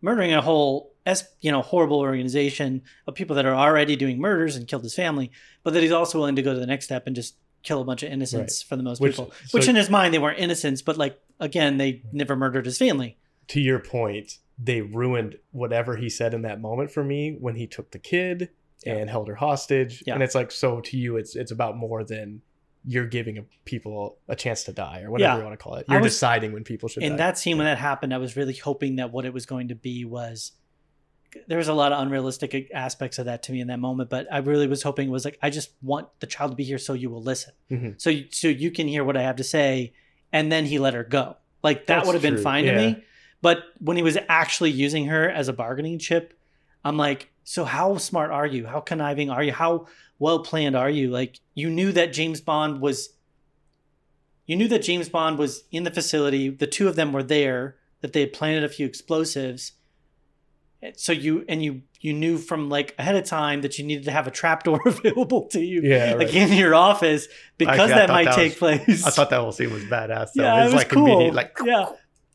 [0.02, 4.54] murdering a whole es- you know horrible organization of people that are already doing murders
[4.56, 5.30] and killed his family,
[5.64, 7.84] but that he's also willing to go to the next step and just kill a
[7.84, 9.32] bunch of innocents for the most Which- people.
[9.46, 12.78] so- Which in his mind they weren't innocents, but like again they never murdered his
[12.78, 13.16] family.
[13.48, 17.66] To your point, they ruined whatever he said in that moment for me when he
[17.66, 18.50] took the kid
[18.84, 18.96] Yeah.
[18.96, 20.02] and held her hostage.
[20.06, 20.14] Yeah.
[20.14, 22.42] And it's like, so to you, it's it's about more than
[22.84, 25.38] you're giving a, people a chance to die or whatever Yeah.
[25.38, 25.86] you want to call it.
[25.88, 27.18] You're was- deciding when people should in die.
[27.18, 29.74] that scene when that happened, I was really hoping that what it was going to
[29.74, 30.52] be was
[31.46, 34.26] there was a lot of unrealistic aspects of that to me in that moment, but
[34.32, 36.78] I really was hoping it was like I just want the child to be here
[36.78, 38.00] so you will listen, Mhm.
[38.00, 39.92] so you, so you can hear what I have to say,
[40.32, 41.36] and then he let her go.
[41.62, 42.72] Like that would have been fine yeah.
[42.72, 43.04] to me.
[43.40, 46.34] But when he was actually using her as a bargaining chip,
[46.84, 48.66] I'm like, so how smart are you?
[48.66, 49.52] How conniving are you?
[49.52, 49.86] How
[50.18, 51.10] well planned are you?
[51.10, 53.10] Like you knew that James Bond was
[54.46, 56.48] you knew that James Bond was in the facility.
[56.48, 57.76] The two of them were there.
[58.00, 59.72] That they had planted a few explosives.
[60.96, 64.12] So you and you you knew from like ahead of time that you needed to
[64.12, 67.26] have a trapdoor available to you, Yeah, like in your office,
[67.56, 69.04] because Actually, that might that take was- place.
[69.06, 70.28] I thought that whole scene was badass.
[70.34, 70.44] Though.
[70.44, 71.32] yeah, it was, like cool.
[71.32, 71.86] like yeah,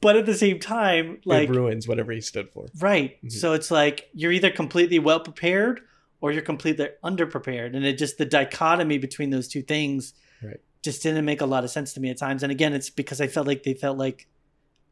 [0.01, 2.65] but at the same time, like it ruins whatever he stood for.
[2.81, 3.17] Right.
[3.23, 3.31] Mhm.
[3.31, 5.79] So it's like you're either completely well prepared
[6.19, 7.75] or you're completely underprepared.
[7.75, 10.59] And it just the dichotomy between those two things Right.
[10.81, 12.43] just didn't make a lot of sense to me at times.
[12.43, 14.27] And again, it's because I felt like they felt like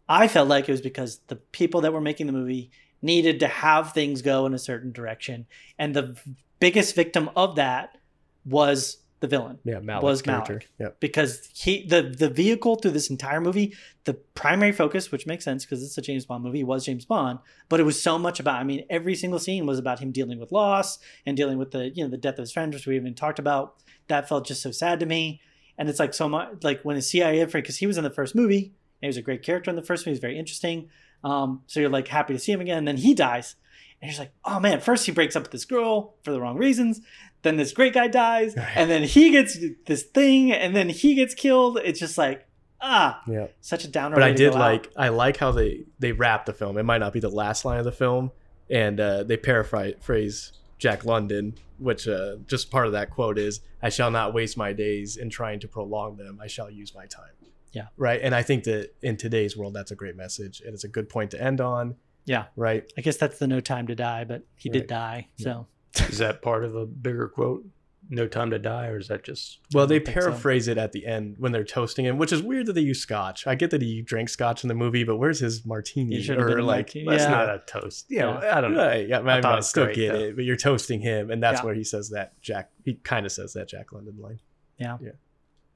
[0.08, 2.72] I felt like it was because the people that were making the movie
[3.02, 5.46] needed to have things go in a certain direction.
[5.80, 6.16] And the
[6.60, 7.98] biggest victim of that
[8.46, 10.26] was the villain Yeah, Malek's Was.
[10.26, 10.68] Malek.
[10.80, 11.00] Yep.
[11.00, 13.76] because he the the vehicle through this entire movie
[14.06, 17.38] the primary focus which makes sense because it's a james bond movie was james bond
[17.70, 20.40] but it was so much about i mean every single scene was about him dealing
[20.40, 20.98] with loss
[21.28, 23.38] and dealing with the you know the death of his friends which we even talked
[23.38, 23.76] about
[24.08, 25.40] that felt just so sad to me
[25.78, 28.10] and it's like so much like when a cia friend, because he was in the
[28.10, 30.40] first movie and he was a great character in the first movie he was very
[30.40, 30.90] interesting
[31.24, 33.56] um, so you're like happy to see him again and then he dies
[34.02, 36.58] and you're like oh man first he breaks up with this girl for the wrong
[36.58, 37.02] reasons
[37.44, 38.68] then this great guy dies Right.
[38.76, 42.48] and then he gets this thing and then he gets killed it's just like
[42.82, 43.48] ah Yeah.
[43.62, 44.62] such a downer But I did go out.
[44.62, 46.78] like I like how they they wrap the film.
[46.78, 48.32] It might not be the last line of the film,
[48.70, 53.90] and uh, they paraphrase Jack London, which uh, just part of that quote is, "I
[53.90, 56.40] shall not waste my days in trying to prolong them.
[56.42, 57.34] I shall use my time."
[57.74, 57.88] Yeah.
[57.98, 58.20] Right.
[58.22, 61.08] And I think that in today's world, that's a great message, and it's a good
[61.10, 61.96] point to end on.
[62.26, 62.46] Yeah.
[62.56, 62.84] Right.
[62.98, 64.88] i guess that's the no time to die but he did Right.
[64.90, 65.66] die so
[66.08, 67.66] is that part of a bigger quote?
[68.14, 70.20] No time to die, or is that just Well, they don't so.
[70.22, 73.00] paraphrase it at the end when they're toasting him, which is weird that they use
[73.00, 73.48] scotch.
[73.48, 76.18] I get that he drank scotch in the movie, but where's his martini?
[76.18, 77.30] He should have Or been like, like, that's yeah.
[77.30, 78.08] not a toast?
[78.10, 78.86] You know, I don't know.
[78.86, 80.20] Right, yeah, I, I thought I it was still great, get though.
[80.20, 81.66] it, but you're toasting him, and that's Yeah.
[81.66, 82.72] where he says that Jack.
[82.84, 84.40] He kind of says that Jack London line.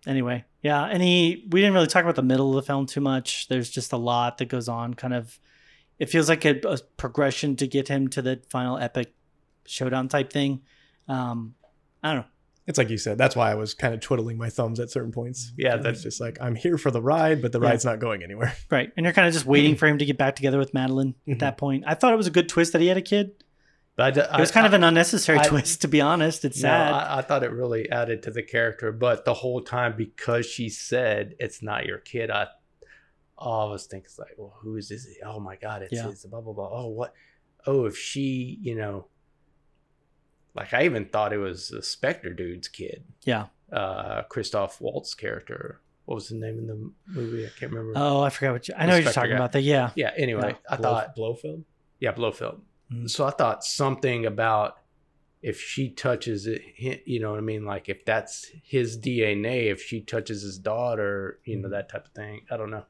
[0.07, 3.01] Anyway yeah and he we didn't really talk about the middle of the film too
[3.01, 5.39] much there's just a lot that goes on kind of
[5.99, 9.13] it feels like a, a progression to get him to the final epic
[9.65, 10.61] showdown type thing
[11.07, 11.55] um
[12.03, 12.25] i don't know
[12.67, 13.19] It's like you said.
[13.19, 15.53] That's why I was kind of twiddling my thumbs at certain points.
[15.55, 17.69] Yeah, that's that's- just like I'm here for the ride, but the Yeah.
[17.69, 18.53] ride's not going anywhere.
[18.71, 21.13] right and you're kind of just waiting for him to get back together with madeleine
[21.29, 23.31] at that point i thought it was a good twist that he had a kid
[23.97, 26.67] But I, it was kind of an unnecessary I- twist to be honest it's No,
[26.69, 30.45] sad I, I thought it really added to the character, but the whole time because
[30.45, 32.47] she said it's not your kid, I,
[33.37, 35.07] oh, think thinking like, well, who is this?
[35.25, 36.09] Oh my god, it's, Yeah.
[36.09, 36.69] it's blah blah blah.
[36.71, 37.13] Oh what?
[37.67, 39.07] Oh, if she, you know,
[40.55, 45.81] like I even thought it was the Spectre dude's kid, yeah uh, Christoph Waltz character.
[46.05, 47.45] What was the name in the movie?
[47.45, 47.93] I can't remember.
[47.99, 49.35] oh i forgot what you i know what you're talking guy.
[49.37, 50.11] about that yeah yeah.
[50.15, 50.57] Anyway, Yeah.
[50.69, 51.63] I thought Blofeld.
[51.99, 52.61] yeah, Blofeld.
[52.91, 53.09] Mhm.
[53.09, 54.77] So I thought something about
[55.41, 56.61] if she touches it,
[57.05, 57.65] you know what I mean?
[57.65, 61.71] Like if that's his DNA, if she touches his daughter, you know, Mhm.
[61.71, 62.41] that type of thing.
[62.49, 62.85] I don't know.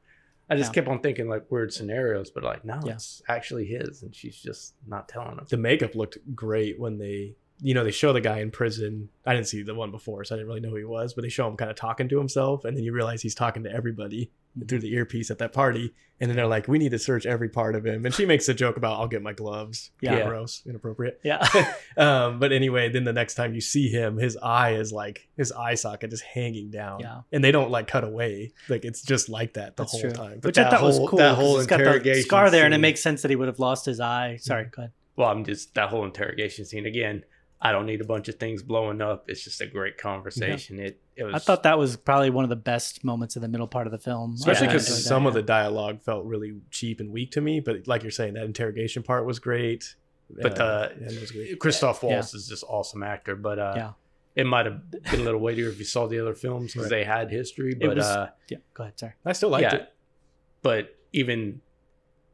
[0.48, 0.74] I just Yeah.
[0.76, 2.94] kept on thinking like weird scenarios, but like, no, Yeah.
[2.94, 5.44] it's actually his and she's just not telling him.
[5.48, 9.08] The makeup looked great when they, you know, they show the guy in prison.
[9.26, 11.22] I didn't see the one before, so I didn't really know who he was, but
[11.22, 13.72] they show him kind of talking to himself, and then you realize he's talking to
[13.72, 14.30] everybody
[14.68, 17.48] through the earpiece at that party, and then they're like, "We need to search every
[17.48, 20.26] part of him," and she makes a joke about, "I'll get my gloves." Yeah.
[20.26, 21.20] gross, inappropriate.
[21.22, 21.46] Yeah.
[21.96, 25.52] um, but anyway, then the next time you see him, his eye is like his
[25.52, 27.00] eye socket is hanging down.
[27.00, 27.20] Yeah.
[27.32, 28.52] and they don't like cut away.
[28.68, 30.10] Like it's just like that the That's whole true.
[30.12, 30.34] time.
[30.40, 31.18] But Which I that thought was whole- cool.
[31.18, 33.36] that 'cause whole it's got the interrogation scar there, and it makes sense that he
[33.36, 34.38] would have lost his eye.
[34.40, 34.92] Sorry, go ahead.
[35.16, 37.24] Well, I'm just that whole interrogation scene again.
[37.60, 39.24] I don't need a bunch of things blowing up.
[39.28, 40.78] It's just a great conversation.
[40.78, 41.34] It it was.
[41.34, 43.92] I thought that was probably one of the best moments in the middle part of
[43.92, 45.40] the film, especially I because enjoyed that, some of yeah.
[45.40, 47.60] the dialogue felt really cheap and weak to me.
[47.60, 49.94] But like you're saying, that interrogation part was great.
[50.28, 51.58] But uh, yeah, it was great.
[51.58, 52.10] Christoph Yeah.
[52.14, 53.36] Waltz is just awesome actor.
[53.36, 53.92] But uh, Yeah.
[54.34, 56.98] it might have been a little weightier if you saw the other films because Right.
[56.98, 57.74] they had history.
[57.74, 58.98] But was- uh, Yeah, go ahead.
[58.98, 59.12] Sorry.
[59.24, 59.92] I still liked yeah, it.
[60.62, 61.62] but even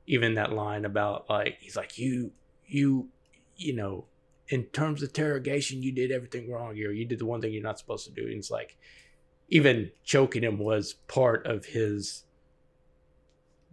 [0.09, 2.33] even that line about like he's like you
[2.67, 3.09] you
[3.57, 4.07] you know
[4.53, 7.63] in terms of interrogation you did everything wrong here you did the one thing you're
[7.63, 8.77] not supposed to do and it's like
[9.49, 12.25] even choking him was part of his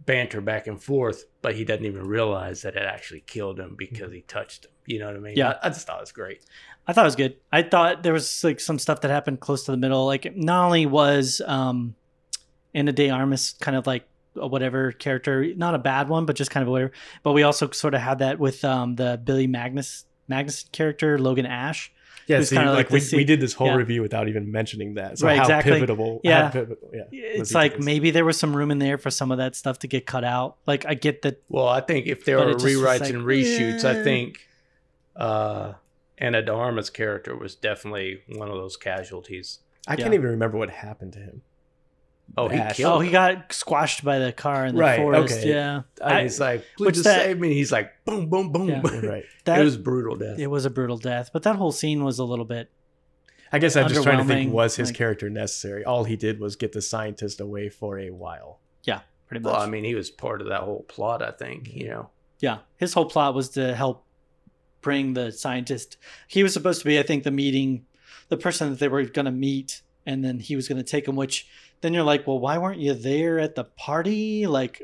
[0.06, 4.10] banter back and forth but he doesn't even realize that it actually killed him because
[4.12, 5.58] he touched him you know what i mean Yeah.
[5.62, 6.42] i, I just thought it was great
[6.88, 7.36] I thought it was good.
[7.52, 10.06] I thought there was like some stuff that happened close to the middle.
[10.06, 11.94] Like not only was um
[12.74, 16.50] Ana De Armas kind of like a whatever character, not a bad one, but just
[16.50, 16.90] kind of whatever.
[17.22, 21.44] But we also sort of had that with um the Billy Magnussen Magnus character, Logan
[21.44, 21.92] Ash.
[22.26, 23.74] Yeah, was see, kinda like, like we, the we did this whole yeah.
[23.74, 25.18] review without even mentioning that.
[25.18, 25.72] So Right, how exactly.
[25.72, 26.20] pivotal.
[26.22, 26.44] Yeah.
[26.44, 27.02] how pivotal, yeah.
[27.10, 27.84] It's was like this.
[27.84, 30.22] maybe there was some room in there for some of that stuff to get cut
[30.22, 30.56] out.
[30.64, 33.00] Like I get that well i think if there But were it just was rewrites
[33.00, 34.00] like, and reshoots eh.
[34.00, 34.46] i think
[35.16, 35.72] uh
[36.18, 39.58] ana de armas character was definitely one of those casualties
[39.88, 41.42] I can't even remember what happened to him.
[42.36, 42.76] Oh he Ash.
[42.76, 45.34] killed Oh, he got squashed by the car in the Right, forest.
[45.38, 45.48] okay.
[45.48, 45.82] Yeah.
[46.00, 47.54] And I- he's like, which which just that- save me.
[47.54, 48.68] He's like, boom, boom, boom.
[48.68, 48.80] Yeah.
[49.02, 49.24] right.
[49.44, 50.38] that it was brutal death.
[50.38, 52.70] it was a brutal death, but that whole scene was a little bit
[53.52, 55.84] I guess I'm just trying to think was his like- character necessary?
[55.84, 58.60] All he did was get the scientist away for a while.
[58.84, 59.52] Yeah, pretty much.
[59.52, 61.20] well, I mean, he was part of that whole plot.
[61.20, 62.10] I think you know.
[62.38, 64.04] Yeah, his whole plot was to help
[64.82, 65.96] bring the scientist.
[66.28, 67.86] He was supposed to be, I think, the meeting,
[68.28, 71.06] the person that they were going to meet, and then he was going to take
[71.08, 71.16] him.
[71.16, 71.46] Which
[71.80, 74.46] then you're like, well, why weren't you there at the party?
[74.46, 74.82] Like,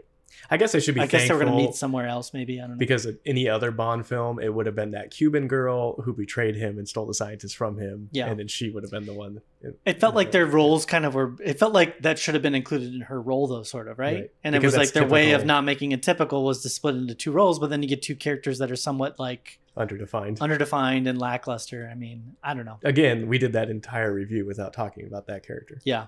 [0.51, 2.33] I guess I should be I guess they were going to meet somewhere else.
[2.33, 2.77] Maybe I don't know.
[2.77, 6.79] because any other Bond film, it would have been that Cuban girl who betrayed him
[6.79, 8.09] and stole the scientist from him.
[8.13, 8.27] Yeah.
[8.27, 9.41] and then she would have been the one.
[9.85, 11.35] it felt like their roles kind of were.
[11.43, 14.15] It felt like that should have been included in her role, though, sort of, right?
[14.15, 14.31] Right.
[14.45, 17.15] And it was like their way of not making it typical was to split into
[17.15, 20.39] two roles, but then you get two characters that are somewhat like underdefined.
[20.39, 21.89] underdefined and lackluster.
[21.91, 22.79] I mean, I don't know.
[22.85, 25.81] Again, we did that entire review without talking about that character.
[25.85, 26.07] Yeah,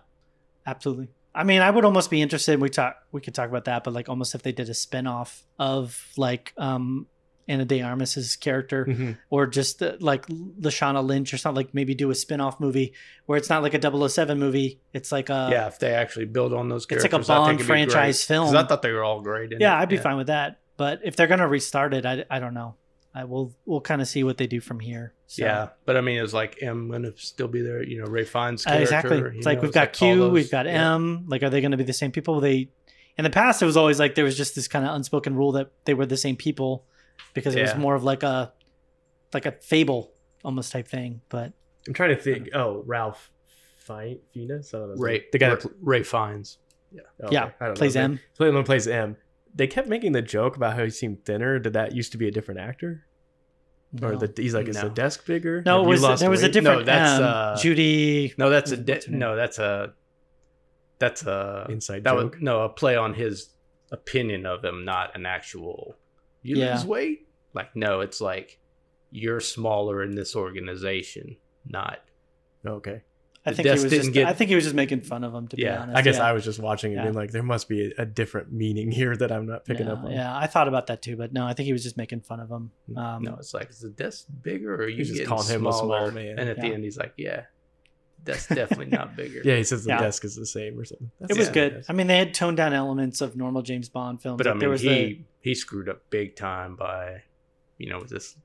[0.71, 1.09] absolutely.
[1.35, 2.61] I mean, I would almost be interested.
[2.61, 5.45] We talk, we could talk about that, but like almost if they did a spin-off
[5.59, 7.07] of like um
[7.51, 9.17] Ana De Armas's character, Mhm.
[9.31, 11.57] or just uh, like Lashana Lynch or something.
[11.65, 12.93] Like maybe do a spin-off movie
[13.27, 14.81] where it's not like a 007 movie.
[14.93, 17.61] It's like a yeah, if they actually build on those it's like a Bond think
[17.61, 17.91] it'd be great.
[17.93, 18.55] franchise film.
[18.55, 19.53] I thought they were all great.
[19.59, 19.83] yeah, it.
[19.83, 20.59] I'd be fine with that.
[20.77, 22.75] But if they're gonna restart it, I, I don't know.
[23.15, 25.15] I will we'll kind of see what they do from here.
[25.27, 25.45] So.
[25.45, 27.83] Yeah, but I mean, it's like M gonna still be there.
[27.83, 28.83] You know, Rafe Fiennes Uh, character.
[28.83, 29.39] exactly.
[29.39, 30.95] It's like know, we've it's got like Q, those- we've got yeah.
[30.95, 31.25] M.
[31.27, 32.41] Like, are they going to be the same people?
[32.41, 32.69] They
[33.17, 35.53] in the past it was always like there was just this kind of unspoken rule
[35.53, 36.85] that they were the same people
[37.35, 38.53] because it was more of like a
[39.35, 40.13] like a fable
[40.45, 41.21] almost type thing.
[41.29, 41.53] But
[41.87, 42.51] I'm trying to think.
[42.55, 43.31] Oh, Ralph
[43.79, 46.59] Fine Fiennes, I don't know his Ray, the guy Ray, that pl- Rafe Fiennes.
[46.95, 48.03] oh, yeah, okay, I don't plays know.
[48.03, 48.21] M.
[48.37, 49.17] Play plays M.
[49.55, 51.59] They kept making the joke about how he seemed thinner.
[51.59, 53.05] Did that used to be a different actor,
[54.03, 54.19] or No.
[54.19, 55.63] the he's like is the desk bigger?
[55.65, 56.81] no, it was lost there was a different.
[56.81, 58.35] No, that's, um, uh, Judy.
[58.39, 59.21] No, that's a de- What's her name?
[59.21, 59.95] no, that's a
[60.99, 62.35] that's a Inside that joke?
[62.35, 63.51] Was, no, a play on his
[63.91, 65.97] opinion of him, not an actual.
[66.43, 66.75] You Yeah.
[66.75, 67.29] lose weight?
[67.55, 68.59] Like no, it's like
[69.11, 72.01] you're smaller in this organization, not.
[72.67, 73.03] Okay,
[73.47, 74.13] I think he was didn't just.
[74.13, 75.49] get- I think he was just making fun of him.
[75.49, 76.27] To be Yeah, honest, I guess yeah.
[76.27, 77.03] I was just watching and Yeah.
[77.05, 79.93] being like, there must be a, a different meaning here that I'm not picking yeah,
[79.93, 80.11] up on.
[80.11, 82.41] Yeah, I thought about that too, but no, I think he was just making fun
[82.41, 82.73] of him.
[82.91, 85.67] Mm, Um, no, it's like is the desk bigger or are you just calling him
[85.67, 86.39] a small man.
[86.39, 87.45] And at the end, he's like, "Yeah,
[88.25, 90.01] that's definitely not bigger." Yeah, he says the Yeah.
[90.01, 91.11] desk is the same or something.
[91.29, 91.53] it was Yeah.
[91.55, 91.85] good.
[91.89, 94.37] I mean, they had toned down elements of normal James Bond films.
[94.39, 97.23] but I mean, there was he the he screwed up big time by,
[97.79, 98.37] you know, this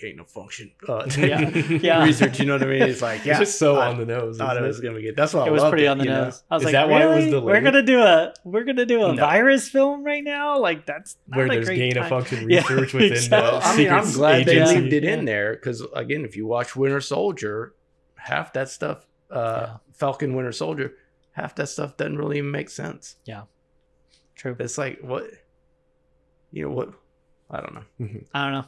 [0.00, 0.72] gain of function.
[0.88, 1.48] Uh, Yeah.
[1.50, 2.04] Yeah.
[2.04, 2.38] research.
[2.40, 2.82] You know what I mean?
[2.82, 4.38] It's like, yeah, it's just so I on the nose.
[4.38, 5.16] thought it isn't was gonna be good.
[5.16, 6.24] That's why it I was pretty it, on the you know?
[6.24, 6.42] nose.
[6.50, 7.30] I was Is like, that why it was really?
[7.30, 7.44] delayed?
[7.44, 9.20] We're gonna do a we're gonna do a No.
[9.20, 10.58] virus film right now?
[10.58, 12.08] Like that's not Where a there's great gain of time.
[12.10, 13.50] function Yeah, research within exactly.
[13.60, 14.80] the I mean, I'm secret glad they agency.
[14.80, 17.74] leaved it in there because again, if you watch Winter Soldier,
[18.16, 19.36] half that stuff, uh,
[19.66, 19.76] Yeah.
[19.92, 20.94] Falcon Winter Soldier,
[21.32, 23.16] half that stuff doesn't really even make sense.
[23.24, 23.42] Yeah,
[24.34, 24.56] true.
[24.58, 25.24] It's like what,
[26.52, 26.90] you know what?
[27.50, 28.20] I don't know.
[28.34, 28.64] I don't know.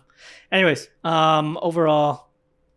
[0.51, 2.27] Anyways, um, overall,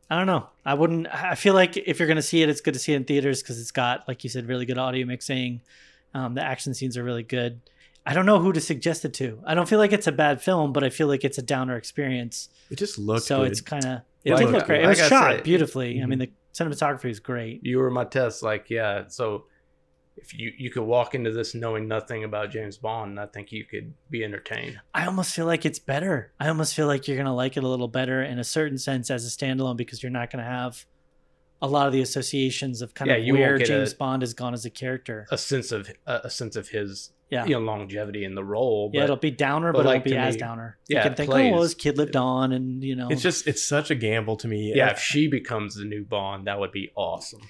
[0.10, 0.48] I don't know.
[0.66, 1.08] I wouldn't.
[1.08, 3.06] I feel like if you're going to see it, it's good to see it in
[3.06, 5.62] theaters because it's got, like you said, really good audio mixing.
[6.14, 7.60] Um, the action scenes are really good.
[8.06, 9.40] I don't know who to suggest it to.
[9.46, 11.76] I don't feel like it's a bad film, but I feel like it's a downer
[11.76, 12.50] experience.
[12.70, 13.52] It just looks so good.
[13.52, 14.02] it's kind of.
[14.24, 14.78] It It did looked look great.
[14.78, 14.86] good.
[14.86, 16.02] It was Like shot said, beautifully.
[16.02, 16.10] I Mhm.
[16.10, 17.66] mean, the cinematography is great.
[17.66, 19.08] You were my test, like yeah.
[19.08, 19.46] So
[20.18, 23.66] if you you could walk into this knowing nothing about James Bond, I think you
[23.66, 24.80] could be entertained.
[24.94, 26.32] I almost feel like it's better.
[26.40, 28.78] I almost feel like you're going to like it a little better in a certain
[28.78, 30.86] sense as a standalone because you're not going to have
[31.62, 34.34] a lot of the associations of kind Yeah, of you where James a- Bond has
[34.34, 35.26] gone as a character.
[35.32, 37.46] A sense of a, a sense of his Yeah.
[37.46, 38.90] you know longevity in the role.
[38.90, 40.78] But yeah, it'll be downer, but but, like it won't be as me- downer.
[40.88, 43.08] yeah, you can it think, oh, well, plays- his kid lived on, and you know,
[43.10, 44.74] It's just it's such a gamble to me.
[44.76, 47.42] yeah, if she becomes the new Bond, that would be awesome.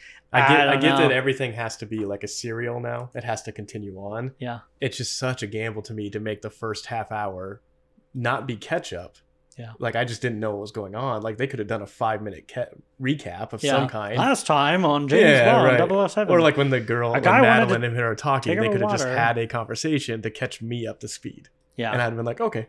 [0.44, 3.10] I get I I, get that everything has to be like a serial now.
[3.14, 4.32] It has to continue on.
[4.40, 7.62] yeah, It's just such a gamble to me to make the first half hour
[8.14, 9.18] not be catch up.
[9.58, 9.72] Yeah.
[9.80, 11.22] Like I just didn't know what was going on.
[11.22, 12.66] Like they could have done a five minute ca-
[13.02, 13.72] recap of yeah.
[13.72, 14.18] some kind.
[14.18, 16.10] Last time on James Yeah, Bond, right.
[16.12, 16.34] 007.
[16.34, 18.68] Or like when the girl, A when guy wanted Madeleine and her are talking, they
[18.68, 21.48] could have just had a conversation to catch me up to speed.
[21.78, 22.68] yeah, And I'd been like, okay.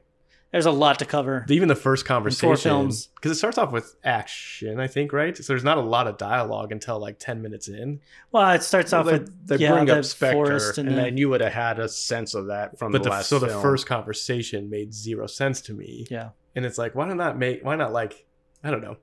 [0.52, 1.44] There's a lot to cover.
[1.48, 3.09] Even the first conversation, films.
[3.16, 5.36] because it starts off with action, I think, right?
[5.36, 8.01] So there's not a lot of dialogue until like ten minutes in.
[8.32, 11.16] Well, it starts off they, with they yeah, bring the up Spectre, and, and then
[11.16, 13.48] you would have had a sense of that from But the the, last so the
[13.48, 13.62] film.
[13.62, 16.06] first conversation made zero sense to me.
[16.10, 17.64] yeah, And it's like, why not make?
[17.64, 18.24] Why not like?
[18.64, 18.97] I don't know.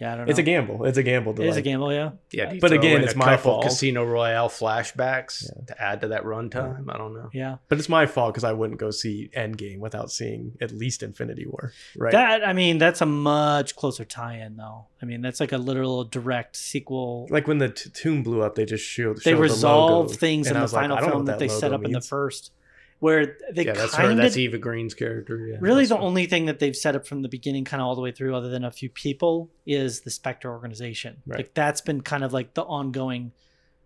[0.00, 0.12] Yeah.
[0.12, 0.30] I don't know.
[0.30, 0.84] It's a gamble.
[0.86, 1.34] It's a gamble.
[1.34, 1.92] To It is a like- gamble.
[1.92, 3.64] Yeah, yeah, do you but throw again, in it's a my couple fault.
[3.64, 6.86] Casino Royale flashbacks to add to that runtime.
[6.88, 7.28] I don't know.
[7.32, 7.56] yeah.
[7.68, 11.46] But it's my fault because I wouldn't go see Endgame without seeing at least Infinity
[11.46, 12.12] War, right?
[12.12, 14.86] That I mean, that's a much closer tie-in, though.
[15.02, 17.26] I mean, that's like a literal direct sequel.
[17.30, 19.16] like when the t- tomb blew up, they just showed.
[19.18, 21.08] they showed the resolve logo, things and in I the was like, final I don't
[21.08, 22.08] know film what that, they set logo up in the means.
[22.08, 22.52] first,
[23.00, 24.10] where they yeah, that's kind her.
[24.12, 25.36] of That's Eva Green's character.
[25.46, 26.04] Yeah, really the fine.
[26.04, 28.34] only thing that they've set up from the beginning kind of all the way through
[28.36, 31.38] other than a few people is the spectre organization Right.
[31.38, 33.32] like that's been kind of like the ongoing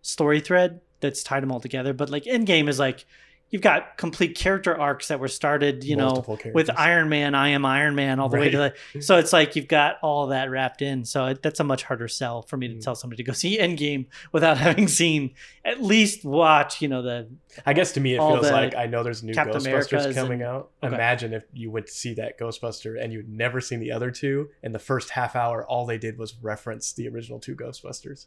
[0.02, 3.06] story thread that's tied them all together but like endgame is like
[3.50, 7.48] you've got complete character arcs that were started you Multiple know with iron man i
[7.50, 10.50] am iron man all the way to the so it's like you've got all that
[10.50, 12.82] wrapped in so it, that's a much harder sell for me to Mm.
[12.82, 15.34] tell somebody to go see endgame without having seen
[15.64, 17.28] at least watch you know the
[17.64, 20.40] I guess to me, it feels like I know there's new Captain Ghostbusters Americas coming
[20.42, 20.70] and- out.
[20.82, 20.92] Okay.
[20.92, 24.48] Imagine if you went to see that Ghostbuster and you'd never seen the other two,
[24.64, 28.26] and the first half hour, all they did was reference the original two Ghostbusters,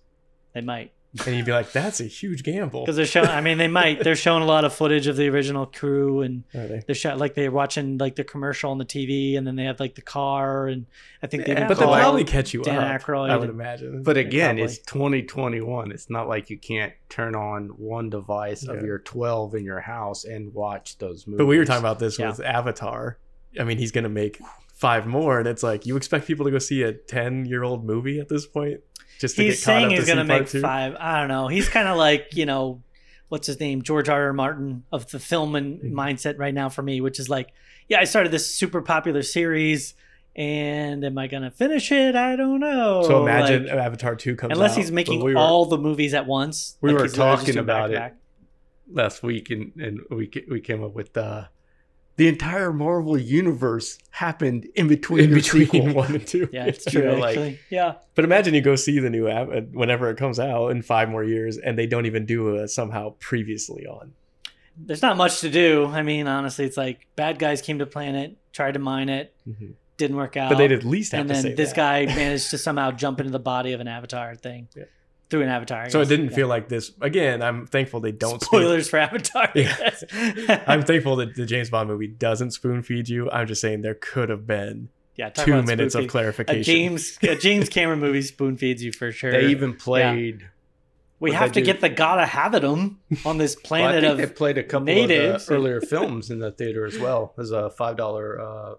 [0.58, 0.92] they might
[1.26, 4.04] and you'd be like, "That's a huge gamble." because they're showing i mean they might
[4.04, 6.84] they're showing a lot of footage of the original crew and Are they?
[6.86, 9.80] they're shot like they're watching like the commercial on the TV, and then they have
[9.80, 10.86] like the car, and
[11.24, 13.02] I think they Yeah, even But they'll probably catch you Dan up.
[13.02, 14.04] Aykroyd I would imagine.
[14.04, 14.64] But again, Probably.
[14.64, 15.92] it's 2021.
[15.92, 20.26] It's not like you can't turn on one device of your 12 in your house
[20.26, 21.38] and watch those movies.
[21.40, 22.30] But we were talking about this Yeah.
[22.30, 23.18] with Avatar.
[23.60, 24.40] I mean, he's gonna make
[24.76, 28.30] five more, and it's like you expect people to go see a ten-year-old movie at
[28.30, 28.82] this point
[29.20, 30.62] just to He's saying he's to gonna make two?
[30.62, 30.96] five.
[31.00, 31.48] I don't know.
[31.48, 32.82] He's kind of like you know,
[33.30, 34.28] what's his name, George R.
[34.28, 34.34] R.
[34.34, 35.92] Martin of the film and Mhm.
[35.92, 37.50] mindset right now for me, which is like,
[37.90, 39.94] yeah, I started this super popular series,
[40.36, 42.16] and am I gonna finish it?
[42.16, 43.04] I don't know.
[43.04, 44.78] So imagine Like, Avatar two comes unless out.
[44.78, 46.78] he's making we were- all the movies at once.
[46.82, 47.96] we like were he's literally just talking about it.
[47.96, 48.22] back-to-back.
[48.94, 51.46] last week, and, and we we came up with uh,
[52.18, 55.94] the entire Marvel universe happened in between in between sequel.
[55.94, 56.50] one and two.
[56.52, 57.12] Yeah, it's You true.
[57.12, 57.60] know, like- actually.
[57.70, 57.94] yeah.
[58.16, 61.10] But imagine you go see the new app uh, whenever it comes out in five
[61.10, 64.14] more years, and they don't even do a somehow previously on.
[64.76, 65.86] there's not much to do.
[65.88, 69.34] I mean, honestly, it's like bad guys came to planet, tried to mine it,
[69.98, 70.50] didn't work out.
[70.50, 71.76] But they'd at least have and to then say this that.
[71.76, 74.84] guy managed to somehow jump into the body of an avatar thing Yeah.
[75.30, 75.84] Through an avatar.
[75.84, 76.36] I So it didn't Yeah.
[76.36, 76.92] feel like this.
[77.02, 78.42] Again, I'm thankful they don't.
[78.42, 79.50] spoon- spoilers for Avatar.
[79.56, 79.76] Yeah.
[80.68, 83.30] I'm thankful that the James Bond movie doesn't spoon feed you.
[83.32, 86.62] I'm just saying there could have been yeah, two minutes spoon of clarification.
[86.62, 89.32] A James a James Cameron movie spoon feeds you for sure.
[89.32, 90.48] They even played.
[91.20, 94.04] we have to do- get the gotta have it 'em on this Well, I planet
[94.04, 95.44] think they played a couple natives.
[95.44, 98.76] of the earlier films in the theater as well as a five dollar uh,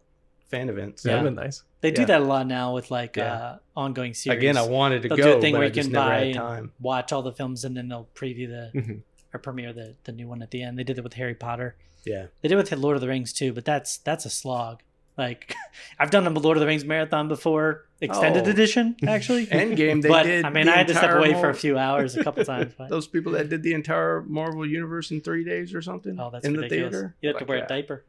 [0.48, 1.02] fan events.
[1.02, 1.28] So That'd Yeah.
[1.30, 1.62] been nice.
[1.80, 2.06] they do yeah.
[2.06, 3.32] that a lot now with like Yeah.
[3.34, 4.38] uh, ongoing series.
[4.38, 5.92] again, I wanted to They'll go, do a thing but where I you just can
[5.92, 6.72] never buy had and time.
[6.80, 9.02] watch all the films and then they'll preview the Mhm.
[9.34, 10.78] or premiere the the new one at the end.
[10.78, 11.76] They did it with Harry Potter.
[12.06, 14.82] Yeah, They did it with Lord of the Rings too, but that's that's a slog.
[15.18, 15.54] Like
[15.98, 18.50] I've done a Lord of the Rings marathon before, extended Oh.
[18.50, 19.46] edition actually.
[19.48, 20.00] Endgame.
[20.00, 20.44] They but did.
[20.44, 22.44] I mean, the I had to step entire away for a few hours a couple
[22.54, 22.72] times.
[22.78, 26.18] But, Those people that did the entire Marvel universe in three days or something.
[26.20, 26.92] oh, that's in ridiculous.
[26.92, 27.16] the theater.
[27.20, 27.64] You have to wear yeah.
[27.64, 28.04] a diaper.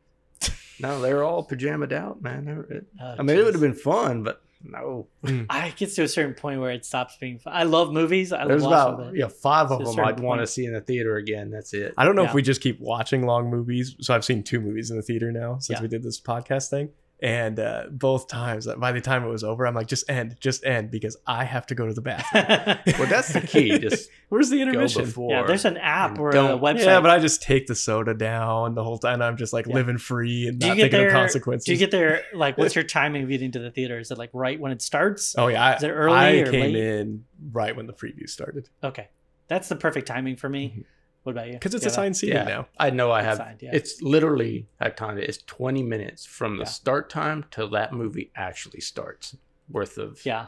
[0.80, 2.66] No, they were all pajamaed out, man.
[2.70, 5.08] It- Oh, I mean, it would have been fun, but no.
[5.26, 5.44] Hmm.
[5.50, 7.54] I it gets to a certain point where it stops being fun.
[7.56, 8.34] I love movies.
[8.34, 11.16] I There's about watching yeah five of them I'd want to see in the theater
[11.16, 11.50] again.
[11.50, 11.94] That's it.
[11.98, 12.30] I don't know Yeah.
[12.30, 13.96] if we just keep watching long movies.
[14.02, 15.82] So I've seen two movies in the theater now since Yeah.
[15.84, 16.90] we did this podcast thing.
[17.22, 20.64] And uh, both times, by the time it was over, I'm like, just end, just
[20.64, 22.78] end, because I have to go to the bathroom.
[23.00, 23.78] Well, that's the key.
[23.80, 25.04] Just Where's the intermission?
[25.04, 25.32] before.
[25.32, 26.86] yeah, there's an app and or a don't- website.
[26.86, 29.22] Yeah, but I just take the soda down the whole time.
[29.22, 29.74] I'm just like Yeah.
[29.76, 31.08] living free and do you not get thinking there?
[31.10, 31.66] of consequences.
[31.66, 32.24] Do you get there?
[32.34, 34.00] Like, what's your timing of getting to the theater?
[34.00, 35.36] Is it like right when it starts?
[35.38, 36.76] oh yeah, I, Is it early I or came late?
[36.76, 39.10] in right when the preview started Okay,
[39.48, 40.74] that's the perfect timing for me.
[40.78, 40.84] Mhm.
[41.24, 41.54] What about you?
[41.54, 42.44] because it's Yeah, assigned seating yeah.
[42.44, 42.68] now.
[42.80, 43.40] I know I have.
[43.40, 43.72] Inside, yeah.
[43.74, 45.28] It's literally I timed it.
[45.30, 46.70] It's 20 minutes from the Yeah.
[46.70, 49.36] start time till that movie actually starts,
[49.70, 50.48] worth of Yeah,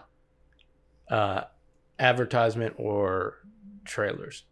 [1.09, 1.43] uh,
[1.99, 3.37] advertisement or
[3.85, 4.43] trailers.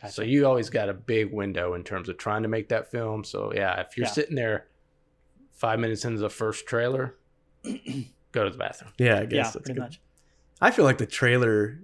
[0.00, 0.12] Gotcha.
[0.12, 3.24] So you always got a big window in terms of trying to make that film.
[3.24, 4.12] So yeah, if you're Yeah.
[4.12, 4.66] sitting there
[5.52, 7.16] five minutes into the first trailer,
[8.32, 8.92] go to the bathroom.
[8.98, 9.80] Yeah, I guess yeah, that's pretty good.
[9.80, 10.00] much.
[10.60, 11.80] I feel like the trailer,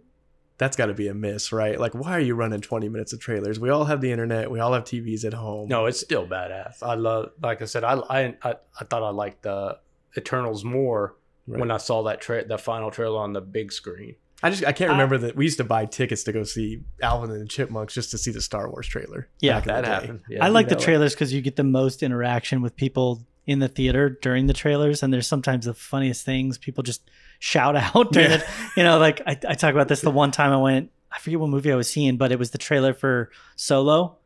[0.60, 1.80] that's got to be a miss, right?
[1.80, 3.58] Like, why are you running 20 minutes of trailers?
[3.58, 4.50] We all have the internet.
[4.50, 5.68] We all have TVs at home.
[5.68, 6.82] No, it's still badass.
[6.82, 9.78] I love, like I said, I I I, I thought I liked the
[10.16, 11.16] Eternals more
[11.46, 11.58] Right.
[11.58, 14.14] when I saw that tra- the final trailer on the big screen.
[14.42, 16.82] I just I can't I- remember that we used to buy tickets to go see
[17.02, 19.28] Alvin and the Chipmunks just to see the Star Wars trailer.
[19.40, 20.20] Yeah, back That happened.
[20.28, 20.44] Yeah.
[20.44, 20.84] I like the that way.
[20.84, 25.02] trailers because you get the most interaction with people in the theater during the trailers,
[25.02, 26.56] and there's sometimes the funniest things.
[26.58, 28.34] People just shout out Yeah.
[28.34, 28.44] it.
[28.76, 30.90] You know, like I, I talk about this the one time I went.
[31.10, 34.16] I forget what movie I was seeing, but it was the trailer for Solo,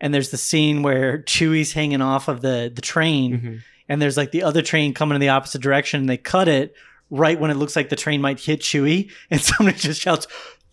[0.00, 3.60] and there's the scene where Chewie's hanging off of the the train, Mhm.
[3.88, 6.74] and there's like the other train coming in the opposite direction, and they cut it
[7.10, 10.28] right when it looks like the train might hit Chewie, and somebody just shouts.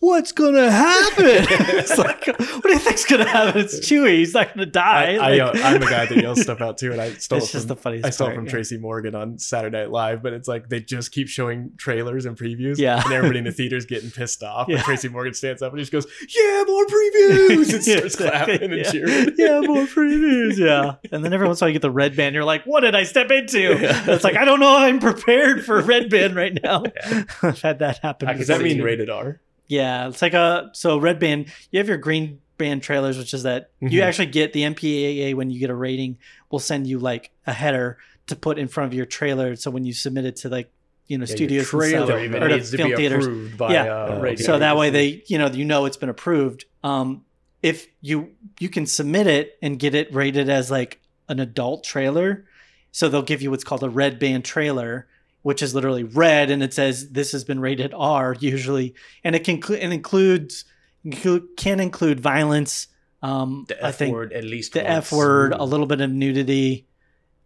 [0.05, 1.25] What's gonna happen?
[1.25, 3.61] it's like, what do you think's gonna happen?
[3.61, 4.17] It's Chewie.
[4.19, 5.15] He's not gonna die.
[5.15, 7.39] I, I, Like- uh, I'm a guy that yells stuff out too, and I stole
[7.39, 8.05] it's it just the funniest.
[8.05, 8.51] I stole it part, from yeah.
[8.51, 12.37] Tracy Morgan on Saturday Night Live, but it's like they just keep showing trailers and
[12.37, 12.77] previews.
[12.77, 13.01] Yeah.
[13.03, 14.67] And everybody in the theater's getting pissed off.
[14.67, 14.75] Yeah.
[14.75, 16.05] And Tracy Morgan stands up and he just goes,
[16.35, 17.73] Yeah, more previews!
[17.75, 18.91] And Yeah, starts clapping and yeah.
[18.91, 19.31] cheering.
[19.39, 20.57] yeah, more previews.
[20.57, 22.35] Yeah, and then every once in a while you get the red band.
[22.35, 23.59] You're like, what did I step into?
[23.59, 24.03] Yeah.
[24.11, 24.77] It's like I don't know.
[24.77, 26.83] I'm prepared for red band right now.
[26.95, 27.23] Yeah.
[27.41, 28.37] I've had that happen.
[28.37, 29.41] Does that mean rated R?
[29.67, 31.51] Yeah, it's like a so red band.
[31.71, 34.03] You have your green band trailers, which is that you Mhm.
[34.03, 36.17] actually get the MPAA when you get a rating.
[36.51, 37.97] Will send you like a header
[38.27, 39.55] to put in front of your trailer.
[39.55, 40.71] So when you submit it to like
[41.07, 43.25] you know Yeah, studios and trailer stuff, even or needs to film be theaters.
[43.25, 43.83] approved by Yeah.
[43.93, 47.25] uh, so that way they you know you know it's been approved um
[47.61, 52.45] if you you can submit it and get it rated as like an adult trailer
[52.91, 55.07] so they'll give you what's called a red band trailer
[55.45, 59.43] which is literally red and it says this has been rated r usually and it
[59.43, 60.65] can it includes
[61.03, 62.87] include, can include violence
[63.21, 65.11] um the i F think word at least the once.
[65.11, 66.87] f word a little bit of nudity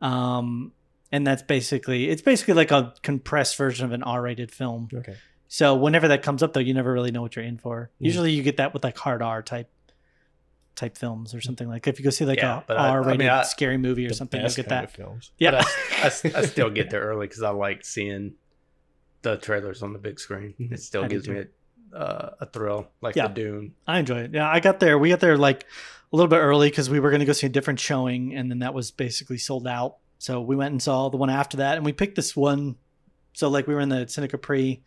[0.02, 0.72] um
[1.12, 5.16] and that's basically it's basically like a compressed version of an r-rated film Okay.
[5.50, 7.90] so whenever that comes up, though, you never really know what you're in for.
[8.00, 8.06] Mm.
[8.06, 9.70] Usually, you get that with like hard R type
[10.80, 11.86] type films or something like.
[11.88, 14.14] If you go see like Yeah, a but I- I R-rated mean, scary movie or
[14.14, 14.92] something, you'll get that.
[14.92, 15.32] films.
[15.38, 18.34] Yeah, I, I, I still get there early because I like seeing
[19.22, 20.54] the trailers on the big screen.
[20.60, 20.72] Mhm.
[20.72, 21.44] It still I gives me
[21.94, 23.28] a, uh, a thrill, like Yeah.
[23.28, 23.74] the Dune.
[23.86, 24.32] I enjoy it.
[24.34, 24.98] Yeah, I got there.
[24.98, 25.64] We got there like
[26.12, 28.50] a little bit early because we were going to go see a different showing, and
[28.50, 29.98] then that was basically sold out.
[30.18, 32.76] So we went and saw the one after that, and we picked this one.
[33.34, 34.82] So like we were in the Cine Capri,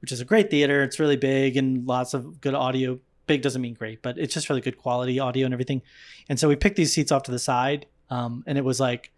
[0.00, 0.82] which is a great theater.
[0.82, 2.98] It's really big and lots of good audio.
[3.28, 5.82] Big doesn't mean great, but it's just really good quality audio and everything.
[6.28, 9.12] And so we picked these seats off to the side, um, and it was like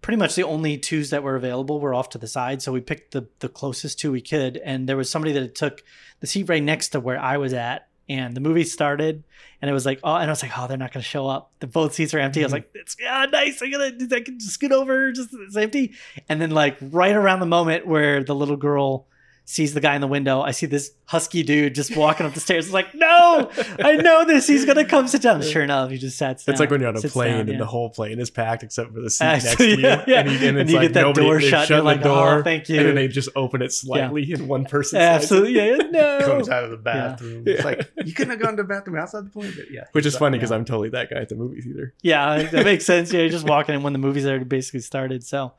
[0.00, 2.62] pretty much the only twos that were available were off to the side.
[2.62, 5.82] So we picked the the closest two we could, and there was somebody that took
[6.20, 9.24] the seat right next to where I was at, and the movie started,
[9.60, 11.26] and it was like, oh, and I was like, oh, they're not going to show
[11.28, 11.50] up.
[11.60, 12.40] The both seats are empty.
[12.40, 12.56] I was Mhm.
[12.56, 13.60] like, it's yeah, nice.
[13.62, 15.92] I gotta, I can just scoot over, just it's empty.
[16.28, 19.06] And then like right around the moment where the little girl
[19.50, 22.40] sees the guy in the window, I see this husky dude just walking up the
[22.40, 22.66] stairs.
[22.66, 23.50] It's like, no,
[23.80, 24.46] I know this.
[24.46, 25.42] He's gonna come sit down.
[25.42, 26.52] Sure enough, he just sat down.
[26.52, 27.58] It's like when you're on a plane down, and yeah.
[27.58, 29.76] the whole plane is packed except for the seat Actually, next to you.
[29.78, 30.20] yeah, yeah.
[30.20, 31.50] And, you, and it's you like get that nobody, door shut.
[31.66, 32.38] shut You're the like, oh, door.
[32.38, 32.78] oh, thank you.
[32.78, 35.00] And then they just open it slightly and one person.
[35.00, 36.20] Absolutely, yeah, yeah, no.
[36.20, 37.42] Comes out of the bathroom.
[37.44, 37.54] Yeah.
[37.54, 39.86] It's like you couldn't have gone to the bathroom outside the plane, but yeah.
[39.90, 40.58] Which is funny because yeah.
[40.58, 41.92] I'm totally that guy at the movie theater.
[42.02, 43.12] Yeah, that makes sense.
[43.12, 45.24] Yeah, you're just walking in when the movie's already basically started.
[45.24, 45.54] So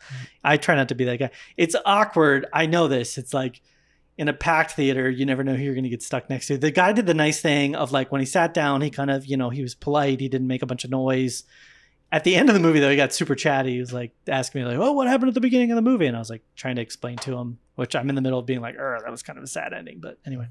[0.45, 1.31] I try not to be that guy.
[1.57, 2.45] It's awkward.
[2.53, 3.17] I know this.
[3.17, 3.59] It's like
[4.17, 6.57] in a packed theater, you never know who you're going to get stuck next to.
[6.57, 9.25] The guy did the nice thing of like when he sat down, he kind of,
[9.25, 10.19] you know, he was polite.
[10.19, 11.43] He didn't make a bunch of noise.
[12.13, 13.73] At the end of the movie, though, he got super chatty.
[13.75, 16.07] He was like asking me, like, "Oh, what happened at the beginning of the movie?"
[16.07, 18.45] And I was like trying to explain to him, which I'm in the middle of
[18.45, 20.47] being like, "Er, that was kind of a sad ending." But anyway,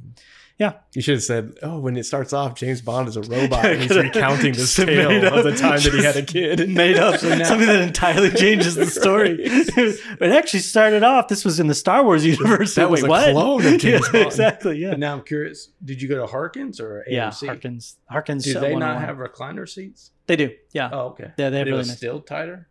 [0.59, 0.73] yeah.
[0.95, 3.82] You should have said, "Oh, when it starts off, James Bond is a robot and
[3.82, 6.97] he's recounting the tale made of the time that he had a just kid." made
[6.97, 9.37] up So now- something that entirely changes the story.
[9.39, 11.28] it actually started off.
[11.28, 12.74] This was in the Star Wars universe.
[12.77, 13.32] That was Wait, a what?
[13.32, 14.27] clone of James Yeah, Bond.
[14.27, 14.78] Exactly.
[14.78, 14.91] Yeah.
[14.91, 15.69] But now I'm curious.
[15.85, 17.12] Did you go to Harkins or AMC?
[17.12, 17.31] Yeah.
[17.31, 17.97] Harkins.
[18.09, 18.45] Harkins.
[18.45, 18.81] Do they 101.
[18.81, 20.12] not have recliner seats?
[20.31, 20.51] They do.
[20.73, 20.90] Yeah.
[20.93, 21.32] Oh, okay.
[21.36, 22.69] Yeah, they have It really nice- still tighter.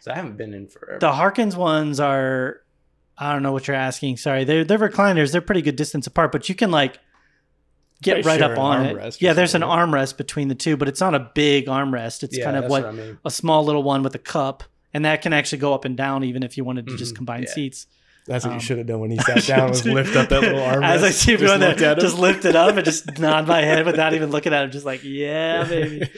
[0.00, 0.98] So I haven't been in forever.
[0.98, 2.62] The Harkins ones are,
[3.16, 4.16] I don't know what you're asking.
[4.16, 5.30] Sorry, they're they're recliners.
[5.30, 6.98] They're pretty good distance apart, but you can like
[8.02, 9.20] get Probably right share up on it.
[9.22, 12.24] Yeah, there's an armrest between the two, but it's not a big armrest.
[12.24, 13.18] It's yeah, kind of what, what I mean.
[13.24, 16.24] a small little one with a cup, and that can actually go up and down
[16.24, 17.50] even if you wanted to just Mhm, combine yeah.
[17.52, 17.86] seats.
[18.30, 20.40] That's what Um, you should have done when he sat down was lift up that
[20.40, 20.84] little arm.
[20.84, 23.48] As I see him going there, looked at just lift it up and just nod
[23.48, 26.08] my head without even looking at him, just like, yeah, baby.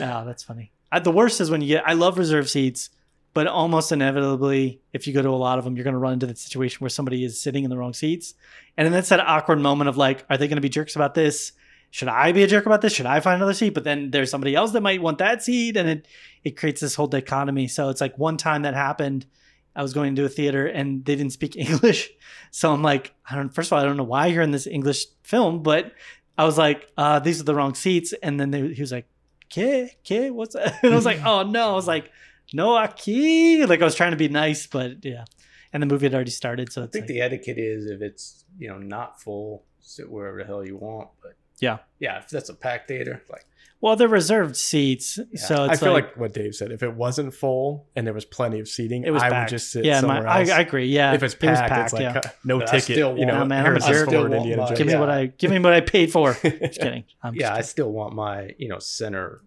[0.00, 0.72] oh, that's funny.
[0.90, 1.86] I, the worst is when you get.
[1.86, 2.88] I love reserve seats,
[3.34, 6.14] but almost inevitably, if you go to a lot of them, you're going to run
[6.14, 8.32] into the situation where somebody is sitting in the wrong seats,
[8.78, 11.12] and then that's that awkward moment of like, are they going to be jerks about
[11.12, 11.52] this?
[11.90, 12.94] Should I be a jerk about this?
[12.94, 13.74] Should I find another seat?
[13.74, 16.08] But then there's somebody else that might want that seat, and it
[16.44, 17.68] it creates this whole dichotomy.
[17.68, 19.26] So it's like one time that happened.
[19.74, 22.10] I was going to a theater and they didn't speak English.
[22.50, 24.66] So I'm like, I don't, first of all, I don't know why you're in this
[24.66, 25.92] English film, but
[26.36, 28.14] I was like, uh, these are the wrong seats.
[28.22, 29.06] And then they, he was like,
[29.50, 32.10] "Ke, ke, what's that?" And I was like, "Oh no!" I was like,
[32.54, 35.24] "No, aki." Like I was trying to be nice, but yeah.
[35.72, 38.44] And the movie had already started, so I think like, the etiquette is if it's
[38.58, 41.10] you know not full, sit wherever the hell you want.
[41.22, 41.78] But Yeah.
[41.98, 43.44] yeah, if that's a packed theater, like
[43.82, 46.70] well, they're reserved seats, so I feel like, like, what Dave said.
[46.70, 49.50] If it wasn't full and there was plenty of seating, it was I packed.
[49.52, 50.50] would just sit yeah, somewhere my, I, else.
[50.50, 50.86] I agree.
[50.88, 52.18] Yeah, if it's it packed, it's like yeah.
[52.22, 52.82] uh, no But ticket.
[52.82, 54.08] still You know, want- man, I'm a Harrison jerk.
[54.10, 55.00] Ford, Still Indiana want my- give me Jones.
[55.00, 55.08] what.
[55.10, 56.34] I give me what I paid for.
[56.42, 57.04] Just kidding.
[57.22, 59.40] I'm just yeah, I still want my you know center.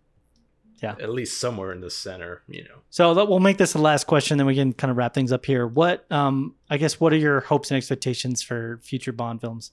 [0.81, 0.95] Yeah.
[0.99, 2.41] at least somewhere in the center.
[2.49, 5.13] You know, So we'll make this the last question, then we can kind of wrap
[5.13, 5.65] things up here.
[5.65, 9.71] What, um, I guess, what are your hopes and expectations for future Bond films?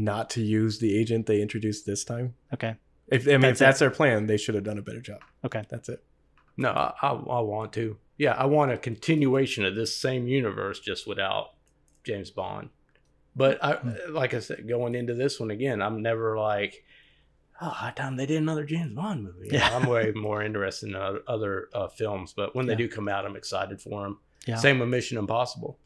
[0.00, 2.34] Not to use the agent they introduced this time.
[2.54, 2.76] Okay,
[3.08, 5.20] If I mean, That's if that's their plan, they should have done a better job.
[5.44, 6.04] okay, That's it.
[6.56, 7.96] no, I, I, I want to.
[8.16, 11.54] Yeah, I want a continuation of this same universe, just without
[12.04, 12.70] James Bond.
[13.34, 14.14] But I, Hmm.
[14.14, 16.84] like I said, going into this one again, I'm never like,
[17.60, 19.48] oh, how time they did another James Bond movie.
[19.52, 19.68] Yeah.
[19.76, 22.32] I'm way more interested in other, other uh, films.
[22.36, 22.78] But when they Yeah.
[22.78, 24.18] do come out, I'm excited for them.
[24.46, 24.56] yeah.
[24.56, 25.78] Same with Mission Impossible.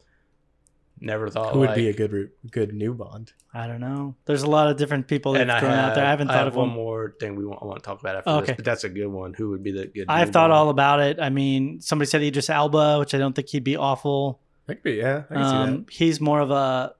[0.99, 3.33] Never thought Who would like, be a good, good new Bond?
[3.53, 4.15] I don't know.
[4.25, 6.05] There's a lot of different people that and have thrown have, out there.
[6.05, 6.75] I haven't I thought have of one one.
[6.77, 8.55] more thing we want, I want to talk about after Oh, this, okay.
[8.55, 9.33] but that's a good one.
[9.33, 10.05] Who would be the good?
[10.07, 10.53] I've new thought Bond?
[10.53, 11.19] all about it.
[11.19, 14.39] I mean, somebody said Idris Elba, which I don't think he'd be awful.
[14.67, 15.23] That could be, yeah.
[15.29, 16.95] I can see Um, he's more of a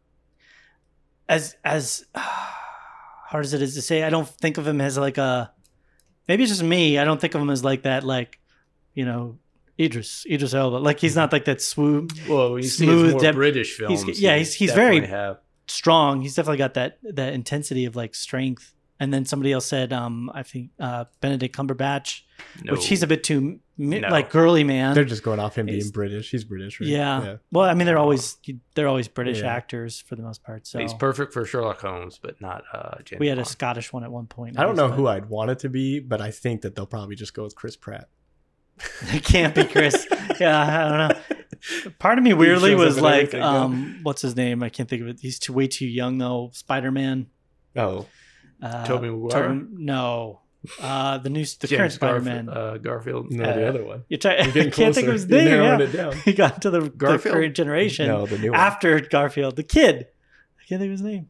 [1.29, 4.03] as as hard as it is to say.
[4.03, 5.51] I don't think of him as like a.
[6.27, 6.97] Maybe it's just me.
[6.97, 8.03] I don't think of him as like that.
[8.03, 8.39] Like,
[8.93, 9.37] you know,
[9.79, 10.77] Idris Idris Elba.
[10.77, 14.19] Like he's not like that swoop Well, you see smooth his more dep- British he's-
[14.19, 15.39] yeah, he's- he's very- have.
[15.67, 16.21] strong.
[16.21, 18.73] He's definitely got that that intensity of like strength.
[18.99, 22.21] And then somebody else said, um, I think uh, Benedict Cumberbatch,
[22.63, 22.73] No.
[22.73, 24.07] which he's a bit too mi- No.
[24.07, 24.93] like girly man.
[24.93, 26.29] They're just going off him being British.
[26.29, 26.87] He's British, right?
[26.87, 27.37] yeah.
[27.51, 28.37] Well, I mean, they're always
[28.75, 29.53] they're always British Yeah.
[29.53, 30.67] actors for the most part.
[30.67, 34.03] So He's perfect for Sherlock Holmes, but not uh, James we had a Scottish one
[34.03, 34.57] at one point.
[34.59, 36.85] I don't know but who I'd want it to be, but I think that they'll
[36.85, 38.07] probably just go with Chris Pratt.
[39.13, 40.07] It can't be Chris.
[40.39, 40.97] yeah, I don't
[41.85, 41.91] know.
[41.99, 44.61] Part of me weirdly was like, um, what's his name?
[44.63, 45.19] I can't think of it.
[45.21, 46.49] He's too way too young though.
[46.53, 47.27] Spider Man.
[47.75, 48.05] Oh,
[48.61, 49.53] Uh, Tobey Maguire?
[49.71, 50.41] no,
[50.81, 52.49] uh, the new the current James Spider Garf- Man.
[52.49, 53.31] uh, Garfield.
[53.31, 54.03] no, the Uh, other one.
[54.09, 54.41] You're trying.
[54.49, 55.45] I can't think of his name.
[55.45, 55.85] narrowing Yeah.
[55.85, 56.13] it down.
[56.25, 57.35] He got to the, the Garfield?
[57.35, 58.59] current generation No, the new one.
[58.59, 60.07] after Garfield, the kid.
[60.59, 61.29] I can't think of his name.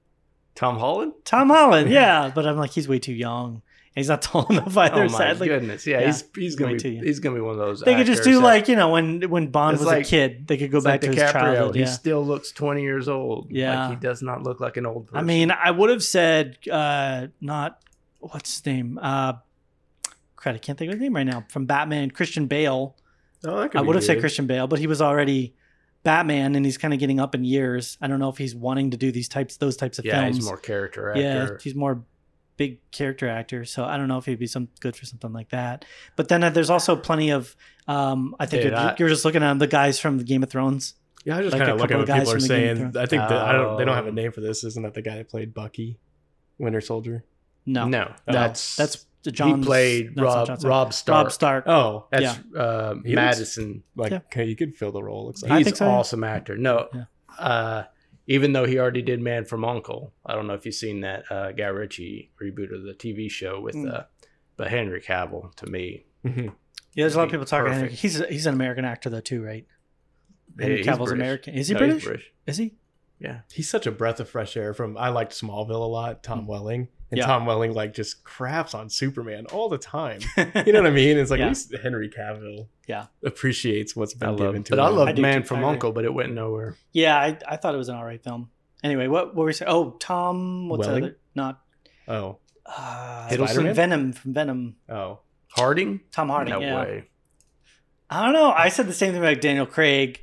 [0.55, 1.13] Tom Holland.
[1.25, 1.89] Tom Holland.
[1.99, 3.61] Yeah, but I'm like, he's way too young.
[3.95, 5.03] He's not tall enough either.
[5.03, 5.85] Oh my sadly, goodness!
[5.85, 7.81] Yeah, Yeah, he's he's gonna be he's gonna be one of those.
[7.81, 10.47] they could just do that- like you know when when Bond was like- a kid,
[10.47, 11.75] they could go back like to his childhood.
[11.75, 13.47] He still looks twenty years old.
[13.51, 13.87] Yeah.
[13.87, 15.17] like he does not look like an old person.
[15.19, 17.79] I mean, I would have said uh not
[18.19, 18.97] what's his name?
[19.01, 19.33] Uh
[20.45, 21.45] I can't think of his name right now.
[21.49, 22.97] From Batman, Christian Bale.
[23.45, 24.19] Oh, that could I would have said.
[24.19, 25.55] Christian Bale, but he was already
[26.03, 27.97] Batman and he's kind of getting up in years.
[28.01, 30.37] I don't know if he's wanting to do these types those types of yeah, films.
[30.37, 31.21] he's more character actor.
[31.21, 32.03] yeah, he's more
[32.57, 33.65] big character actor.
[33.65, 35.85] So I don't know if he'd be some good for something like that.
[36.15, 37.55] But then uh, there's also plenty of
[37.87, 40.43] um I think Dude, you're, I- you're just looking at the guys from the Game
[40.43, 40.95] of Thrones.
[41.25, 42.77] Yeah, I just like kind of look at what people are from the Game of
[42.77, 42.97] saying.
[42.97, 43.77] I think that I don't.
[43.77, 44.13] They don't have a Oh.
[44.13, 44.63] name for this.
[44.65, 45.97] Isn't that the guy that played Bucky,
[46.57, 47.23] Winter Soldier?
[47.65, 49.59] No, no, no, that's that's John.
[49.59, 51.23] he played Rob Robb Stark.
[51.23, 51.63] Robb Stark.
[51.65, 53.83] Oh, That's uh, He looks- Madison.
[53.95, 54.17] like Yeah.
[54.25, 55.27] okay, you could fill the role.
[55.27, 55.91] Looks He's like I think so, yeah.
[55.93, 56.57] awesome actor.
[56.57, 57.03] No, Yeah.
[57.39, 57.83] uh,
[58.27, 60.13] even though he already did Man from Uncle.
[60.25, 63.59] I don't know if you've seen that uh, Guy Ritchie reboot of the TV show
[63.59, 63.93] with, Mm.
[63.93, 64.03] uh,
[64.57, 66.53] but Henry Cavill to me, Mhm.
[66.95, 67.71] Yeah, there's a lot of people talking.
[67.73, 67.93] perfect.
[67.93, 69.65] He's he's an American actor though too, right?
[70.59, 71.13] Henry he's Cavill's British.
[71.13, 71.53] American.
[71.55, 72.03] Is he No, British?
[72.03, 72.31] British.
[72.45, 72.75] Is he?
[73.19, 74.73] Yeah, he's such a breath of fresh air.
[74.73, 76.23] From I liked Smallville a lot.
[76.23, 77.17] Tom Welling and.
[77.19, 77.25] Yeah.
[77.25, 80.19] Tom Welling like just craps on Superman all the time.
[80.65, 81.17] You know what I mean?
[81.17, 81.45] It's like Yeah.
[81.45, 83.05] at least Henry Cavill, Yeah.
[83.25, 84.39] appreciates what's been love.
[84.39, 84.85] given to But him.
[84.85, 85.69] I love I Man from I.
[85.69, 86.75] Uncle, but it went nowhere.
[86.91, 88.49] yeah, I, I thought it was an alright film.
[88.83, 89.71] Anyway, what, what were we saying?
[89.71, 90.67] Oh, Tom.
[90.69, 91.03] What's the Welling?
[91.05, 91.17] other?
[91.35, 91.61] Not
[92.07, 93.55] Oh, uh, Hiddleston?
[93.55, 94.11] from Venom.
[94.13, 94.75] From Venom.
[94.89, 95.19] oh,
[95.49, 96.01] Harding?
[96.11, 96.53] Tom Harding.
[96.53, 96.75] no yeah.
[96.81, 97.03] way.
[98.09, 98.51] I don't know.
[98.51, 100.22] I said the same thing about Daniel Craig,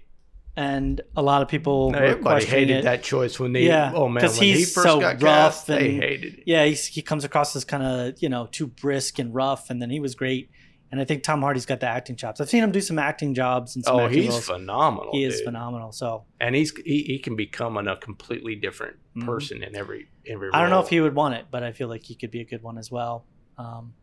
[0.61, 2.85] and a lot of people were Everybody questioning hated it.
[2.85, 3.62] that choice when they.
[3.66, 6.43] Yeah, oh man, 'cause when he he's first so got rough cast, they hated it.
[6.47, 9.81] Yeah, he's, he comes across as kind of you know too brisk and rough, and
[9.81, 10.51] then he was great.
[10.93, 12.41] And I think Tom Hardy's got the acting chops.
[12.41, 14.45] I've seen him do some acting jobs and some Oh, he's roles.
[14.47, 15.12] phenomenal.
[15.12, 15.45] He is dude.
[15.45, 15.93] phenomenal.
[15.93, 19.24] So and he's he, he can become a completely different Mhm.
[19.24, 20.51] person in every every.
[20.53, 22.41] I don't know if he would want it, but I feel like he could be
[22.41, 23.24] a good one as well.
[23.57, 23.95] Um,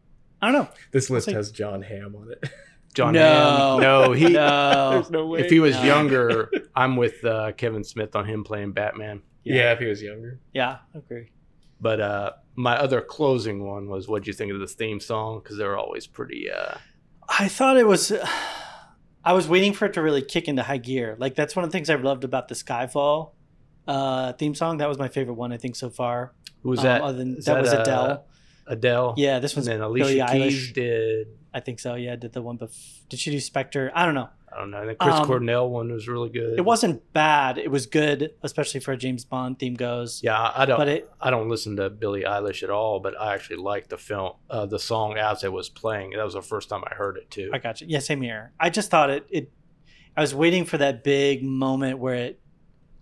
[0.42, 0.70] I don't know.
[0.92, 1.34] This list see.
[1.34, 2.50] has John Hamm on it.
[2.98, 3.22] John No.
[3.22, 3.82] Hamm.
[3.82, 4.30] No, he.
[4.30, 4.90] No.
[4.92, 5.40] There's no way.
[5.42, 5.84] If he was No.
[5.84, 9.22] younger, I'm with uh, Kevin Smith on him playing Batman.
[9.44, 9.72] yeah.
[9.74, 10.40] if he was younger.
[10.54, 11.30] Yeah, I agree.
[11.80, 15.42] But uh, my other closing one was, what do you think of the theme song?"
[15.44, 16.50] Because they're always pretty.
[16.52, 16.76] Uh,
[17.30, 18.12] I thought it was.
[19.24, 21.16] I was waiting for it to really kick into high gear.
[21.20, 23.32] Like that's one of the things I loved about the Skyfall
[23.88, 24.78] uh, theme song.
[24.78, 26.34] That was my favorite one I think so far.
[26.64, 27.02] who was Um, that?
[27.04, 28.26] Other than Is that, was uh, Adele.
[28.66, 29.14] Adele.
[29.18, 30.74] Yeah, this And was then Billie Alicia Keys Eilish.
[30.74, 31.28] did.
[31.58, 31.96] I think so.
[31.96, 33.92] Yeah, did the one bef- Did she do Spectre?
[33.96, 34.30] I don't know.
[34.54, 34.80] I don't know.
[34.80, 36.58] And then Chris Um, Cornell one was really good.
[36.58, 37.58] It wasn't bad.
[37.58, 40.22] It was good, especially for a James Bond theme goes.
[40.24, 40.78] Yeah, I I don't.
[40.78, 43.98] But it I don't listen to Billie Eilish at all, but I actually liked the
[43.98, 46.12] film, uh, the song as it was playing.
[46.12, 47.50] That was the first time I heard it too.
[47.54, 47.88] I got you.
[47.90, 48.54] Yeah, same here.
[48.60, 49.26] I just thought it.
[49.30, 49.52] It.
[50.16, 52.40] I was waiting for that big moment where it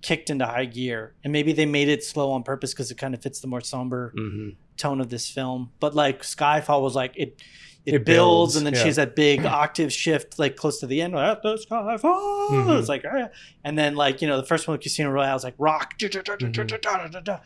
[0.07, 3.14] kicked into high gear, and maybe they made it slow on purpose because it kind
[3.15, 5.72] of fits the more somber hmm tone of this film.
[5.80, 7.41] But like Skyfall was like it.
[7.86, 8.80] It, It builds, builds, and then yeah.
[8.82, 11.14] she has that big octave shift, like close to the end.
[11.15, 12.80] At the Skyfall, Mhm.
[12.80, 13.27] it's like, ah.
[13.64, 15.94] and then like you know the first one, with Casino Royale, was like rock.
[15.99, 17.44] Mm-hmm.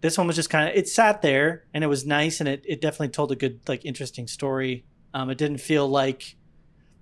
[0.00, 2.62] This one was just kind of it sat there, and it was nice, and it
[2.66, 4.84] it definitely told a good like interesting story.
[5.14, 6.36] Um, it didn't feel like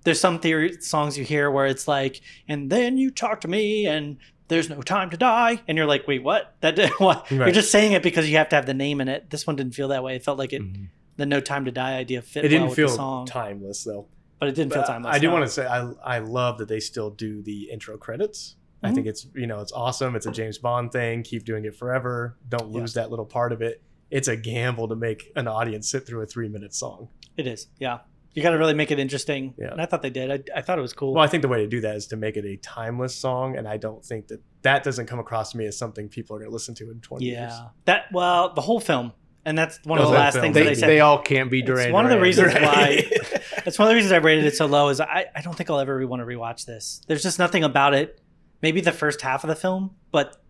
[0.03, 3.87] there's some theory songs you hear where it's like, and then you talk to me,
[3.87, 4.17] and
[4.47, 6.55] there's no time to die, and you're like, wait, what?
[6.61, 7.29] That what?
[7.31, 9.29] You're just saying it because you have to have the name in it.
[9.29, 10.15] This one didn't feel that way.
[10.15, 10.89] It felt like it Mhm.
[11.17, 13.83] the no time to die idea fit It didn't well with feel the song, timeless
[13.83, 14.07] though.
[14.39, 15.15] but it didn't feel timeless.
[15.15, 18.55] I do want to say I I love that they still do the intro credits.
[18.81, 18.95] I Mhm.
[18.95, 20.15] think it's you know it's awesome.
[20.15, 21.23] It's a James Bond thing.
[21.23, 22.37] Keep doing it forever.
[22.49, 22.79] Don't Yeah.
[22.81, 23.81] lose that little part of it.
[24.11, 27.07] It's a gamble to make an audience sit through a three minute song.
[27.37, 27.99] It is, yeah.
[28.33, 29.53] You got to really make it interesting.
[29.57, 29.71] Yeah.
[29.71, 30.31] And I thought they did.
[30.31, 31.13] I, I thought it was cool.
[31.13, 33.57] Well, I think the way to do that is to make it a timeless song,
[33.57, 36.39] and I don't think that that doesn't come across to me as something people are
[36.39, 37.51] going to listen to in twenty years.
[37.53, 37.67] yeah.
[37.85, 39.11] That well, the whole film,
[39.45, 40.43] and that's one of Oh, the last film.
[40.45, 40.89] things They, that I said.
[40.89, 41.91] they all can't be It's Duran.
[41.93, 42.61] one of the reasons Right.
[42.63, 43.03] why-
[43.63, 44.89] That's one of the reasons I rated it so low.
[44.89, 47.01] Is I, I don't think I'll ever want to rewatch this.
[47.07, 48.19] There's just nothing about it.
[48.61, 50.42] Maybe the first half of the film, but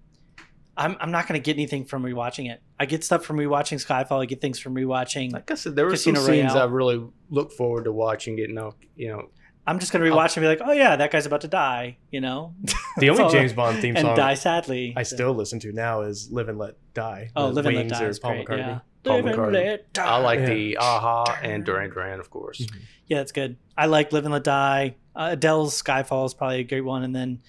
[0.76, 2.62] I'm I'm not going to get anything from rewatching it.
[2.80, 4.22] I get stuff from rewatching Skyfall.
[4.22, 5.32] I get things from rewatching.
[5.32, 6.68] Like I said, there were Casino some scenes Royale.
[6.70, 8.36] I really look forward to watching.
[8.36, 9.30] Getting out, you know,
[9.68, 11.98] I'm just going to rewatch and be like, oh yeah, that guy's about to die.
[12.12, 12.56] You know,
[12.98, 14.94] The only James Bond theme and song die sadly.
[14.98, 17.88] I So- still listen to now is "Live and Let Die." Oh, Live and Let
[17.90, 18.48] Die is Paul great.
[18.48, 18.58] McCartney.
[18.58, 18.80] Yeah.
[19.04, 19.54] Paul Live and McCartney.
[19.54, 20.04] Let Die.
[20.06, 20.46] I like Yeah.
[20.48, 22.62] the a-ha and Duran Duran, of course.
[22.62, 22.78] Mhm.
[23.08, 23.58] Yeah, that's good.
[23.78, 24.96] I like Live and Let Die.
[25.16, 27.04] Uh, Adele's Skyfall is probably a great one.
[27.04, 27.42] And then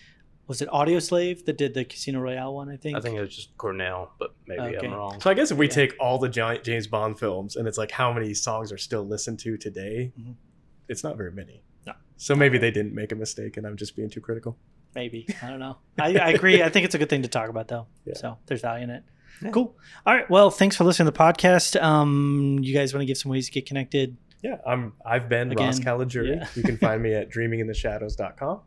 [0.47, 2.69] was it Audioslave that did the Casino Royale one?
[2.69, 2.97] I think.
[2.97, 4.87] I think it was just Cornell, but maybe Okay.
[4.87, 5.21] I'm wrong.
[5.21, 5.73] So I guess if we Yeah.
[5.73, 9.03] take all the giant James Bond films and it's like how many songs are still
[9.05, 10.35] listened to today, Mhm.
[10.89, 11.63] it's not very many.
[11.87, 11.95] No.
[12.17, 14.57] So maybe they didn't make a mistake, and I'm just being too critical.
[14.95, 15.79] maybe I don't know.
[15.99, 16.63] I, I agree.
[16.63, 17.89] I think it's a good thing to talk about though.
[18.05, 18.15] Yeah.
[18.15, 19.03] So there's value in it.
[19.43, 19.51] Yeah.
[19.51, 19.77] Cool.
[20.07, 20.31] All right.
[20.31, 21.83] Well, thanks for listening to the podcast.
[21.83, 24.17] Um, you guys want to give some ways to get connected?
[24.41, 24.93] Yeah, I'm.
[25.05, 26.37] I've been Again, Ross Caligiuri.
[26.37, 26.47] yeah.
[26.55, 28.61] You can find me at dreamingintheshadows.com.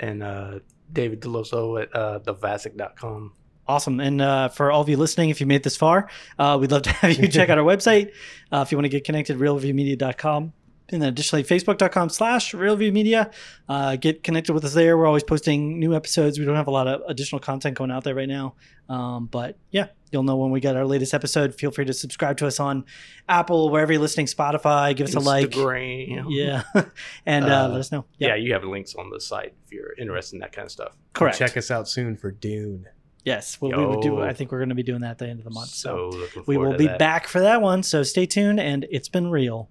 [0.00, 0.58] And uh,
[0.92, 3.32] David Delloso at uh, thevasic.com.
[3.68, 4.00] Awesome.
[4.00, 6.10] And uh, for all of you listening, if you made this far,
[6.40, 8.12] uh, we'd love to have you check out our website.
[8.50, 10.52] Uh, if you want to get connected, reelreviewmedia.com.
[10.92, 13.32] And then additionally, facebook.com slash reelreviewmedia.
[13.68, 14.98] Uh, get connected with us there.
[14.98, 16.38] We're always posting new episodes.
[16.38, 18.54] We don't have a lot of additional content going out there right now.
[18.88, 21.54] Um, but yeah, you'll know when we get our latest episode.
[21.54, 22.84] Feel free to subscribe to us on
[23.28, 24.96] Apple, wherever you're listening, Spotify.
[24.96, 25.50] Give us a like.
[25.50, 26.26] Instagram.
[26.28, 26.62] Yeah.
[27.26, 28.04] and uh, Uh, let us know.
[28.18, 30.96] Yeah, you have links on the site if you're interested in that kind of stuff.
[31.12, 31.38] Correct.
[31.38, 32.86] Check us out soon for Dune.
[33.24, 33.60] Yes.
[33.60, 34.14] Well, we would do.
[34.14, 34.22] Yo.
[34.22, 35.68] I think we're going to be doing that at the end of the month.
[35.68, 36.98] So, So we will be that.
[36.98, 37.82] back for that one.
[37.82, 38.58] So stay tuned.
[38.58, 39.68] And it's been real.